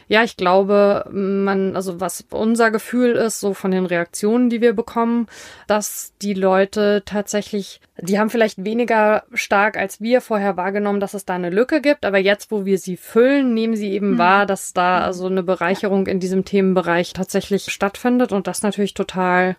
ja, 0.09 0.23
ich 0.23 0.37
glaube, 0.37 1.05
man, 1.11 1.75
also 1.75 2.01
was 2.01 2.25
unser 2.31 2.71
Gefühl 2.71 3.11
ist, 3.11 3.39
so 3.39 3.53
von 3.53 3.69
den 3.69 3.85
Reaktionen, 3.85 4.49
die 4.49 4.59
wir 4.59 4.73
bekommen, 4.73 5.27
dass 5.67 6.13
die 6.23 6.33
Leute 6.33 7.03
tatsächlich, 7.05 7.79
die 7.99 8.17
haben 8.17 8.31
vielleicht 8.31 8.65
weniger 8.65 9.23
stark 9.33 9.77
als 9.77 10.01
wir 10.01 10.21
vorher 10.21 10.57
wahrgenommen, 10.57 10.99
dass 10.99 11.13
es 11.13 11.25
da 11.25 11.35
eine 11.35 11.51
Lücke 11.51 11.79
gibt, 11.79 12.05
aber 12.05 12.17
jetzt, 12.17 12.49
wo 12.49 12.65
wir 12.65 12.79
sie 12.79 12.97
füllen, 12.97 13.53
nehmen 13.53 13.75
sie 13.75 13.91
eben 13.91 14.13
mhm. 14.13 14.17
wahr, 14.17 14.45
dass 14.47 14.73
da 14.73 15.01
also 15.01 15.27
eine 15.27 15.43
Bereicherung 15.43 16.07
in 16.07 16.19
diesem 16.19 16.43
Themenbereich 16.43 17.13
tatsächlich 17.13 17.71
stattfindet 17.71 18.31
und 18.31 18.47
das 18.47 18.63
natürlich 18.63 18.95
total. 18.95 19.57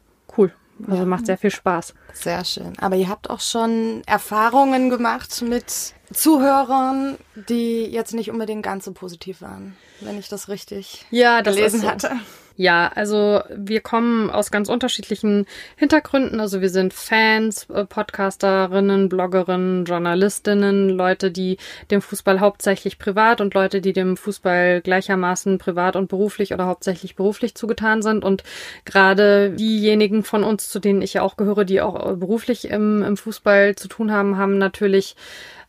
Also 0.86 1.02
ja. 1.02 1.06
macht 1.06 1.26
sehr 1.26 1.38
viel 1.38 1.50
Spaß. 1.50 1.94
Sehr 2.12 2.44
schön. 2.44 2.72
Aber 2.78 2.96
ihr 2.96 3.08
habt 3.08 3.30
auch 3.30 3.40
schon 3.40 4.02
Erfahrungen 4.06 4.90
gemacht 4.90 5.42
mit 5.42 5.94
Zuhörern, 6.12 7.16
die 7.48 7.84
jetzt 7.84 8.14
nicht 8.14 8.30
unbedingt 8.30 8.62
ganz 8.62 8.84
so 8.84 8.92
positiv 8.92 9.42
waren, 9.42 9.76
wenn 10.00 10.18
ich 10.18 10.28
das 10.28 10.48
richtig 10.48 11.06
ja, 11.10 11.42
das 11.42 11.54
gelesen 11.54 11.80
ist, 11.80 11.86
hatte. 11.86 12.12
Ja, 12.56 12.90
also 12.94 13.40
wir 13.48 13.80
kommen 13.80 14.30
aus 14.30 14.50
ganz 14.50 14.68
unterschiedlichen 14.68 15.46
Hintergründen. 15.76 16.40
Also 16.40 16.60
wir 16.60 16.68
sind 16.68 16.92
Fans, 16.92 17.68
äh, 17.70 17.84
Podcasterinnen, 17.84 19.08
Bloggerinnen, 19.08 19.84
Journalistinnen, 19.84 20.90
Leute, 20.90 21.30
die 21.30 21.56
dem 21.90 22.02
Fußball 22.02 22.40
hauptsächlich 22.40 22.98
privat 22.98 23.40
und 23.40 23.54
Leute, 23.54 23.80
die 23.80 23.92
dem 23.92 24.16
Fußball 24.16 24.82
gleichermaßen 24.82 25.58
privat 25.58 25.96
und 25.96 26.08
beruflich 26.08 26.52
oder 26.52 26.66
hauptsächlich 26.66 27.16
beruflich 27.16 27.54
zugetan 27.54 28.02
sind. 28.02 28.24
Und 28.24 28.44
gerade 28.84 29.50
diejenigen 29.50 30.22
von 30.22 30.44
uns, 30.44 30.68
zu 30.68 30.80
denen 30.80 31.02
ich 31.02 31.14
ja 31.14 31.22
auch 31.22 31.36
gehöre, 31.36 31.64
die 31.64 31.80
auch 31.80 32.14
beruflich 32.16 32.68
im, 32.68 33.02
im 33.02 33.16
Fußball 33.16 33.76
zu 33.76 33.88
tun 33.88 34.12
haben, 34.12 34.36
haben 34.36 34.58
natürlich 34.58 35.16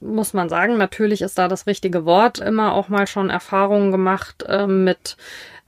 muss 0.01 0.33
man 0.33 0.49
sagen, 0.49 0.77
natürlich 0.77 1.21
ist 1.21 1.37
da 1.37 1.47
das 1.47 1.67
richtige 1.67 2.05
Wort, 2.05 2.39
immer 2.39 2.73
auch 2.73 2.89
mal 2.89 3.05
schon 3.05 3.29
Erfahrungen 3.29 3.91
gemacht 3.91 4.43
äh, 4.47 4.65
mit 4.65 5.15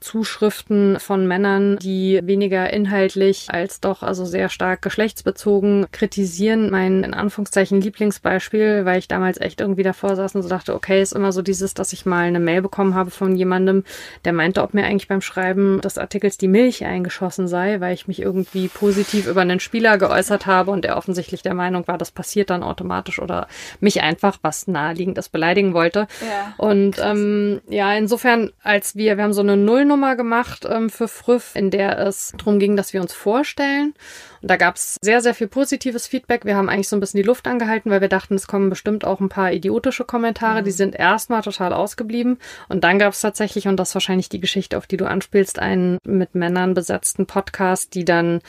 Zuschriften 0.04 1.00
von 1.00 1.26
Männern, 1.26 1.78
die 1.78 2.20
weniger 2.22 2.70
inhaltlich 2.70 3.48
als 3.50 3.80
doch 3.80 4.02
also 4.02 4.26
sehr 4.26 4.50
stark 4.50 4.82
geschlechtsbezogen 4.82 5.86
kritisieren. 5.92 6.70
Mein 6.70 7.02
in 7.02 7.14
Anführungszeichen 7.14 7.80
Lieblingsbeispiel, 7.80 8.84
weil 8.84 8.98
ich 8.98 9.08
damals 9.08 9.40
echt 9.40 9.62
irgendwie 9.62 9.82
davor 9.82 10.14
saß 10.14 10.34
und 10.34 10.42
so 10.42 10.48
dachte, 10.50 10.74
okay, 10.74 11.00
ist 11.00 11.14
immer 11.14 11.32
so 11.32 11.40
dieses, 11.40 11.72
dass 11.72 11.94
ich 11.94 12.04
mal 12.04 12.24
eine 12.24 12.38
Mail 12.38 12.60
bekommen 12.60 12.94
habe 12.94 13.10
von 13.10 13.34
jemandem, 13.34 13.82
der 14.26 14.34
meinte, 14.34 14.62
ob 14.62 14.74
mir 14.74 14.84
eigentlich 14.84 15.08
beim 15.08 15.22
Schreiben 15.22 15.80
des 15.80 15.96
Artikels 15.96 16.36
die 16.36 16.48
Milch 16.48 16.84
eingeschossen 16.84 17.48
sei, 17.48 17.80
weil 17.80 17.94
ich 17.94 18.06
mich 18.06 18.20
irgendwie 18.20 18.68
positiv 18.68 19.26
über 19.26 19.40
einen 19.40 19.58
Spieler 19.58 19.96
geäußert 19.96 20.44
habe 20.44 20.70
und 20.70 20.84
er 20.84 20.98
offensichtlich 20.98 21.40
der 21.40 21.54
Meinung 21.54 21.88
war, 21.88 21.96
das 21.96 22.10
passiert 22.10 22.50
dann 22.50 22.62
automatisch 22.62 23.18
oder 23.18 23.48
mich 23.80 24.02
einfach, 24.02 24.38
was 24.42 24.68
naheliegend 24.68 25.16
ist, 25.16 25.30
beleidigen 25.30 25.72
wollte. 25.72 26.06
Ja, 26.20 26.54
und 26.58 26.96
ähm, 27.02 27.62
ja, 27.70 27.94
insofern, 27.94 28.52
als 28.62 28.96
wir, 28.96 29.16
wir 29.16 29.24
haben 29.24 29.32
so 29.32 29.40
eine 29.40 29.56
Nullnummer 29.56 29.93
Nummer 29.94 30.16
gemacht 30.16 30.66
ähm, 30.68 30.90
für 30.90 31.06
Früff, 31.06 31.54
in 31.54 31.70
der 31.70 31.98
es 32.00 32.32
darum 32.36 32.58
ging, 32.58 32.74
dass 32.74 32.92
wir 32.92 33.00
uns 33.00 33.12
vorstellen. 33.12 33.94
Und 34.42 34.50
da 34.50 34.56
gab 34.56 34.74
es 34.74 34.96
sehr, 35.00 35.20
sehr 35.20 35.34
viel 35.34 35.46
positives 35.46 36.08
Feedback. 36.08 36.44
Wir 36.44 36.56
haben 36.56 36.68
eigentlich 36.68 36.88
so 36.88 36.96
ein 36.96 37.00
bisschen 37.00 37.18
die 37.18 37.26
Luft 37.26 37.46
angehalten, 37.46 37.90
weil 37.90 38.00
wir 38.00 38.08
dachten, 38.08 38.34
es 38.34 38.48
kommen 38.48 38.70
bestimmt 38.70 39.04
auch 39.04 39.20
ein 39.20 39.28
paar 39.28 39.52
idiotische 39.52 40.04
Kommentare. 40.04 40.60
Mhm. 40.60 40.64
Die 40.64 40.72
sind 40.72 40.96
erstmal 40.96 41.42
total 41.42 41.72
ausgeblieben. 41.72 42.38
Und 42.68 42.82
dann 42.82 42.98
gab 42.98 43.12
es 43.12 43.20
tatsächlich, 43.20 43.68
und 43.68 43.76
das 43.76 43.90
ist 43.90 43.94
wahrscheinlich 43.94 44.28
die 44.28 44.40
Geschichte, 44.40 44.76
auf 44.76 44.88
die 44.88 44.96
du 44.96 45.06
anspielst, 45.06 45.60
einen 45.60 45.98
mit 46.04 46.34
Männern 46.34 46.74
besetzten 46.74 47.26
Podcast, 47.26 47.94
die 47.94 48.04
dann 48.04 48.40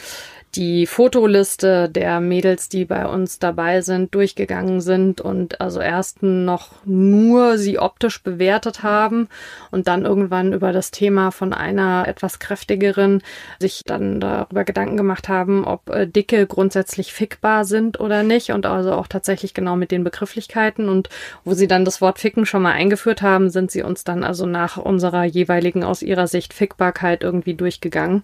die 0.55 0.85
Fotoliste 0.85 1.89
der 1.89 2.19
Mädels, 2.19 2.69
die 2.69 2.85
bei 2.85 3.05
uns 3.05 3.39
dabei 3.39 3.81
sind, 3.81 4.15
durchgegangen 4.15 4.79
sind 4.79 5.19
und 5.19 5.59
also 5.59 5.79
erst 5.79 6.23
noch 6.23 6.71
nur 6.85 7.57
sie 7.57 7.77
optisch 7.79 8.23
bewertet 8.23 8.81
haben 8.83 9.27
und 9.71 9.87
dann 9.87 10.05
irgendwann 10.05 10.53
über 10.53 10.71
das 10.71 10.91
Thema 10.91 11.31
von 11.31 11.53
einer 11.53 12.07
etwas 12.07 12.39
kräftigeren 12.39 13.21
sich 13.59 13.81
dann 13.85 14.19
darüber 14.19 14.63
Gedanken 14.63 14.97
gemacht 14.97 15.27
haben, 15.27 15.65
ob 15.65 15.89
äh, 15.89 16.07
Dicke 16.07 16.47
grundsätzlich 16.47 17.13
fickbar 17.13 17.65
sind 17.65 17.99
oder 17.99 18.23
nicht 18.23 18.51
und 18.51 18.65
also 18.65 18.93
auch 18.93 19.07
tatsächlich 19.07 19.53
genau 19.53 19.75
mit 19.75 19.91
den 19.91 20.03
Begrifflichkeiten 20.03 20.87
und 20.87 21.09
wo 21.43 21.53
sie 21.53 21.67
dann 21.67 21.85
das 21.85 22.01
Wort 22.01 22.19
ficken 22.19 22.45
schon 22.45 22.61
mal 22.61 22.71
eingeführt 22.71 23.21
haben, 23.21 23.49
sind 23.49 23.71
sie 23.71 23.83
uns 23.83 24.03
dann 24.03 24.23
also 24.23 24.45
nach 24.45 24.77
unserer 24.77 25.25
jeweiligen 25.25 25.83
aus 25.83 26.01
ihrer 26.01 26.27
Sicht 26.27 26.53
Fickbarkeit 26.53 27.23
irgendwie 27.23 27.55
durchgegangen. 27.55 28.23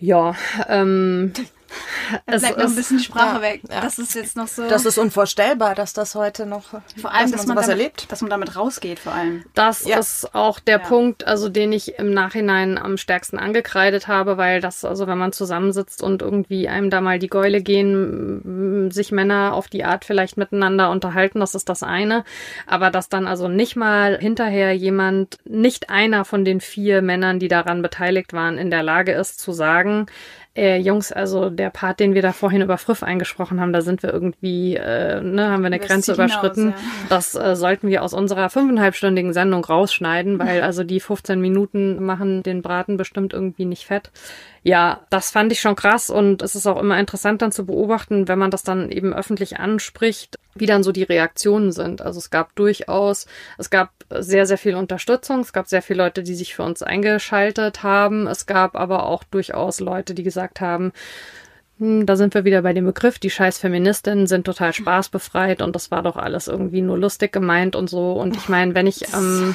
Ja, 0.00 0.34
ähm, 0.68 1.32
es 2.26 2.42
bleibt 2.42 2.58
noch 2.58 2.66
ein 2.66 2.74
bisschen 2.74 2.98
die 2.98 3.04
Sprache 3.04 3.36
ja, 3.36 3.42
weg. 3.42 3.62
Ja. 3.70 3.80
Das 3.80 3.98
ist 3.98 4.14
jetzt 4.14 4.36
noch 4.36 4.48
so. 4.48 4.68
Das 4.68 4.84
ist 4.84 4.98
unvorstellbar, 4.98 5.74
dass 5.74 5.92
das 5.92 6.14
heute 6.14 6.46
noch. 6.46 6.64
Vor 7.00 7.12
allem, 7.12 7.30
dass 7.30 7.46
man, 7.46 7.46
dass 7.46 7.46
man 7.46 7.56
damit, 7.56 7.68
erlebt. 7.68 8.06
Dass 8.10 8.20
man 8.20 8.30
damit 8.30 8.56
rausgeht, 8.56 8.98
vor 8.98 9.12
allem. 9.12 9.44
Das 9.54 9.84
ja. 9.84 9.98
ist 9.98 10.34
auch 10.34 10.60
der 10.60 10.78
Punkt, 10.78 11.26
also 11.26 11.48
den 11.48 11.72
ich 11.72 11.98
im 11.98 12.12
Nachhinein 12.12 12.78
am 12.78 12.96
stärksten 12.96 13.38
angekreidet 13.38 14.08
habe, 14.08 14.36
weil 14.36 14.60
das, 14.60 14.84
also 14.84 15.06
wenn 15.06 15.18
man 15.18 15.32
zusammensitzt 15.32 16.02
und 16.02 16.22
irgendwie 16.22 16.68
einem 16.68 16.90
da 16.90 17.00
mal 17.00 17.18
die 17.18 17.28
Gäule 17.28 17.62
gehen, 17.62 18.90
sich 18.90 19.12
Männer 19.12 19.54
auf 19.54 19.68
die 19.68 19.84
Art 19.84 20.04
vielleicht 20.04 20.36
miteinander 20.36 20.90
unterhalten, 20.90 21.40
das 21.40 21.54
ist 21.54 21.68
das 21.68 21.82
eine. 21.82 22.24
Aber 22.66 22.90
dass 22.90 23.08
dann 23.08 23.26
also 23.26 23.48
nicht 23.48 23.76
mal 23.76 24.18
hinterher 24.18 24.72
jemand, 24.72 25.38
nicht 25.44 25.90
einer 25.90 26.24
von 26.24 26.44
den 26.44 26.60
vier 26.60 27.02
Männern, 27.02 27.38
die 27.38 27.48
daran 27.48 27.82
beteiligt 27.82 28.32
waren, 28.32 28.58
in 28.58 28.70
der 28.70 28.82
Lage 28.82 29.12
ist 29.12 29.40
zu 29.40 29.52
sagen, 29.52 30.06
äh, 30.58 30.78
Jungs, 30.78 31.12
also 31.12 31.50
der 31.50 31.70
Part, 31.70 32.00
den 32.00 32.14
wir 32.14 32.22
da 32.22 32.32
vorhin 32.32 32.62
über 32.62 32.78
Früff 32.78 33.04
eingesprochen 33.04 33.60
haben, 33.60 33.72
da 33.72 33.80
sind 33.80 34.02
wir 34.02 34.12
irgendwie, 34.12 34.74
äh, 34.74 35.20
ne, 35.20 35.50
haben 35.50 35.62
wir 35.62 35.68
eine 35.68 35.78
Grenze 35.78 36.14
überschritten. 36.14 36.70
Ja. 36.70 36.76
Das 37.08 37.34
äh, 37.36 37.54
sollten 37.54 37.88
wir 37.88 38.02
aus 38.02 38.12
unserer 38.12 38.50
fünfeinhalbstündigen 38.50 39.32
Sendung 39.32 39.64
rausschneiden, 39.64 40.38
weil 40.38 40.62
also 40.68 40.82
die 40.82 40.98
15 41.00 41.40
Minuten 41.40 42.04
machen 42.04 42.42
den 42.42 42.62
Braten 42.62 42.96
bestimmt 42.96 43.32
irgendwie 43.32 43.66
nicht 43.66 43.86
fett 43.86 44.10
ja, 44.62 45.00
das 45.10 45.30
fand 45.30 45.52
ich 45.52 45.60
schon 45.60 45.76
krass 45.76 46.10
und 46.10 46.42
es 46.42 46.54
ist 46.54 46.66
auch 46.66 46.80
immer 46.80 46.98
interessant 46.98 47.42
dann 47.42 47.52
zu 47.52 47.66
beobachten, 47.66 48.28
wenn 48.28 48.38
man 48.38 48.50
das 48.50 48.62
dann 48.62 48.90
eben 48.90 49.14
öffentlich 49.14 49.58
anspricht, 49.58 50.38
wie 50.54 50.66
dann 50.66 50.82
so 50.82 50.92
die 50.92 51.04
Reaktionen 51.04 51.72
sind. 51.72 52.02
Also 52.02 52.18
es 52.18 52.30
gab 52.30 52.54
durchaus, 52.56 53.26
es 53.56 53.70
gab 53.70 53.90
sehr, 54.10 54.46
sehr 54.46 54.58
viel 54.58 54.74
Unterstützung, 54.74 55.40
es 55.40 55.52
gab 55.52 55.68
sehr 55.68 55.82
viele 55.82 56.02
Leute, 56.04 56.22
die 56.22 56.34
sich 56.34 56.54
für 56.54 56.62
uns 56.62 56.82
eingeschaltet 56.82 57.82
haben, 57.82 58.26
es 58.26 58.46
gab 58.46 58.76
aber 58.76 59.06
auch 59.06 59.24
durchaus 59.24 59.80
Leute, 59.80 60.14
die 60.14 60.22
gesagt 60.22 60.60
haben, 60.60 60.92
da 61.80 62.16
sind 62.16 62.34
wir 62.34 62.44
wieder 62.44 62.62
bei 62.62 62.72
dem 62.72 62.86
Begriff, 62.86 63.20
die 63.20 63.30
scheiß 63.30 63.58
Feministinnen 63.58 64.26
sind 64.26 64.44
total 64.44 64.72
spaßbefreit 64.72 65.62
und 65.62 65.76
das 65.76 65.92
war 65.92 66.02
doch 66.02 66.16
alles 66.16 66.48
irgendwie 66.48 66.80
nur 66.80 66.98
lustig 66.98 67.32
gemeint 67.32 67.76
und 67.76 67.88
so. 67.88 68.12
Und 68.12 68.36
ich 68.36 68.48
meine, 68.48 68.74
wenn 68.74 68.88
ich 68.88 69.14
ähm, 69.14 69.54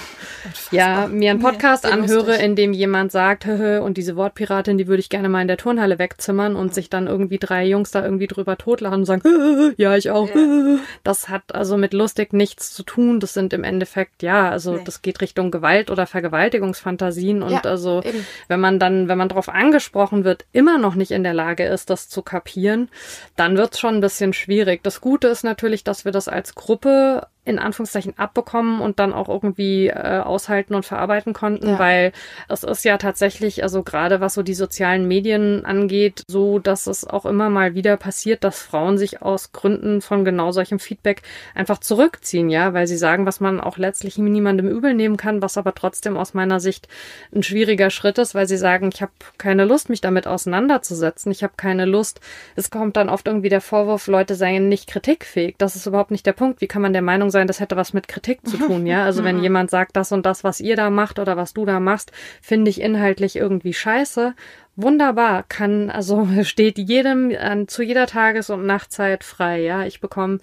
ja 0.72 1.08
mir 1.08 1.32
einen 1.32 1.42
Podcast 1.42 1.84
nee, 1.84 1.92
anhöre, 1.92 2.28
lustig. 2.28 2.46
in 2.46 2.56
dem 2.56 2.72
jemand 2.72 3.12
sagt, 3.12 3.46
Höhö, 3.46 3.82
und 3.82 3.98
diese 3.98 4.16
Wortpiratin, 4.16 4.78
die 4.78 4.88
würde 4.88 5.02
ich 5.02 5.10
gerne 5.10 5.28
mal 5.28 5.42
in 5.42 5.50
der 5.50 5.58
Turnhalle 5.58 6.00
wegzimmern 6.00 6.56
und 6.56 6.74
sich 6.74 6.90
dann 6.90 7.08
irgendwie 7.08 7.40
drei 7.40 7.66
Jungs 7.66 7.92
da 7.92 8.02
irgendwie 8.02 8.28
drüber 8.28 8.58
totlachen 8.58 9.00
und 9.00 9.06
sagen, 9.06 9.74
ja, 9.76 9.98
ich 9.98 10.10
auch. 10.10 10.30
Ja. 10.34 10.78
Das 11.04 11.28
hat 11.28 11.54
also 11.54 11.76
mit 11.76 11.94
lustig 11.94 12.32
nichts 12.32 12.74
zu 12.74 12.84
tun. 12.84 13.20
Das 13.20 13.34
sind 13.34 13.52
im 13.52 13.66
Endeffekt, 13.66 14.24
ja, 14.24 14.50
also 14.50 14.76
nee. 14.76 14.82
das 14.86 15.02
geht 15.02 15.20
Richtung 15.20 15.52
Gewalt 15.52 15.92
oder 15.92 16.08
Vergewaltigungsfantasien. 16.08 17.44
Und 17.44 17.52
ja, 17.52 17.62
also, 17.62 18.02
eben. 18.04 18.26
wenn 18.48 18.62
man 18.62 18.80
dann, 18.80 19.10
wenn 19.10 19.18
man 19.18 19.28
darauf 19.28 19.50
angesprochen 19.50 20.24
wird, 20.24 20.46
immer 20.54 20.78
noch 20.78 20.96
nicht 20.96 21.12
in 21.12 21.24
der 21.24 21.34
Lage 21.34 21.66
ist, 21.66 21.90
das 21.90 22.13
zu 22.14 22.22
kapieren, 22.22 22.90
dann 23.36 23.58
wird 23.58 23.74
es 23.74 23.80
schon 23.80 23.96
ein 23.96 24.02
bisschen 24.02 24.34
schwierig. 24.34 24.84
Das 24.84 25.02
Gute 25.02 25.28
ist 25.28 25.44
natürlich, 25.44 25.84
dass 25.84 26.06
wir 26.06 26.12
das 26.12 26.28
als 26.28 26.56
Gruppe 26.56 27.28
in 27.46 27.60
Anführungszeichen 27.60 28.18
abbekommen 28.18 28.80
und 28.80 29.00
dann 29.00 29.14
auch 29.14 29.28
irgendwie 29.28 29.88
äh, 29.88 30.20
aushalten 30.20 30.76
und 30.76 30.86
verarbeiten 30.86 31.34
konnten, 31.34 31.70
ja. 31.70 31.80
weil 31.80 32.14
es 32.48 32.64
ist 32.64 32.86
ja 32.86 32.98
tatsächlich, 32.98 33.64
also 33.64 33.84
gerade 33.84 34.22
was 34.22 34.34
so 34.34 34.44
die 34.44 34.54
sozialen 34.54 35.08
Medien 35.08 35.66
angeht, 35.66 36.24
so, 36.28 36.60
dass 36.60 36.88
es 36.88 37.06
auch 37.06 37.26
immer 37.26 37.50
mal 37.50 37.76
wieder 37.76 37.98
passiert, 37.98 38.46
dass 38.46 38.62
Frauen 38.62 38.98
sich 38.98 39.22
aus 39.22 39.52
Gründen 39.52 40.02
von 40.02 40.24
genau 40.24 40.52
solchem 40.52 40.80
Feedback 40.80 41.22
einfach 41.54 41.80
zurückziehen, 41.80 42.50
ja, 42.50 42.74
weil 42.74 42.88
sie 42.88 42.98
sagen, 42.98 43.26
was 43.26 43.42
man 43.42 43.60
auch 43.60 43.78
letztlich 43.78 44.18
niemandem 44.18 44.70
übel 44.70 44.94
nehmen 44.94 45.18
kann, 45.18 45.42
was 45.42 45.58
aber 45.58 45.76
trotzdem 45.76 46.16
aus 46.16 46.34
meiner 46.34 46.62
Sicht 46.62 46.88
ein 47.36 47.44
schwieriger 47.44 47.90
Schritt 47.90 48.18
ist, 48.20 48.36
weil 48.36 48.48
sie 48.48 48.58
sagen, 48.58 48.90
ich 48.94 49.02
habe 49.02 49.12
keine 49.38 49.66
Lust, 49.66 49.90
mich 49.90 50.00
damit 50.00 50.28
auseinanderzusetzen, 50.28 51.32
ich 51.32 51.44
habe 51.44 51.54
keine 51.58 51.86
Lust. 51.86 52.22
Es 52.56 52.70
kommt 52.70 52.96
dann 52.96 53.10
oft 53.10 53.28
irgendwie 53.28 53.50
der 53.50 53.62
Vorwurf, 53.62 54.08
Leute 54.08 54.36
seien 54.36 54.70
nicht 54.70 54.88
kritikfähig. 54.88 55.56
Das 55.58 55.76
ist 55.76 55.86
überhaupt 55.86 56.12
nicht 56.12 56.26
der 56.26 56.34
Punkt. 56.34 56.62
Wie 56.62 56.68
kann 56.68 56.82
man 56.82 56.94
der 56.94 57.02
Meinung 57.02 57.32
sein, 57.34 57.48
das 57.48 57.60
hätte 57.60 57.76
was 57.76 57.92
mit 57.92 58.08
Kritik 58.08 58.48
zu 58.48 58.58
tun, 58.58 58.86
ja. 58.86 59.04
Also 59.04 59.26
wenn 59.26 59.40
jemand 59.44 59.70
sagt, 59.70 59.98
das 59.98 60.14
und 60.14 60.26
das, 60.26 60.46
was 60.46 60.62
ihr 60.62 60.78
da 60.78 60.90
macht 60.90 61.20
oder 61.20 61.36
was 61.36 61.54
du 61.54 61.66
da 61.66 61.82
machst, 61.82 62.14
finde 62.42 62.70
ich 62.70 62.80
inhaltlich 62.80 63.36
irgendwie 63.36 63.74
scheiße. 63.74 64.34
Wunderbar, 64.78 65.44
kann, 65.44 65.90
also 65.90 66.28
steht 66.44 66.78
jedem 66.78 67.36
an, 67.38 67.68
zu 67.68 67.84
jeder 67.84 68.08
Tages- 68.08 68.50
und 68.50 68.66
Nachtzeit 68.66 69.26
frei, 69.26 69.62
ja. 69.62 69.84
Ich 69.84 70.00
bekomme 70.00 70.40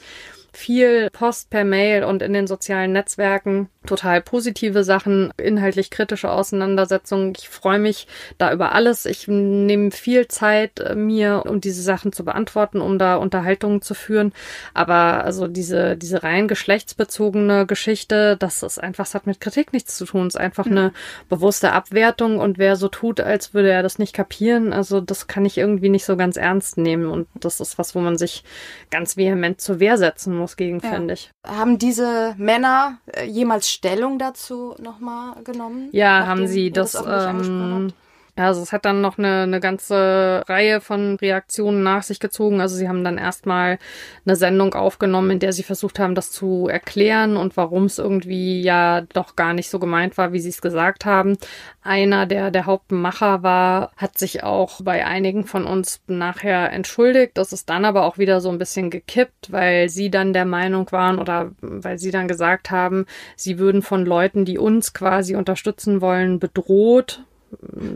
viel 0.61 1.09
Post 1.11 1.51
per 1.51 1.65
Mail 1.65 2.05
und 2.05 2.23
in 2.23 2.35
den 2.35 2.47
sozialen 2.47 2.93
Netzwerken 2.93 3.69
total 3.87 4.21
positive 4.21 4.85
Sachen, 4.85 5.33
inhaltlich 5.39 5.91
kritische 5.91 6.31
Auseinandersetzungen. 6.31 7.33
Ich 7.37 7.49
freue 7.49 7.79
mich 7.79 8.07
da 8.37 8.53
über 8.53 8.73
alles. 8.73 9.07
Ich 9.07 9.27
nehme 9.27 9.91
viel 9.91 10.29
Zeit 10.29 10.81
äh, 10.81 10.95
mir, 10.95 11.45
um 11.47 11.61
diese 11.63 11.83
Sachen 11.83 12.13
zu 12.13 12.25
beantworten, 12.25 12.83
um 12.83 12.99
da 12.99 13.17
Unterhaltungen 13.17 13.81
zu 13.81 13.95
führen. 13.95 14.33
Aber 14.75 15.25
also 15.25 15.49
diese, 15.49 15.97
diese 15.97 16.23
rein 16.23 16.47
geschlechtsbezogene 16.47 17.67
Geschichte, 17.67 18.37
das 18.37 18.63
ist 18.63 18.79
einfach, 18.79 19.07
es 19.07 19.15
hat 19.15 19.27
mit 19.27 19.41
Kritik 19.41 19.73
nichts 19.73 19.97
zu 19.97 20.05
tun. 20.05 20.27
Es 20.27 20.35
ist 20.35 20.41
einfach 20.41 20.67
mhm. 20.67 20.73
eine 20.73 20.93
bewusste 21.31 21.73
Abwertung 21.73 22.39
und 22.39 22.59
wer 22.59 22.77
so 22.77 22.89
tut, 22.89 23.21
als 23.21 23.55
würde 23.55 23.71
er 23.71 23.83
das 23.83 23.99
nicht 23.99 24.15
kapieren, 24.15 24.73
also 24.75 25.01
das 25.01 25.27
kann 25.27 25.47
ich 25.47 25.57
irgendwie 25.57 25.89
nicht 25.89 26.05
so 26.05 26.17
ganz 26.17 26.37
ernst 26.37 26.77
nehmen. 26.77 27.07
Und 27.07 27.29
das 27.35 27.61
ist 27.61 27.79
was, 27.79 27.95
wo 27.95 28.01
man 28.01 28.19
sich 28.19 28.45
ganz 28.91 29.17
vehement 29.17 29.61
zur 29.61 29.81
Wehr 29.81 29.97
setzen 29.97 30.37
muss 30.37 30.50
gegen, 30.57 30.81
ja. 30.81 30.91
finde 30.91 31.15
ich. 31.15 31.31
Haben 31.47 31.79
diese 31.79 32.35
Männer 32.39 32.99
äh, 33.07 33.25
jemals 33.25 33.71
Stellung 33.71 34.19
dazu 34.19 34.75
nochmal 34.79 35.43
genommen? 35.45 35.89
Ja, 35.93 36.27
haben 36.27 36.47
sie. 36.47 36.71
Das, 36.71 36.95
ähm, 36.95 37.05
Ja, 37.89 37.93
also 38.37 38.63
es 38.63 38.73
hat 38.73 38.85
dann 38.85 39.01
noch 39.01 39.19
eine, 39.19 39.43
eine 39.43 39.61
ganze 39.61 40.43
Reihe 40.49 40.81
von 40.81 41.17
Reaktionen 41.17 41.83
nach 41.83 42.03
sich 42.03 42.21
gezogen. 42.21 42.61
Also 42.61 42.77
sie 42.77 42.89
haben 42.89 43.05
dann 43.05 43.19
erstmal 43.19 43.79
eine 44.25 44.37
Sendung 44.37 44.75
aufgenommen, 44.75 45.31
in 45.33 45.39
der 45.39 45.53
sie 45.53 45.63
versucht 45.63 45.99
haben, 45.99 46.15
das 46.15 46.31
zu 46.31 46.69
erklären 46.69 47.37
und 47.37 47.57
warum 47.57 47.85
es 47.85 47.99
irgendwie 47.99 48.63
ja 48.63 49.03
doch 49.13 49.37
gar 49.37 49.53
nicht 49.53 49.71
so 49.71 49.79
gemeint 49.79 50.19
war, 50.19 50.33
wie 50.33 50.41
sie 50.41 50.49
es 50.49 50.63
gesagt 50.63 51.05
haben. 51.05 51.37
Einer, 51.83 52.27
der 52.27 52.51
der 52.51 52.67
Hauptmacher 52.67 53.43
war, 53.43 53.93
hat 53.97 54.19
sich 54.19 54.43
auch 54.43 54.81
bei 54.83 55.07
einigen 55.07 55.45
von 55.45 55.65
uns 55.65 56.01
nachher 56.07 56.73
entschuldigt. 56.73 57.39
Das 57.39 57.53
ist 57.53 57.71
dann 57.71 57.85
aber 57.85 58.05
auch 58.05 58.19
wieder 58.19 58.41
so 58.41 58.51
ein 58.51 58.59
bisschen 58.59 58.91
gekippt, 58.91 59.53
weil 59.53 59.89
sie 59.89 60.11
dann 60.11 60.33
der 60.33 60.45
Meinung 60.45 60.91
waren 60.93 61.19
oder 61.19 61.53
weil 61.61 61.99
sie 61.99 62.11
dann 62.11 62.29
gesagt 62.29 62.71
haben, 62.71 63.07
sie 63.37 63.59
würden 63.59 63.83
von 63.83 64.05
Leuten, 64.05 64.45
die 64.45 64.59
uns 64.59 64.93
quasi 64.93 65.37
unterstützen 65.37 66.01
wollen, 66.01 66.39
bedroht 66.39 67.25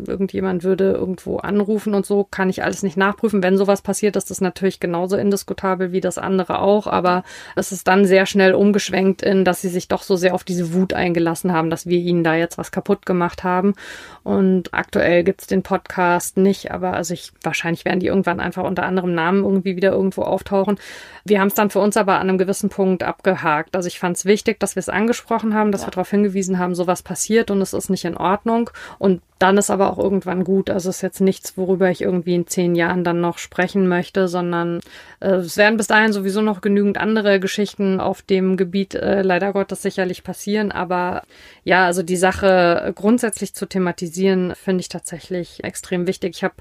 irgendjemand 0.06 0.64
würde 0.64 0.92
irgendwo 0.92 1.38
anrufen 1.38 1.94
und 1.94 2.06
so, 2.06 2.24
kann 2.24 2.50
ich 2.50 2.62
alles 2.64 2.82
nicht 2.82 2.96
nachprüfen. 2.96 3.42
Wenn 3.42 3.56
sowas 3.56 3.82
passiert, 3.82 4.16
ist 4.16 4.30
das 4.30 4.40
natürlich 4.40 4.80
genauso 4.80 5.16
indiskutabel 5.16 5.92
wie 5.92 6.00
das 6.00 6.18
andere 6.18 6.60
auch, 6.60 6.86
aber 6.86 7.24
es 7.56 7.72
ist 7.72 7.86
dann 7.86 8.04
sehr 8.04 8.26
schnell 8.26 8.54
umgeschwenkt 8.54 9.22
in, 9.22 9.44
dass 9.44 9.60
sie 9.60 9.68
sich 9.68 9.88
doch 9.88 10.02
so 10.02 10.16
sehr 10.16 10.34
auf 10.34 10.44
diese 10.44 10.74
Wut 10.74 10.92
eingelassen 10.92 11.52
haben, 11.52 11.70
dass 11.70 11.86
wir 11.86 11.98
ihnen 11.98 12.24
da 12.24 12.34
jetzt 12.34 12.58
was 12.58 12.72
kaputt 12.72 13.06
gemacht 13.06 13.44
haben. 13.44 13.74
Und 14.22 14.74
aktuell 14.74 15.24
gibt's 15.24 15.46
den 15.46 15.62
Podcast 15.62 16.36
nicht, 16.36 16.70
aber 16.72 16.94
also 16.94 17.14
ich, 17.14 17.32
wahrscheinlich 17.42 17.84
werden 17.84 18.00
die 18.00 18.06
irgendwann 18.06 18.40
einfach 18.40 18.64
unter 18.64 18.84
anderem 18.84 19.14
Namen 19.14 19.44
irgendwie 19.44 19.76
wieder 19.76 19.92
irgendwo 19.92 20.22
auftauchen. 20.22 20.78
Wir 21.24 21.40
haben 21.40 21.48
es 21.48 21.54
dann 21.54 21.70
für 21.70 21.80
uns 21.80 21.96
aber 21.96 22.14
an 22.14 22.28
einem 22.28 22.38
gewissen 22.38 22.70
Punkt 22.70 23.02
abgehakt. 23.02 23.76
Also 23.76 23.86
ich 23.86 23.98
fand 23.98 24.16
es 24.16 24.24
wichtig, 24.24 24.60
dass 24.60 24.76
wir 24.76 24.80
es 24.80 24.88
angesprochen 24.88 25.54
haben, 25.54 25.72
dass 25.72 25.82
ja. 25.82 25.88
wir 25.88 25.92
darauf 25.92 26.10
hingewiesen 26.10 26.58
haben, 26.58 26.74
sowas 26.74 27.02
passiert 27.02 27.50
und 27.50 27.60
es 27.60 27.72
ist 27.72 27.90
nicht 27.90 28.04
in 28.04 28.16
Ordnung. 28.16 28.70
Und 28.98 29.20
dann 29.44 29.58
ist 29.58 29.68
aber 29.68 29.92
auch 29.92 29.98
irgendwann 29.98 30.42
gut. 30.42 30.70
Also 30.70 30.88
ist 30.88 31.02
jetzt 31.02 31.20
nichts, 31.20 31.58
worüber 31.58 31.90
ich 31.90 32.00
irgendwie 32.00 32.34
in 32.34 32.46
zehn 32.46 32.74
Jahren 32.74 33.04
dann 33.04 33.20
noch 33.20 33.36
sprechen 33.36 33.86
möchte, 33.88 34.26
sondern 34.26 34.80
äh, 35.20 35.32
es 35.32 35.58
werden 35.58 35.76
bis 35.76 35.86
dahin 35.86 36.14
sowieso 36.14 36.40
noch 36.40 36.62
genügend 36.62 36.96
andere 36.96 37.38
Geschichten 37.40 38.00
auf 38.00 38.22
dem 38.22 38.56
Gebiet 38.56 38.94
äh, 38.94 39.20
leider 39.20 39.52
Gottes 39.52 39.82
sicherlich 39.82 40.24
passieren. 40.24 40.72
Aber 40.72 41.24
ja, 41.62 41.84
also 41.84 42.02
die 42.02 42.16
Sache 42.16 42.94
grundsätzlich 42.94 43.52
zu 43.52 43.66
thematisieren, 43.66 44.54
finde 44.54 44.80
ich 44.80 44.88
tatsächlich 44.88 45.62
extrem 45.62 46.06
wichtig. 46.06 46.36
Ich 46.36 46.42
habe 46.42 46.54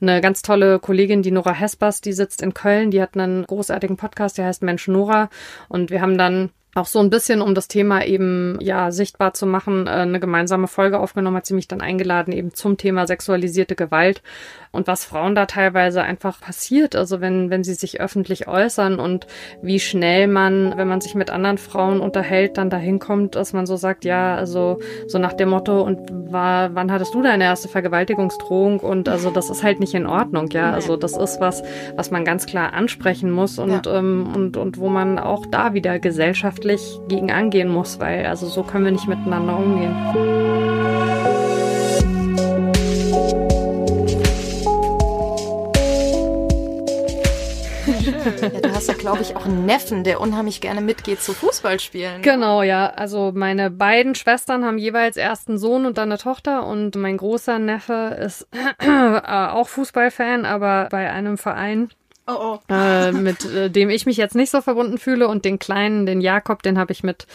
eine 0.00 0.20
ganz 0.20 0.40
tolle 0.42 0.78
Kollegin, 0.78 1.22
die 1.22 1.32
Nora 1.32 1.54
Hespers, 1.54 2.02
die 2.02 2.12
sitzt 2.12 2.40
in 2.40 2.54
Köln, 2.54 2.92
die 2.92 3.02
hat 3.02 3.16
einen 3.16 3.46
großartigen 3.46 3.96
Podcast, 3.96 4.38
der 4.38 4.46
heißt 4.46 4.62
Mensch 4.62 4.86
Nora. 4.86 5.28
Und 5.68 5.90
wir 5.90 6.00
haben 6.00 6.16
dann 6.16 6.50
auch 6.74 6.86
so 6.86 7.00
ein 7.00 7.10
bisschen, 7.10 7.40
um 7.40 7.54
das 7.54 7.68
Thema 7.68 8.04
eben 8.04 8.58
ja 8.60 8.90
sichtbar 8.90 9.34
zu 9.34 9.46
machen, 9.46 9.86
äh, 9.86 9.90
eine 9.90 10.20
gemeinsame 10.20 10.68
Folge 10.68 10.98
aufgenommen, 11.00 11.36
hat 11.36 11.46
sie 11.46 11.54
mich 11.54 11.68
dann 11.68 11.80
eingeladen 11.80 12.32
eben 12.32 12.54
zum 12.54 12.76
Thema 12.76 13.06
sexualisierte 13.06 13.74
Gewalt 13.74 14.22
und 14.72 14.86
was 14.86 15.04
Frauen 15.04 15.34
da 15.34 15.46
teilweise 15.46 16.02
einfach 16.02 16.40
passiert, 16.40 16.96
also 16.96 17.20
wenn 17.20 17.50
wenn 17.50 17.64
sie 17.64 17.74
sich 17.74 18.00
öffentlich 18.00 18.48
äußern 18.48 18.98
und 18.98 19.26
wie 19.62 19.80
schnell 19.80 20.26
man, 20.28 20.76
wenn 20.76 20.88
man 20.88 21.00
sich 21.00 21.14
mit 21.14 21.30
anderen 21.30 21.58
Frauen 21.58 22.00
unterhält, 22.00 22.58
dann 22.58 22.70
dahin 22.70 22.98
kommt, 22.98 23.34
dass 23.34 23.52
man 23.52 23.66
so 23.66 23.76
sagt, 23.76 24.04
ja, 24.04 24.34
also 24.34 24.78
so 25.06 25.18
nach 25.18 25.32
dem 25.32 25.50
Motto 25.50 25.82
und 25.82 26.10
war, 26.32 26.74
wann 26.74 26.92
hattest 26.92 27.14
du 27.14 27.22
deine 27.22 27.44
erste 27.44 27.68
Vergewaltigungsdrohung 27.68 28.80
und 28.80 29.08
also 29.08 29.30
das 29.30 29.50
ist 29.50 29.62
halt 29.62 29.80
nicht 29.80 29.94
in 29.94 30.06
Ordnung, 30.06 30.48
ja, 30.50 30.72
also 30.72 30.96
das 30.96 31.16
ist 31.16 31.40
was, 31.40 31.62
was 31.96 32.10
man 32.10 32.24
ganz 32.24 32.46
klar 32.46 32.72
ansprechen 32.72 33.30
muss 33.30 33.58
und 33.58 33.86
ja. 33.86 33.98
ähm, 33.98 34.28
und 34.34 34.56
und 34.56 34.78
wo 34.78 34.88
man 34.88 35.18
auch 35.18 35.46
da 35.46 35.74
wieder 35.74 35.98
gesellschaftlich 35.98 37.00
gegen 37.08 37.30
angehen 37.30 37.68
muss, 37.68 38.00
weil 38.00 38.26
also 38.26 38.46
so 38.46 38.62
können 38.62 38.84
wir 38.84 38.92
nicht 38.92 39.08
miteinander 39.08 39.56
umgehen. 39.56 41.27
Glaube 48.98 49.22
ich, 49.22 49.36
auch 49.36 49.46
einen 49.46 49.66
Neffen, 49.66 50.04
der 50.04 50.20
unheimlich 50.20 50.60
gerne 50.60 50.80
mitgeht 50.80 51.22
zu 51.22 51.32
Fußballspielen. 51.32 52.22
Genau, 52.22 52.62
ja. 52.62 52.88
Also 52.88 53.32
meine 53.34 53.70
beiden 53.70 54.14
Schwestern 54.14 54.64
haben 54.64 54.78
jeweils 54.78 55.16
erst 55.16 55.48
einen 55.48 55.58
Sohn 55.58 55.86
und 55.86 55.98
dann 55.98 56.10
eine 56.10 56.18
Tochter 56.18 56.66
und 56.66 56.96
mein 56.96 57.16
großer 57.16 57.58
Neffe 57.58 58.16
ist 58.20 58.48
äh, 58.78 59.20
auch 59.20 59.68
Fußballfan, 59.68 60.44
aber 60.44 60.88
bei 60.90 61.10
einem 61.10 61.38
Verein 61.38 61.90
Oh, 62.30 62.58
oh. 62.68 62.72
Äh, 62.74 63.10
mit 63.12 63.46
äh, 63.46 63.70
dem 63.70 63.88
ich 63.88 64.04
mich 64.04 64.18
jetzt 64.18 64.34
nicht 64.34 64.50
so 64.50 64.60
verbunden 64.60 64.98
fühle 64.98 65.28
und 65.28 65.46
den 65.46 65.58
kleinen, 65.58 66.04
den 66.04 66.20
Jakob, 66.20 66.62
den 66.62 66.78
habe 66.78 66.92
ich 66.92 67.02
mit 67.02 67.26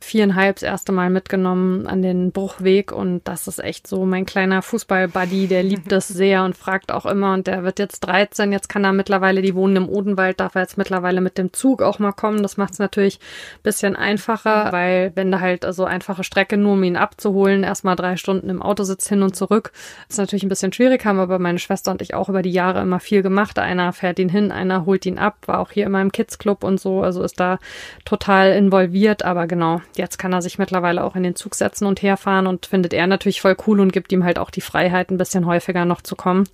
viereinhalb 0.00 0.56
das 0.56 0.62
erste 0.62 0.92
Mal 0.92 1.10
mitgenommen 1.10 1.86
an 1.86 2.02
den 2.02 2.32
Bruchweg 2.32 2.92
und 2.92 3.26
das 3.28 3.46
ist 3.46 3.62
echt 3.62 3.86
so 3.86 4.04
mein 4.04 4.26
kleiner 4.26 4.62
Fußball-Buddy, 4.62 5.46
der 5.46 5.62
liebt 5.62 5.92
das 5.92 6.08
sehr 6.08 6.44
und 6.44 6.56
fragt 6.56 6.90
auch 6.92 7.06
immer 7.06 7.34
und 7.34 7.46
der 7.46 7.64
wird 7.64 7.78
jetzt 7.78 8.00
13, 8.00 8.52
jetzt 8.52 8.68
kann 8.68 8.84
er 8.84 8.92
mittlerweile, 8.92 9.42
die 9.42 9.54
wohnen 9.54 9.76
im 9.76 9.88
Odenwald, 9.88 10.40
darf 10.40 10.54
er 10.54 10.62
jetzt 10.62 10.78
mittlerweile 10.78 11.20
mit 11.20 11.38
dem 11.38 11.52
Zug 11.52 11.82
auch 11.82 11.98
mal 11.98 12.12
kommen. 12.12 12.42
Das 12.42 12.56
macht 12.56 12.72
es 12.72 12.78
natürlich 12.78 13.20
bisschen 13.62 13.96
einfacher, 13.96 14.72
weil 14.72 15.12
wenn 15.14 15.30
da 15.30 15.40
halt 15.40 15.66
so 15.70 15.84
einfache 15.84 16.24
Strecke 16.24 16.56
nur 16.56 16.74
um 16.74 16.82
ihn 16.82 16.96
abzuholen, 16.96 17.62
erstmal 17.62 17.96
drei 17.96 18.16
Stunden 18.16 18.48
im 18.48 18.62
Auto 18.62 18.84
sitzt 18.84 19.08
hin 19.08 19.22
und 19.22 19.36
zurück, 19.36 19.72
ist 20.08 20.18
natürlich 20.18 20.42
ein 20.42 20.48
bisschen 20.48 20.72
schwierig, 20.72 21.04
haben 21.04 21.18
aber 21.18 21.38
meine 21.38 21.58
Schwester 21.58 21.90
und 21.90 22.02
ich 22.02 22.14
auch 22.14 22.28
über 22.28 22.42
die 22.42 22.52
Jahre 22.52 22.80
immer 22.80 23.00
viel 23.00 23.22
gemacht. 23.22 23.58
Einer 23.58 23.92
fährt 23.92 24.18
ihn 24.18 24.28
hin, 24.28 24.50
einer 24.50 24.86
holt 24.86 25.06
ihn 25.06 25.18
ab, 25.18 25.36
war 25.46 25.60
auch 25.60 25.70
hier 25.70 25.86
immer 25.86 26.00
im 26.00 26.12
Kids 26.12 26.38
Club 26.38 26.64
und 26.64 26.80
so, 26.80 27.02
also 27.02 27.22
ist 27.22 27.38
da 27.38 27.58
total 28.04 28.52
involviert, 28.52 29.24
aber 29.24 29.46
genau, 29.46 29.80
Jetzt 29.96 30.18
kann 30.18 30.32
er 30.32 30.42
sich 30.42 30.58
mittlerweile 30.58 31.02
auch 31.04 31.16
in 31.16 31.22
den 31.22 31.34
Zug 31.34 31.54
setzen 31.54 31.86
und 31.86 32.02
herfahren 32.02 32.46
und 32.46 32.66
findet 32.66 32.92
er 32.92 33.06
natürlich 33.06 33.40
voll 33.40 33.56
cool 33.66 33.80
und 33.80 33.92
gibt 33.92 34.12
ihm 34.12 34.24
halt 34.24 34.38
auch 34.38 34.50
die 34.50 34.60
Freiheit, 34.60 35.10
ein 35.10 35.18
bisschen 35.18 35.46
häufiger 35.46 35.84
noch 35.84 36.00
zu 36.00 36.16
kommen. 36.16 36.48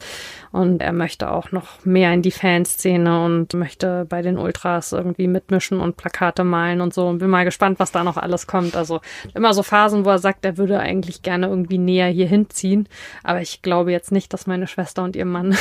Und 0.53 0.81
er 0.81 0.95
möchte 0.95 1.31
auch 1.31 1.53
noch 1.53 1.85
mehr 1.85 2.15
in 2.15 2.23
die 2.23 2.31
Fanszene 2.31 3.25
und 3.25 3.53
möchte 3.53 4.07
bei 4.09 4.23
den 4.23 4.39
Ultras 4.39 4.93
irgendwie 4.93 5.27
mitmischen 5.27 5.81
und 5.81 5.99
Plakate 5.99 6.45
malen 6.45 6.81
und 6.81 6.95
so. 6.95 7.07
Und 7.07 7.19
bin 7.19 7.29
mal 7.29 7.45
gespannt, 7.45 7.79
was 7.79 7.93
da 7.93 8.03
noch 8.03 8.17
alles 8.17 8.47
kommt. 8.47 8.75
Also 8.75 9.01
immer 9.35 9.53
so 9.53 9.63
Phasen, 9.63 10.07
wo 10.07 10.11
er 10.11 10.19
sagt, 10.19 10.47
er 10.47 10.57
würde 10.57 10.81
eigentlich 10.81 11.21
gerne 11.21 11.49
irgendwie 11.49 11.77
näher 11.77 12.09
hier 12.09 12.27
hinziehen. 12.27 12.89
Aber 13.23 13.43
ich 13.43 13.61
glaube 13.61 13.93
jetzt 13.93 14.13
nicht, 14.13 14.33
dass 14.33 14.47
meine 14.47 14.67
Schwester 14.67 15.03
und 15.03 15.15
ihr 15.15 15.27
Mann 15.27 15.55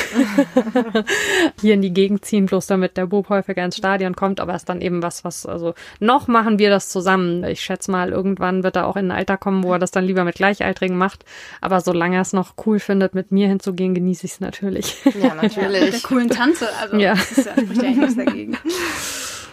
hier 1.60 1.74
in 1.74 1.82
die 1.82 1.94
Gegend 1.94 2.24
ziehen, 2.24 2.46
bloß 2.46 2.68
damit 2.68 2.96
der 2.96 3.08
Bub 3.08 3.28
häufiger 3.28 3.66
ins 3.66 3.76
Stadion 3.76 4.16
kommt. 4.16 4.40
Aber 4.40 4.54
es 4.54 4.62
ist 4.62 4.70
dann 4.70 4.80
eben 4.80 5.04
was, 5.04 5.26
was, 5.26 5.46
also 5.46 5.74
noch 6.00 6.28
machen 6.28 6.58
wir 6.58 6.70
das 6.70 6.88
zusammen. 6.88 7.44
Ich 7.44 7.65
schätze 7.66 7.92
mal, 7.92 8.10
irgendwann 8.10 8.64
wird 8.64 8.76
er 8.76 8.88
auch 8.88 8.96
in 8.96 9.12
ein 9.12 9.18
Alter 9.18 9.38
kommen, 9.38 9.64
wo 9.64 9.74
er 9.74 9.80
das 9.80 9.92
dann 9.92 10.06
lieber 10.06 10.24
mit 10.24 10.36
Gleichaltrigen 10.36 10.98
macht. 10.98 11.26
Aber 11.62 11.82
solange 11.82 12.16
er 12.16 12.22
es 12.22 12.34
noch 12.34 12.54
cool 12.66 12.80
findet, 12.80 13.14
mit 13.14 13.32
mir 13.32 13.48
hinzugehen, 13.48 13.94
genieße 13.94 14.26
ich 14.26 14.34
es 14.34 14.40
natürlich 14.40 14.56
natürlich. 14.56 14.96
Ja, 15.16 15.36
natürlich. 15.36 15.82
mit 15.82 15.94
der 15.94 16.02
coolen 16.02 16.30
Tante, 16.30 16.70
also 16.80 16.98
ja. 16.98 17.14
das 17.14 17.32
ist 17.32 17.46
ja, 17.46 17.54
spricht 17.54 17.82
ja 17.82 17.90
nichts 17.90 18.16
dagegen. 18.16 18.58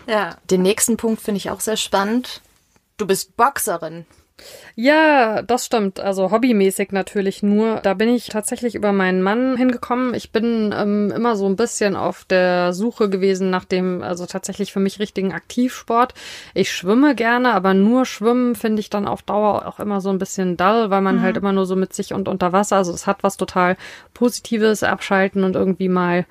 Ja, 0.07 0.37
den 0.51 0.63
nächsten 0.63 0.97
Punkt 0.97 1.23
finde 1.23 1.39
ich 1.39 1.51
auch 1.51 1.61
sehr 1.61 1.77
spannend. 1.77 2.41
Du 2.97 3.07
bist 3.07 3.37
Boxerin. 3.37 4.05
Ja, 4.75 5.43
das 5.43 5.67
stimmt. 5.67 6.01
Also 6.01 6.31
hobbymäßig 6.31 6.93
natürlich 6.93 7.43
nur. 7.43 7.81
Da 7.83 7.95
bin 7.95 8.09
ich 8.09 8.29
tatsächlich 8.29 8.75
über 8.75 8.93
meinen 8.93 9.23
Mann 9.23 9.57
hingekommen. 9.57 10.15
Ich 10.15 10.33
bin 10.33 10.75
ähm, 10.77 11.13
immer 11.15 11.37
so 11.37 11.47
ein 11.47 11.57
bisschen 11.57 11.95
auf 11.95 12.25
der 12.25 12.73
Suche 12.73 13.11
gewesen 13.11 13.51
nach 13.51 13.67
dem, 13.67 14.03
also 14.03 14.25
tatsächlich 14.25 14.73
für 14.73 14.81
mich 14.81 14.99
richtigen 14.99 15.33
Aktivsport. 15.33 16.15
Ich 16.55 16.73
schwimme 16.73 17.15
gerne, 17.15 17.53
aber 17.53 17.75
nur 17.75 18.07
schwimmen 18.07 18.55
finde 18.55 18.81
ich 18.81 18.89
dann 18.89 19.07
auf 19.07 19.23
Dauer 19.23 19.67
auch 19.67 19.79
immer 19.79 20.01
so 20.01 20.09
ein 20.09 20.19
bisschen 20.19 20.57
dull, 20.57 20.89
weil 20.89 21.03
man 21.03 21.17
mhm. 21.17 21.23
halt 21.23 21.37
immer 21.37 21.53
nur 21.53 21.67
so 21.67 21.77
mit 21.77 21.93
sich 21.93 22.15
und 22.15 22.29
unter 22.29 22.53
Wasser, 22.53 22.77
also 22.77 22.93
es 22.93 23.07
hat 23.07 23.23
was 23.23 23.37
total 23.37 23.77
Positives, 24.15 24.83
abschalten 24.83 25.45
und 25.45 25.55
irgendwie 25.55 25.89
mal 25.89 26.27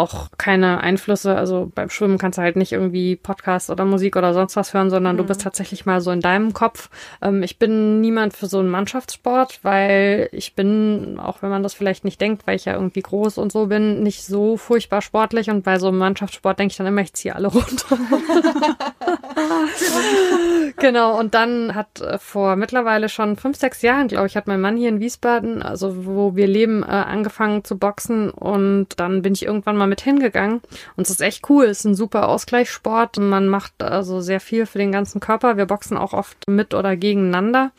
auch 0.00 0.28
keine 0.38 0.80
Einflüsse. 0.80 1.36
Also 1.36 1.70
beim 1.74 1.90
Schwimmen 1.90 2.18
kannst 2.18 2.38
du 2.38 2.42
halt 2.42 2.56
nicht 2.56 2.72
irgendwie 2.72 3.16
Podcast 3.16 3.70
oder 3.70 3.84
Musik 3.84 4.16
oder 4.16 4.32
sonst 4.34 4.56
was 4.56 4.72
hören, 4.74 4.90
sondern 4.90 5.16
mhm. 5.16 5.18
du 5.18 5.24
bist 5.24 5.42
tatsächlich 5.42 5.86
mal 5.86 6.00
so 6.00 6.10
in 6.10 6.20
deinem 6.20 6.52
Kopf. 6.52 6.88
Ähm, 7.22 7.42
ich 7.42 7.58
bin 7.58 8.00
niemand 8.00 8.34
für 8.34 8.46
so 8.46 8.58
einen 8.58 8.70
Mannschaftssport, 8.70 9.60
weil 9.62 10.28
ich 10.32 10.54
bin, 10.54 11.20
auch 11.20 11.42
wenn 11.42 11.50
man 11.50 11.62
das 11.62 11.74
vielleicht 11.74 12.04
nicht 12.04 12.20
denkt, 12.20 12.46
weil 12.46 12.56
ich 12.56 12.64
ja 12.64 12.74
irgendwie 12.74 13.02
groß 13.02 13.38
und 13.38 13.52
so 13.52 13.66
bin, 13.66 14.02
nicht 14.02 14.24
so 14.24 14.56
furchtbar 14.56 15.02
sportlich 15.02 15.50
und 15.50 15.62
bei 15.62 15.78
so 15.78 15.88
einem 15.88 15.98
Mannschaftssport 15.98 16.58
denke 16.58 16.72
ich 16.72 16.78
dann 16.78 16.86
immer, 16.86 17.02
ich 17.02 17.12
ziehe 17.12 17.34
alle 17.34 17.48
runter. 17.48 17.98
genau, 20.78 21.18
und 21.18 21.34
dann 21.34 21.74
hat 21.74 22.00
äh, 22.00 22.18
vor 22.18 22.56
mittlerweile 22.56 23.08
schon 23.08 23.36
fünf, 23.36 23.56
sechs 23.56 23.82
Jahren, 23.82 24.08
glaube 24.08 24.26
ich, 24.26 24.36
hat 24.36 24.46
mein 24.46 24.60
Mann 24.60 24.76
hier 24.76 24.88
in 24.88 25.00
Wiesbaden, 25.00 25.62
also 25.62 26.06
wo 26.06 26.36
wir 26.36 26.46
leben, 26.46 26.82
äh, 26.82 26.86
angefangen 26.86 27.64
zu 27.64 27.78
boxen 27.78 28.30
und 28.30 28.88
dann 28.96 29.22
bin 29.22 29.32
ich 29.32 29.44
irgendwann 29.44 29.76
mal 29.76 29.86
mit 29.86 30.00
hingegangen. 30.00 30.60
Und 30.96 31.04
es 31.04 31.10
ist 31.10 31.22
echt 31.22 31.48
cool, 31.48 31.64
es 31.64 31.80
ist 31.80 31.84
ein 31.84 31.94
super 31.94 32.28
Ausgleichssport. 32.28 33.18
Man 33.18 33.48
macht 33.48 33.82
also 33.82 34.20
sehr 34.20 34.40
viel 34.40 34.66
für 34.66 34.78
den 34.78 34.92
ganzen 34.92 35.20
Körper. 35.20 35.56
Wir 35.56 35.66
boxen 35.66 35.96
auch 35.96 36.12
oft 36.12 36.48
mit 36.48 36.74
oder 36.74 36.96
gegeneinander. 36.96 37.72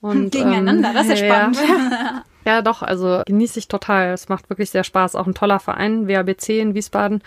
Und, 0.00 0.32
Gegeneinander, 0.32 0.88
ähm, 0.88 0.94
das 0.94 1.08
ist 1.08 1.20
ja 1.20 1.26
spannend. 1.26 1.56
Ja. 1.56 2.24
Ja, 2.50 2.62
doch, 2.62 2.82
also 2.82 3.22
genieße 3.26 3.60
ich 3.60 3.68
total. 3.68 4.12
Es 4.12 4.28
macht 4.28 4.50
wirklich 4.50 4.70
sehr 4.70 4.82
Spaß. 4.82 5.14
Auch 5.14 5.28
ein 5.28 5.34
toller 5.34 5.60
Verein, 5.60 6.08
WABC 6.08 6.58
in 6.58 6.74
Wiesbaden. 6.74 7.22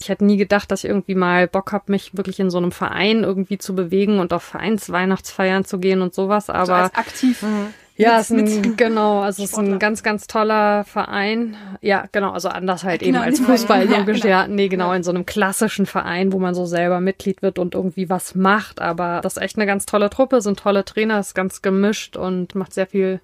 Ich 0.00 0.08
hätte 0.08 0.24
nie 0.24 0.36
gedacht, 0.36 0.70
dass 0.70 0.84
ich 0.84 0.90
irgendwie 0.90 1.16
mal 1.16 1.48
Bock 1.48 1.72
habe, 1.72 1.86
mich 1.88 2.16
wirklich 2.16 2.38
in 2.38 2.48
so 2.48 2.58
einem 2.58 2.70
Verein 2.70 3.24
irgendwie 3.24 3.58
zu 3.58 3.74
bewegen 3.74 4.20
und 4.20 4.32
auf 4.32 4.44
Vereinsweihnachtsfeiern 4.44 5.64
zu 5.64 5.80
gehen 5.80 6.00
und 6.00 6.14
sowas. 6.14 6.48
Aber 6.48 6.66
so 6.66 7.00
aktiv. 7.00 7.42
Mhm. 7.42 7.74
Ja, 7.96 8.20
ist 8.20 8.30
ein, 8.30 8.76
genau, 8.76 9.22
also 9.22 9.42
es 9.42 9.50
ist 9.50 9.58
ein 9.58 9.80
ganz, 9.80 10.04
ganz 10.04 10.28
toller 10.28 10.84
Verein. 10.84 11.56
Ja, 11.80 12.04
genau, 12.12 12.30
also 12.30 12.48
anders 12.48 12.84
halt 12.84 13.00
Genau, 13.00 13.18
eben 13.18 13.26
als 13.26 13.40
Fußball, 13.40 13.90
ja, 13.90 13.98
logisch, 13.98 14.20
genau. 14.20 14.32
ja, 14.32 14.46
nee, 14.46 14.68
genau, 14.68 14.92
in 14.92 15.02
so 15.02 15.10
einem 15.10 15.26
klassischen 15.26 15.86
Verein, 15.86 16.32
wo 16.32 16.38
man 16.38 16.54
so 16.54 16.66
selber 16.66 17.00
Mitglied 17.00 17.42
wird 17.42 17.58
und 17.58 17.74
irgendwie 17.74 18.08
was 18.08 18.36
macht, 18.36 18.80
aber 18.80 19.18
das 19.24 19.36
ist 19.36 19.42
echt 19.42 19.56
eine 19.56 19.66
ganz 19.66 19.86
tolle 19.86 20.08
Truppe, 20.08 20.40
sind 20.40 20.60
tolle 20.60 20.84
Trainer, 20.84 21.18
ist 21.18 21.34
ganz 21.34 21.62
gemischt 21.62 22.16
und 22.16 22.54
macht 22.54 22.72
sehr 22.72 22.86
viel 22.86 23.20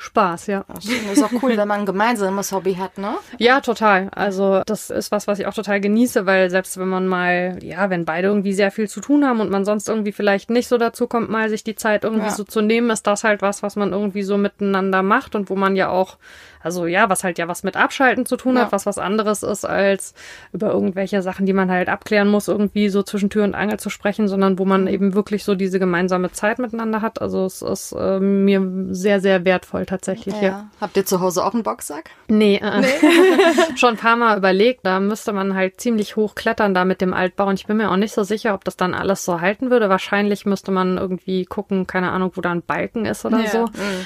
Spaß, 0.00 0.46
ja. 0.46 0.64
Das 0.68 0.84
ist 0.84 1.22
auch 1.24 1.42
cool, 1.42 1.56
wenn 1.56 1.66
man 1.66 1.80
ein 1.80 1.86
gemeinsames 1.86 2.52
Hobby 2.52 2.74
hat, 2.74 2.98
ne? 2.98 3.16
Ja, 3.38 3.60
total. 3.60 4.08
Also 4.14 4.62
das 4.64 4.90
ist 4.90 5.10
was, 5.10 5.26
was 5.26 5.40
ich 5.40 5.46
auch 5.48 5.54
total 5.54 5.80
genieße, 5.80 6.24
weil 6.24 6.50
selbst 6.50 6.78
wenn 6.78 6.86
man 6.86 7.08
mal, 7.08 7.58
ja, 7.64 7.90
wenn 7.90 8.04
beide 8.04 8.28
irgendwie 8.28 8.52
sehr 8.52 8.70
viel 8.70 8.88
zu 8.88 9.00
tun 9.00 9.26
haben 9.26 9.40
und 9.40 9.50
man 9.50 9.64
sonst 9.64 9.88
irgendwie 9.88 10.12
vielleicht 10.12 10.50
nicht 10.50 10.68
so 10.68 10.78
dazu 10.78 11.08
kommt, 11.08 11.30
mal 11.30 11.48
sich 11.48 11.64
die 11.64 11.74
Zeit 11.74 12.04
irgendwie 12.04 12.26
Ja. 12.28 12.32
so 12.32 12.44
zu 12.44 12.60
nehmen, 12.60 12.90
ist 12.90 13.08
das 13.08 13.24
halt 13.24 13.42
was, 13.42 13.64
was 13.64 13.74
man 13.74 13.92
irgendwie 13.92 14.22
so 14.22 14.38
miteinander 14.38 15.02
macht 15.02 15.34
und 15.34 15.50
wo 15.50 15.56
man 15.56 15.74
ja 15.74 15.88
auch, 15.88 16.16
also 16.62 16.86
ja, 16.86 17.10
was 17.10 17.24
halt 17.24 17.38
ja 17.38 17.48
was 17.48 17.64
mit 17.64 17.76
Abschalten 17.76 18.24
zu 18.24 18.36
tun 18.36 18.54
Ja. 18.54 18.62
hat, 18.66 18.72
was 18.72 18.86
was 18.86 18.98
anderes 18.98 19.42
ist, 19.42 19.64
als 19.64 20.14
über 20.52 20.70
irgendwelche 20.70 21.22
Sachen, 21.22 21.44
die 21.44 21.52
man 21.52 21.72
halt 21.72 21.88
abklären 21.88 22.28
muss, 22.28 22.46
irgendwie 22.46 22.88
so 22.88 23.02
zwischen 23.02 23.30
Tür 23.30 23.42
und 23.42 23.56
Angel 23.56 23.80
zu 23.80 23.90
sprechen, 23.90 24.28
sondern 24.28 24.60
wo 24.60 24.64
man 24.64 24.86
eben 24.86 25.14
wirklich 25.14 25.42
so 25.42 25.56
diese 25.56 25.80
gemeinsame 25.80 26.30
Zeit 26.30 26.60
miteinander 26.60 27.02
hat. 27.02 27.20
Also 27.20 27.44
es 27.46 27.62
ist 27.62 27.92
äh, 27.98 28.20
mir 28.20 28.62
sehr, 28.94 29.20
sehr 29.20 29.44
wertvoll 29.44 29.86
tatsächlich, 29.88 30.40
ja. 30.40 30.68
Habt 30.80 30.96
ihr 30.96 31.04
zu 31.06 31.20
Hause 31.20 31.44
auch 31.44 31.54
einen 31.54 31.62
Boxsack? 31.62 32.10
Nee, 32.28 32.56
äh, 32.56 32.82
schon 33.76 33.90
ein 33.90 33.96
paar 33.96 34.16
Mal 34.16 34.36
überlegt. 34.38 34.80
Da 34.84 35.00
müsste 35.00 35.32
man 35.32 35.54
halt 35.54 35.80
ziemlich 35.80 36.16
hoch 36.16 36.34
klettern 36.34 36.74
da 36.74 36.84
mit 36.84 37.00
dem 37.00 37.14
Altbau. 37.14 37.46
Und 37.46 37.54
ich 37.60 37.66
bin 37.66 37.76
mir 37.78 37.90
auch 37.90 37.96
nicht 37.96 38.12
so 38.14 38.22
sicher, 38.22 38.54
ob 38.54 38.64
das 38.64 38.76
dann 38.76 38.94
alles 38.94 39.24
so 39.24 39.40
halten 39.40 39.70
würde. 39.70 39.88
Wahrscheinlich 39.88 40.46
müsste 40.46 40.70
man 40.70 40.98
irgendwie 40.98 41.44
gucken, 41.46 41.86
keine 41.86 42.10
Ahnung, 42.12 42.32
wo 42.34 42.40
da 42.40 42.50
ein 42.52 42.62
Balken 42.62 43.06
ist 43.06 43.24
oder 43.24 43.40
Ja. 43.40 43.50
so. 43.50 43.64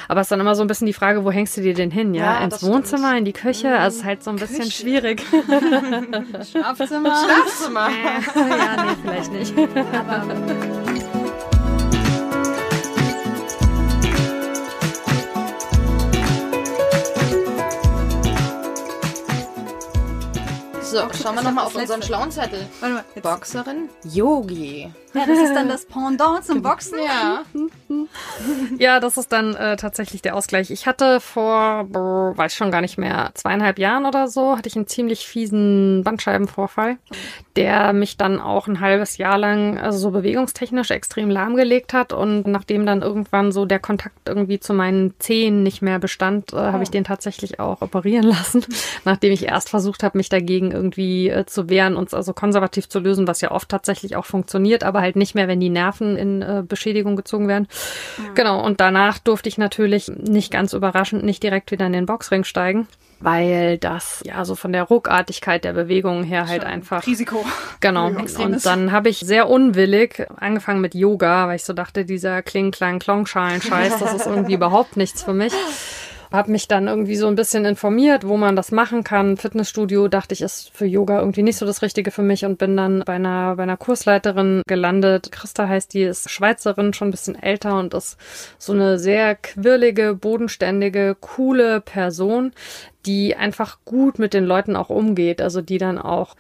Aber 0.09 0.21
es 0.21 0.27
ist 0.27 0.33
dann 0.33 0.41
immer 0.41 0.55
so 0.55 0.63
ein 0.63 0.69
bisschen 0.69 0.87
die 0.87 0.93
Frage, 0.93 1.25
wo 1.25 1.31
hängst 1.31 1.57
du 1.57 1.61
dir 1.61 1.75
denn 1.75 1.91
hin? 1.91 2.15
Ja, 2.15 2.35
Ja, 2.39 2.45
ins 2.45 2.63
Wohnzimmer, 2.63 3.09
stimmt. 3.09 3.19
in 3.19 3.25
die 3.27 3.33
Küche. 3.33 3.69
Also 3.79 3.97
es 3.97 4.03
ist 4.03 4.05
halt 4.05 4.23
so 4.25 4.31
ein 4.31 4.37
bisschen 4.37 4.71
schwierig. 4.71 5.23
Schlafzimmer. 6.51 7.15
Schlafzimmer. 7.25 7.89
ja, 8.37 8.85
nee, 8.85 8.97
vielleicht 9.03 9.33
nicht. 9.33 9.55
So, 20.93 20.99
schauen 21.23 21.37
wir 21.37 21.43
nochmal 21.43 21.65
auf 21.65 21.75
unseren 21.75 22.03
schlauen 22.03 22.31
Zettel. 22.31 22.67
Warte 22.81 22.97
mal. 22.97 23.05
Boxerin? 23.23 23.89
Yogi. 24.05 24.93
Ja, 25.15 25.27
das 25.27 25.39
ist 25.39 25.55
dann 25.55 25.69
das 25.69 25.87
Pendant 25.87 26.45
zum 26.45 26.63
Boxen. 26.63 26.99
Ja. 27.05 27.43
Ja, 28.79 29.01
das 29.01 29.17
ist 29.17 29.33
dann 29.33 29.55
äh, 29.55 29.77
tatsächlich 29.77 30.23
der 30.23 30.35
Ausgleich. 30.35 30.71
Ich 30.71 30.87
hatte 30.87 31.21
vor, 31.21 31.85
brr, 31.85 32.33
weiß 32.37 32.55
schon 32.55 32.71
gar 32.71 32.81
nicht 32.81 32.99
mehr, 32.99 33.31
zweieinhalb 33.35 33.79
Jahren 33.79 34.07
oder 34.07 34.29
so, 34.29 34.57
hatte 34.57 34.69
ich 34.69 34.77
einen 34.77 34.87
ziemlich 34.87 35.27
fiesen 35.27 36.03
Bandscheibenvorfall, 36.03 36.97
der 37.57 37.93
mich 37.93 38.17
dann 38.17 38.41
auch 38.41 38.67
ein 38.67 38.81
halbes 38.81 39.19
Jahr 39.19 39.39
lang, 39.39 39.79
also 39.79 39.99
so 39.99 40.11
bewegungstechnisch 40.11 40.91
extrem 40.91 41.31
lahmgelegt 41.31 41.93
hat. 41.93 42.13
Und 42.13 42.47
nachdem 42.47 42.87
dann 42.87 43.03
irgendwann 43.03 43.53
so 43.53 43.67
der 43.67 43.79
Kontakt 43.79 44.29
irgendwie 44.29 44.59
zu 44.59 44.73
meinen 44.75 45.15
Zehen 45.19 45.63
nicht 45.63 45.83
mehr 45.83 45.99
bestand, 45.99 46.53
äh, 46.53 46.57
habe 46.57 46.83
ich 46.83 46.91
den 46.91 47.05
tatsächlich 47.05 47.61
auch 47.61 47.83
operieren 47.83 48.25
lassen, 48.29 48.65
nachdem 49.05 49.33
ich 49.33 49.45
erst 49.45 49.69
versucht 49.69 50.03
habe, 50.03 50.19
mich 50.19 50.29
dagegen 50.29 50.71
irgendwie 50.73 51.29
äh, 51.29 51.45
zu 51.47 51.69
wehren 51.69 51.97
und 51.97 52.09
es 52.09 52.15
also 52.15 52.33
konservativ 52.33 52.89
zu 52.89 53.01
lösen, 53.01 53.29
was 53.29 53.41
ja 53.43 53.51
oft 53.51 53.69
tatsächlich 53.69 54.17
auch 54.17 54.25
funktioniert, 54.25 54.83
aber 54.83 55.02
halt 55.03 55.17
nicht 55.17 55.35
mehr, 55.35 55.49
wenn 55.49 55.61
die 55.61 55.69
Nerven 55.69 56.17
in 56.17 56.41
äh, 56.41 56.63
Beschädigung 56.67 57.17
gezogen 57.17 57.49
werden. 57.49 57.69
Genau, 58.35 58.65
und 58.65 58.81
danach 58.81 59.19
durfte 59.19 59.49
ich 59.49 59.59
natürlich 59.59 60.09
nicht 60.09 60.51
ganz 60.51 60.73
überraschend 60.73 61.25
nicht 61.25 61.43
direkt 61.43 61.71
wieder 61.71 61.87
in 61.87 61.93
den 61.93 62.07
Boxring 62.07 62.45
steigen, 62.45 62.87
weil 63.21 63.79
das 63.79 64.23
ja 64.25 64.45
so 64.45 64.55
von 64.55 64.73
der 64.73 64.85
Ruckartigkeit 64.85 65.65
der 65.65 65.73
Bewegungen 65.73 66.25
her 66.25 66.49
halt 66.49 66.65
einfach 66.65 67.07
Risiko. 67.07 67.45
Genau. 67.81 68.07
Und 68.07 68.65
dann 68.65 68.93
habe 68.93 69.09
ich 69.09 69.19
sehr 69.19 69.49
unwillig 69.49 70.27
angefangen 70.37 70.81
mit 70.81 70.95
Yoga, 70.95 71.49
weil 71.49 71.57
ich 71.57 71.65
so 71.65 71.73
dachte, 71.73 72.05
dieser 72.05 72.43
kling 72.43 72.71
klang 72.71 72.99
klongschalen 72.99 73.61
scheiß 73.61 73.99
das 73.99 74.15
ist 74.15 74.27
irgendwie 74.27 74.55
überhaupt 74.55 74.97
nichts 74.97 75.23
für 75.23 75.35
mich. 75.35 75.53
Habe 76.33 76.51
mich 76.51 76.67
dann 76.67 76.89
irgendwie 76.89 77.17
so 77.17 77.27
ein 77.27 77.35
bisschen 77.35 77.65
informiert, 77.65 78.27
wo 78.27 78.37
man 78.37 78.57
das 78.57 78.73
machen 78.73 79.05
kann. 79.05 79.37
Fitnessstudio 79.37 80.09
dachte 80.09 80.35
ich, 80.35 80.41
ist 80.41 80.71
für 80.75 80.87
Yoga 80.87 81.19
irgendwie 81.19 81.43
nicht 81.43 81.57
so 81.57 81.67
das 81.67 81.83
Richtige 81.83 82.11
für 82.11 82.23
mich 82.23 82.45
und 82.45 82.59
bin 82.59 82.77
dann 82.77 83.03
bei 83.05 83.15
einer, 83.15 83.57
bei 83.57 83.65
einer 83.65 83.77
Kursleiterin 83.77 84.63
gelandet. 84.67 85.31
Christa 85.31 85.69
heißt 85.69 85.93
die, 85.93 86.03
ist 86.03 86.31
Schweizerin, 86.31 86.95
schon 86.95 87.09
ein 87.09 87.13
bisschen 87.13 87.41
älter 87.41 87.79
und 87.79 87.95
ist 87.95 88.17
so 88.59 88.73
eine 88.73 88.99
sehr 88.99 89.35
quirlige, 89.35 90.15
bodenständige, 90.15 91.17
coole 91.21 91.81
Person, 91.81 92.53
die 93.05 93.37
einfach 93.37 93.79
gut 93.85 94.19
mit 94.19 94.33
den 94.33 94.45
Leuten 94.45 94.75
auch 94.75 94.89
umgeht. 94.89 95.43
Also 95.43 95.61
die 95.61 95.79
dann 95.79 95.99
auch 95.99 96.35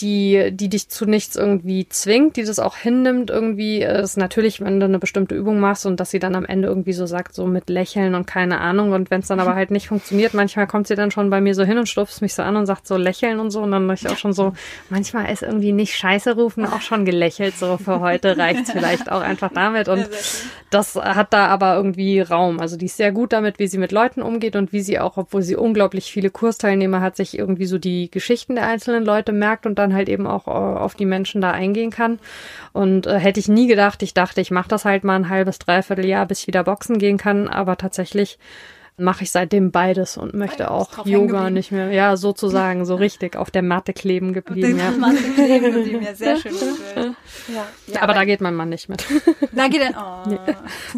die, 0.00 0.50
die 0.52 0.68
dich 0.68 0.88
zu 0.88 1.06
nichts 1.06 1.36
irgendwie 1.36 1.88
zwingt, 1.88 2.36
die 2.36 2.44
das 2.44 2.58
auch 2.58 2.76
hinnimmt 2.76 3.30
irgendwie, 3.30 3.82
ist 3.82 4.16
natürlich, 4.16 4.60
wenn 4.60 4.80
du 4.80 4.86
eine 4.86 4.98
bestimmte 4.98 5.34
Übung 5.34 5.60
machst 5.60 5.86
und 5.86 6.00
dass 6.00 6.10
sie 6.10 6.18
dann 6.18 6.34
am 6.34 6.44
Ende 6.44 6.68
irgendwie 6.68 6.92
so 6.92 7.06
sagt, 7.06 7.34
so 7.34 7.46
mit 7.46 7.68
Lächeln 7.68 8.14
und 8.14 8.26
keine 8.26 8.60
Ahnung. 8.60 8.92
Und 8.92 9.10
wenn 9.10 9.20
es 9.20 9.28
dann 9.28 9.40
aber 9.40 9.54
halt 9.54 9.70
nicht 9.70 9.88
funktioniert, 9.88 10.34
manchmal 10.34 10.66
kommt 10.66 10.86
sie 10.86 10.94
dann 10.94 11.10
schon 11.10 11.30
bei 11.30 11.40
mir 11.40 11.54
so 11.54 11.64
hin 11.64 11.78
und 11.78 11.88
stupst 11.88 12.22
mich 12.22 12.34
so 12.34 12.42
an 12.42 12.56
und 12.56 12.66
sagt 12.66 12.86
so 12.86 12.96
lächeln 12.96 13.40
und 13.40 13.50
so. 13.50 13.62
Und 13.62 13.72
dann 13.72 13.88
ich 13.90 14.08
auch 14.08 14.16
schon 14.16 14.32
so, 14.32 14.52
manchmal 14.90 15.32
ist 15.32 15.42
irgendwie 15.42 15.72
nicht 15.72 15.94
scheiße 15.96 16.34
rufen, 16.34 16.66
auch 16.66 16.80
schon 16.80 17.04
gelächelt, 17.04 17.56
so 17.56 17.78
für 17.78 18.00
heute 18.00 18.36
reicht's 18.38 18.70
vielleicht 18.72 19.10
auch 19.10 19.22
einfach 19.22 19.50
damit. 19.52 19.88
Und 19.88 20.08
das 20.70 20.96
hat 20.96 21.32
da 21.32 21.46
aber 21.46 21.76
irgendwie 21.76 22.20
Raum, 22.20 22.60
also 22.60 22.76
die 22.76 22.86
ist 22.86 22.98
sehr 22.98 23.12
gut 23.12 23.32
damit, 23.32 23.58
wie 23.58 23.66
sie 23.66 23.78
mit 23.78 23.92
Leuten 23.92 24.20
umgeht 24.20 24.54
und 24.54 24.72
wie 24.72 24.80
sie 24.80 24.98
auch, 24.98 25.16
obwohl 25.16 25.42
sie 25.42 25.56
unglaublich 25.56 26.12
viele 26.12 26.30
Kursteilnehmer 26.30 27.00
hat, 27.00 27.16
sich 27.16 27.38
irgendwie 27.38 27.66
so 27.66 27.78
die 27.78 28.10
Geschichten 28.10 28.54
der 28.54 28.66
einzelnen 28.66 29.04
Leute 29.04 29.32
merkt 29.32 29.66
und 29.66 29.78
dann 29.78 29.87
halt 29.94 30.08
eben 30.08 30.26
auch 30.26 30.46
äh, 30.46 30.50
auf 30.50 30.94
die 30.94 31.06
Menschen 31.06 31.40
da 31.40 31.50
eingehen 31.50 31.90
kann. 31.90 32.18
Und 32.72 33.06
äh, 33.06 33.18
hätte 33.18 33.40
ich 33.40 33.48
nie 33.48 33.66
gedacht, 33.66 34.02
ich 34.02 34.14
dachte, 34.14 34.40
ich 34.40 34.50
mache 34.50 34.68
das 34.68 34.84
halt 34.84 35.04
mal 35.04 35.16
ein 35.16 35.28
halbes, 35.28 35.58
dreiviertel 35.58 36.06
Jahr, 36.06 36.26
bis 36.26 36.40
ich 36.40 36.46
wieder 36.46 36.64
boxen 36.64 36.98
gehen 36.98 37.18
kann, 37.18 37.48
aber 37.48 37.76
tatsächlich 37.76 38.38
mache 38.98 39.22
ich 39.22 39.30
seitdem 39.30 39.70
beides 39.70 40.16
und 40.16 40.34
möchte 40.34 40.70
auch 40.70 41.06
Yoga 41.06 41.50
nicht 41.50 41.70
mehr, 41.70 41.92
ja, 41.92 42.16
sozusagen, 42.16 42.84
so 42.84 42.96
richtig 42.96 43.36
auf 43.36 43.50
der 43.50 43.62
Matte 43.62 43.92
kleben 43.92 44.32
geblieben, 44.32 44.78
ja. 44.78 44.90
Den 44.90 45.00
Mann 45.00 45.16
kleben 45.34 45.72
geblieben. 45.72 46.02
Ja, 46.02 46.14
sehr 46.14 46.36
schön. 46.36 46.52
Bild. 46.94 47.14
Ja, 47.86 48.02
aber 48.02 48.14
da 48.14 48.24
geht 48.24 48.40
mein 48.40 48.54
Mann 48.54 48.68
nicht 48.68 48.88
mit. 48.88 49.04
da 49.52 49.68
geht 49.68 49.82
dann. 49.82 49.94
Oh. 49.94 50.36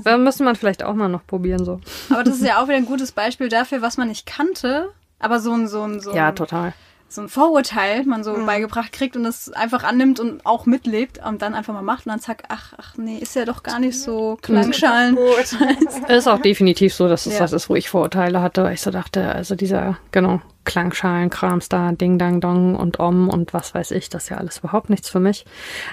da 0.03 0.17
müsste 0.17 0.45
man 0.45 0.57
vielleicht 0.57 0.83
auch 0.83 0.95
mal 0.95 1.09
noch 1.09 1.27
probieren, 1.27 1.65
so. 1.65 1.81
Aber 2.09 2.25
das 2.25 2.37
ist 2.37 2.47
ja 2.47 2.63
auch 2.63 2.69
wieder 2.69 2.79
ein 2.79 2.87
gutes 2.87 3.13
Beispiel 3.13 3.49
dafür, 3.49 3.83
was 3.83 3.99
man 3.99 4.09
nicht 4.09 4.27
kannte, 4.27 4.91
aber 5.19 5.41
so 5.41 5.53
ein, 5.53 5.69
so 5.69 5.83
ein, 5.83 6.01
so 6.01 6.11
ein, 6.11 6.17
Ja, 6.17 6.33
total. 6.33 6.73
So 7.13 7.23
ein 7.23 7.29
Vorurteil 7.29 8.05
man 8.05 8.23
so 8.23 8.35
beigebracht 8.47 8.93
kriegt 8.93 9.17
und 9.17 9.25
das 9.25 9.53
einfach 9.53 9.83
annimmt 9.83 10.21
und 10.21 10.47
auch 10.47 10.65
mitlebt 10.67 11.19
und 11.27 11.43
dann 11.43 11.55
einfach 11.55 11.75
mal 11.75 11.83
macht 11.83 12.07
und 12.07 12.11
dann 12.13 12.21
zack, 12.21 12.45
ach, 12.49 12.73
ach 12.79 12.97
nee, 12.97 13.19
ist 13.19 13.35
ja 13.35 13.45
doch 13.45 13.63
gar 13.65 13.81
nicht 13.81 14.01
so 14.01 14.39
Klangschalen. 14.43 15.19
Ist 16.09 16.29
auch 16.29 16.41
definitiv 16.41 16.95
so, 16.95 17.09
dass 17.09 17.27
es 17.27 17.35
Ja. 17.35 17.41
was 17.41 17.53
ist, 17.53 17.69
wo 17.69 17.75
ich 17.75 17.89
Vorurteile 17.91 18.41
hatte, 18.41 18.63
weil 18.63 18.75
ich 18.75 18.81
so 18.81 18.91
dachte, 18.91 19.29
also 19.35 19.55
dieser, 19.57 19.99
genau, 20.13 20.41
Klangschalen-Krams 20.71 21.69
da, 21.69 21.91
Ding, 21.91 22.17
Dang, 22.17 22.41
Dong 22.41 22.77
und 22.77 23.01
Om 23.01 23.29
und 23.29 23.53
was 23.53 23.75
weiß 23.75 23.91
ich, 23.91 24.09
das 24.09 24.25
ist 24.25 24.29
ja 24.29 24.37
alles 24.37 24.59
überhaupt 24.59 24.89
nichts 24.89 25.11
für 25.11 25.19
mich. 25.19 25.45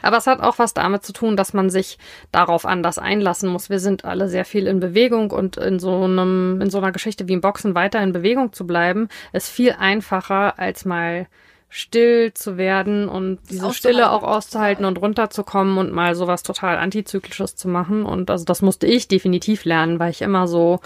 Aber 0.03 0.17
es 0.17 0.28
hat 0.28 0.39
auch 0.39 0.59
was 0.59 0.75
damit 0.75 1.03
zu 1.03 1.13
tun, 1.13 1.36
dass 1.36 1.53
man 1.53 1.71
sich 1.71 1.97
darauf 2.32 2.63
anders 2.63 2.99
einlassen 2.99 3.49
muss. 3.49 3.71
Wir 3.71 3.80
sind 3.80 4.05
alle 4.05 4.30
sehr 4.30 4.45
viel 4.45 4.67
in 4.67 4.80
Bewegung 4.80 5.32
und 5.32 5.57
in 5.57 5.80
so 5.80 6.03
einem, 6.03 6.61
in 6.61 6.69
so 6.69 6.78
einer 6.78 6.91
Geschichte 6.91 7.28
wie 7.28 7.34
im 7.34 7.41
Boxen 7.41 7.73
weiter 7.73 8.03
in 8.03 8.13
Bewegung 8.13 8.53
zu 8.53 8.67
bleiben, 8.67 9.09
ist 9.34 9.49
viel 9.49 9.71
einfacher, 9.71 10.59
als 10.59 10.86
mal 10.86 11.25
still 11.69 12.34
zu 12.36 12.57
werden 12.57 13.09
und 13.09 13.39
diese 13.49 13.73
Stille 13.73 14.11
auch 14.11 14.23
auszuhalten 14.23 14.86
und 14.86 15.01
runterzukommen 15.01 15.80
und 15.80 15.91
mal 15.91 16.13
sowas 16.13 16.43
total 16.43 16.78
antizyklisches 16.78 17.55
zu 17.55 17.67
machen. 17.67 18.05
Und 18.05 18.30
also 18.30 18.45
das 18.45 18.61
musste 18.61 18.86
ich 18.86 19.07
definitiv 19.07 19.65
lernen, 19.65 19.99
weil 19.99 20.11
ich 20.11 20.21
immer 20.21 20.47
so 20.47 20.82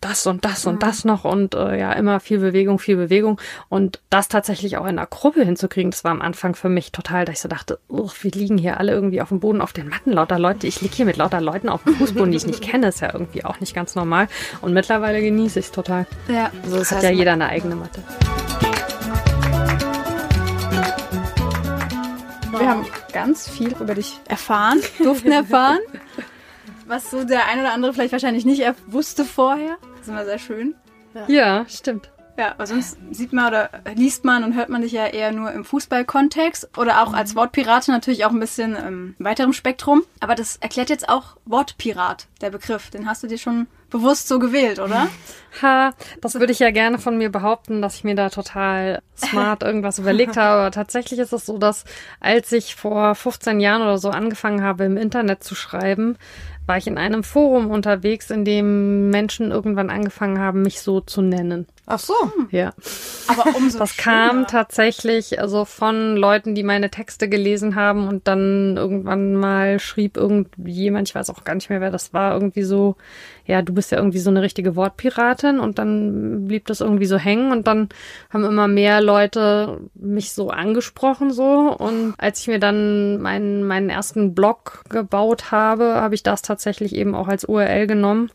das 0.00 0.26
und 0.26 0.44
das 0.44 0.66
und 0.66 0.82
das 0.82 1.04
noch 1.04 1.24
und 1.24 1.54
äh, 1.54 1.78
ja, 1.78 1.92
immer 1.92 2.20
viel 2.20 2.38
Bewegung, 2.38 2.78
viel 2.78 2.96
Bewegung. 2.96 3.40
Und 3.68 4.00
das 4.10 4.28
tatsächlich 4.28 4.76
auch 4.76 4.86
in 4.86 4.96
der 4.96 5.06
Gruppe 5.06 5.44
hinzukriegen, 5.44 5.90
das 5.90 6.04
war 6.04 6.10
am 6.10 6.22
Anfang 6.22 6.54
für 6.54 6.68
mich 6.68 6.92
total, 6.92 7.24
dass 7.24 7.36
ich 7.36 7.40
so 7.40 7.48
dachte, 7.48 7.78
wir 7.88 8.30
liegen 8.30 8.58
hier 8.58 8.78
alle 8.78 8.92
irgendwie 8.92 9.20
auf 9.20 9.28
dem 9.28 9.40
Boden, 9.40 9.60
auf 9.60 9.72
den 9.72 9.88
Matten, 9.88 10.12
lauter 10.12 10.38
Leute. 10.38 10.66
Ich 10.66 10.80
liege 10.80 10.94
hier 10.94 11.06
mit 11.06 11.16
lauter 11.16 11.40
Leuten 11.40 11.68
auf 11.68 11.84
dem 11.84 11.94
Fußboden, 11.96 12.30
die 12.30 12.36
ich 12.36 12.46
nicht 12.46 12.62
kenne, 12.62 12.88
ist 12.88 13.00
ja 13.00 13.12
irgendwie 13.12 13.44
auch 13.44 13.60
nicht 13.60 13.74
ganz 13.74 13.94
normal. 13.94 14.28
Und 14.60 14.72
mittlerweile 14.72 15.20
genieße 15.20 15.58
ich 15.58 15.66
es 15.66 15.72
total. 15.72 16.06
Ja. 16.28 16.50
Also 16.64 16.76
es 16.76 16.88
Das 16.88 16.98
hat 16.98 17.04
ja 17.04 17.10
jeder 17.10 17.32
eine 17.32 17.48
eigene 17.48 17.76
Matte. 17.76 18.02
Wir 22.58 22.68
haben 22.68 22.86
ganz 23.12 23.48
viel 23.48 23.74
über 23.80 23.94
dich 23.94 24.20
erfahren, 24.28 24.80
durften 24.98 25.32
erfahren, 25.32 25.80
was 26.86 27.10
so 27.10 27.24
der 27.24 27.46
ein 27.48 27.60
oder 27.60 27.72
andere 27.72 27.92
vielleicht 27.92 28.12
wahrscheinlich 28.12 28.44
nicht 28.44 28.60
er- 28.60 28.74
wusste 28.86 29.24
vorher. 29.24 29.76
Das 29.92 30.02
ist 30.02 30.08
immer 30.08 30.24
sehr 30.24 30.38
schön. 30.38 30.74
Ja, 31.28 31.64
stimmt. 31.68 32.10
Ja, 32.38 32.52
aber 32.52 32.66
sonst 32.66 32.96
sieht 33.10 33.34
man 33.34 33.48
oder 33.48 33.68
liest 33.94 34.24
man 34.24 34.42
und 34.42 34.54
hört 34.56 34.70
man 34.70 34.80
dich 34.80 34.92
ja 34.92 35.04
eher 35.06 35.32
nur 35.32 35.52
im 35.52 35.66
Fußballkontext 35.66 36.78
oder 36.78 37.02
auch 37.02 37.12
als 37.12 37.36
Wortpirate 37.36 37.90
natürlich 37.90 38.24
auch 38.24 38.30
ein 38.30 38.40
bisschen 38.40 38.74
im 38.74 39.14
weiteren 39.18 39.52
Spektrum. 39.52 40.02
Aber 40.20 40.34
das 40.34 40.56
erklärt 40.56 40.88
jetzt 40.88 41.10
auch 41.10 41.36
Wortpirat, 41.44 42.28
der 42.40 42.48
Begriff. 42.48 42.88
Den 42.88 43.06
hast 43.06 43.22
du 43.22 43.26
dir 43.26 43.36
schon 43.36 43.66
bewusst 43.90 44.28
so 44.28 44.38
gewählt, 44.38 44.78
oder? 44.78 45.08
Ha, 45.60 45.92
das 46.22 46.32
würde 46.36 46.50
ich 46.50 46.60
ja 46.60 46.70
gerne 46.70 46.98
von 46.98 47.18
mir 47.18 47.30
behaupten, 47.30 47.82
dass 47.82 47.96
ich 47.96 48.04
mir 48.04 48.14
da 48.14 48.30
total 48.30 49.02
smart 49.14 49.62
irgendwas 49.62 49.98
überlegt 49.98 50.38
habe. 50.38 50.60
Aber 50.62 50.70
tatsächlich 50.70 51.20
ist 51.20 51.34
es 51.34 51.44
so, 51.44 51.58
dass 51.58 51.84
als 52.20 52.50
ich 52.52 52.74
vor 52.74 53.14
15 53.14 53.60
Jahren 53.60 53.82
oder 53.82 53.98
so 53.98 54.08
angefangen 54.08 54.62
habe, 54.62 54.84
im 54.84 54.96
Internet 54.96 55.44
zu 55.44 55.54
schreiben, 55.54 56.16
war 56.66 56.76
ich 56.76 56.86
in 56.86 56.98
einem 56.98 57.24
Forum 57.24 57.70
unterwegs, 57.70 58.30
in 58.30 58.44
dem 58.44 59.10
Menschen 59.10 59.50
irgendwann 59.50 59.90
angefangen 59.90 60.38
haben, 60.38 60.62
mich 60.62 60.80
so 60.80 61.00
zu 61.00 61.22
nennen. 61.22 61.66
Ach 61.84 61.98
so. 61.98 62.14
Ja. 62.50 62.72
Aber 63.26 63.56
umso 63.56 63.78
Das 63.78 63.90
schöner. 63.90 64.28
kam 64.28 64.46
tatsächlich 64.46 65.40
also 65.40 65.64
von 65.64 66.16
Leuten, 66.16 66.54
die 66.54 66.62
meine 66.62 66.90
Texte 66.90 67.28
gelesen 67.28 67.74
haben 67.74 68.06
und 68.06 68.28
dann 68.28 68.76
irgendwann 68.76 69.34
mal 69.34 69.80
schrieb 69.80 70.16
irgendjemand, 70.16 71.08
ich 71.08 71.14
weiß 71.14 71.30
auch 71.30 71.42
gar 71.42 71.54
nicht 71.54 71.70
mehr, 71.70 71.80
wer 71.80 71.90
das 71.90 72.14
war, 72.14 72.34
irgendwie 72.34 72.62
so, 72.62 72.94
ja, 73.46 73.62
du 73.62 73.74
bist 73.74 73.90
ja 73.90 73.98
irgendwie 73.98 74.20
so 74.20 74.30
eine 74.30 74.42
richtige 74.42 74.76
Wortpiratin 74.76 75.58
und 75.58 75.78
dann 75.78 76.46
blieb 76.46 76.66
das 76.66 76.80
irgendwie 76.80 77.06
so 77.06 77.16
hängen 77.16 77.50
und 77.50 77.66
dann 77.66 77.88
haben 78.30 78.44
immer 78.44 78.68
mehr 78.68 79.00
Leute 79.00 79.80
mich 79.94 80.32
so 80.32 80.50
angesprochen 80.50 81.32
so 81.32 81.76
und 81.76 82.14
als 82.16 82.40
ich 82.40 82.46
mir 82.46 82.60
dann 82.60 83.20
meinen, 83.20 83.64
meinen 83.66 83.90
ersten 83.90 84.34
Blog 84.34 84.84
gebaut 84.88 85.50
habe, 85.50 85.96
habe 85.96 86.14
ich 86.14 86.22
das 86.22 86.42
tatsächlich 86.42 86.94
eben 86.94 87.16
auch 87.16 87.26
als 87.26 87.44
URL 87.44 87.88
genommen. 87.88 88.30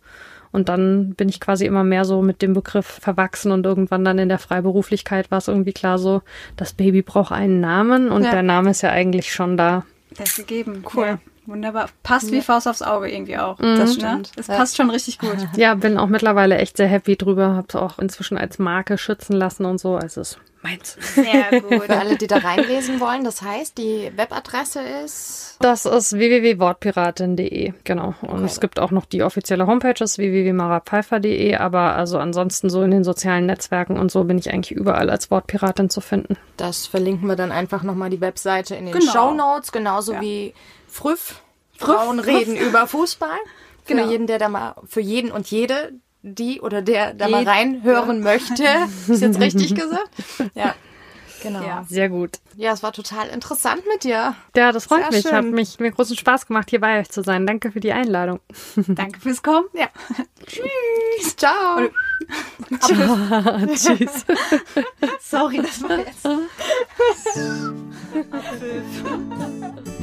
Und 0.57 0.69
dann 0.69 1.13
bin 1.13 1.29
ich 1.29 1.39
quasi 1.39 1.67
immer 1.67 1.83
mehr 1.83 2.03
so 2.03 2.23
mit 2.23 2.41
dem 2.41 2.53
Begriff 2.53 2.87
verwachsen 2.99 3.51
und 3.51 3.63
irgendwann 3.63 4.03
dann 4.03 4.17
in 4.17 4.27
der 4.27 4.39
Freiberuflichkeit 4.39 5.29
war 5.29 5.37
es 5.37 5.47
irgendwie 5.47 5.71
klar 5.71 5.99
so, 5.99 6.23
das 6.55 6.73
Baby 6.73 7.03
braucht 7.03 7.31
einen 7.31 7.59
Namen 7.59 8.09
und 8.09 8.23
Ja. 8.23 8.31
der 8.31 8.41
Name 8.41 8.71
ist 8.71 8.81
ja 8.81 8.89
eigentlich 8.89 9.31
schon 9.31 9.55
da. 9.55 9.85
Ist 10.17 10.35
gegeben. 10.37 10.83
Cool. 10.95 11.05
Ja, 11.05 11.19
wunderbar. 11.47 11.87
Passt 12.03 12.31
wie 12.31 12.41
Faust 12.41 12.67
aufs 12.67 12.81
Auge 12.81 13.09
irgendwie 13.11 13.37
auch. 13.37 13.57
Mhm. 13.59 13.77
Das 13.77 13.95
stimmt. 13.95 14.31
Es 14.37 14.47
Ja. 14.47 14.55
passt 14.57 14.77
schon 14.77 14.89
richtig 14.89 15.17
gut. 15.19 15.35
Ja, 15.57 15.73
bin 15.75 15.97
auch 15.97 16.07
mittlerweile 16.07 16.57
echt 16.57 16.77
sehr 16.77 16.87
happy 16.87 17.15
drüber, 17.15 17.55
hab's 17.55 17.75
auch 17.75 17.97
inzwischen 17.99 18.37
als 18.37 18.59
Marke 18.59 18.97
schützen 18.97 19.33
lassen 19.33 19.65
und 19.65 19.79
so, 19.79 19.95
also 19.95 20.21
es 20.21 20.31
ist 20.33 20.39
meins. 20.61 20.97
Sehr 20.99 21.61
gut. 21.61 21.83
Für 21.85 21.97
alle, 21.97 22.17
die 22.17 22.27
da 22.27 22.37
reinlesen 22.37 22.99
wollen, 22.99 23.23
das 23.23 23.41
heißt, 23.41 23.77
die 23.77 24.11
Webadresse 24.15 24.81
ist. 25.05 25.57
Das 25.61 25.85
ist 25.85 26.13
www.wortpiratin.de, 26.13 27.73
genau. 27.83 28.13
Und 28.21 28.43
es 28.43 28.59
gibt 28.59 28.79
auch 28.79 28.91
noch 28.91 29.05
die 29.05 29.23
offizielle 29.23 29.65
Homepage, 29.67 29.93
das 29.93 30.11
ist 30.11 30.17
www.marapfeifer.de, 30.17 31.55
aber 31.55 31.95
also 31.95 32.17
ansonsten 32.19 32.69
so 32.69 32.83
in 32.83 32.91
den 32.91 33.03
sozialen 33.03 33.45
Netzwerken 33.45 33.97
und 33.97 34.11
so 34.11 34.23
bin 34.23 34.37
ich 34.37 34.51
eigentlich 34.53 34.71
überall 34.71 35.09
als 35.09 35.31
Wortpiratin 35.31 35.89
zu 35.89 36.01
finden. 36.01 36.37
Das 36.57 36.85
verlinken 36.87 37.27
wir 37.27 37.35
dann 37.35 37.51
einfach 37.51 37.83
nochmal 37.83 38.09
die 38.09 38.21
Webseite 38.21 38.75
in 38.75 38.85
den 38.85 38.93
Genau. 38.93 39.11
Show 39.11 39.31
Notes, 39.33 39.71
genauso 39.71 40.13
Ja. 40.13 40.21
wie 40.21 40.53
Früff. 40.87 41.41
Frauen 41.77 42.19
reden 42.19 42.55
über 42.55 42.87
Fußball. 42.87 43.37
Für 43.85 43.93
Genau. 43.95 44.09
jeden, 44.09 44.27
der 44.27 44.39
da 44.39 44.49
mal, 44.49 44.75
für 44.87 44.99
jeden 45.01 45.31
und 45.31 45.49
jede, 45.49 45.93
die 46.23 46.59
oder 46.59 46.81
der 46.81 47.13
da 47.13 47.29
mal 47.29 47.43
Jed- 47.43 47.47
reinhören 47.47 48.21
möchte. 48.21 48.63
Ist 49.07 49.21
jetzt 49.21 49.39
richtig 49.39 49.75
gesagt? 49.75 50.09
Ja. 50.55 50.75
Genau. 51.43 51.59
Ja. 51.61 51.67
Ja. 51.67 51.85
Sehr 51.87 52.09
gut. 52.09 52.39
es 52.57 52.81
war 52.81 52.91
total 52.91 53.27
interessant 53.29 53.83
mit 53.93 54.03
dir. 54.03 54.33
Ja, 54.55 54.71
das 54.71 54.85
freut 54.85 55.03
Sehr 55.03 55.11
mich. 55.11 55.21
schön. 55.21 55.31
Hat 55.33 55.45
mich 55.45 55.79
mir 55.79 55.91
großen 55.91 56.17
Spaß 56.17 56.47
gemacht, 56.47 56.71
hier 56.71 56.81
bei 56.81 56.99
euch 56.99 57.09
zu 57.09 57.21
sein. 57.21 57.45
Danke 57.45 57.71
für 57.71 57.79
die 57.79 57.91
Einladung. 57.91 58.39
Danke 58.87 59.19
fürs 59.21 59.43
Kommen. 59.43 59.67
Ja. 59.73 59.87
Tschüss. 60.47 61.35
Ciao. 61.37 61.89
Tschüss. 63.69 64.25
Sorry, 65.21 65.57
das 65.61 65.83
war 65.83 65.99
jetzt. 65.99 66.27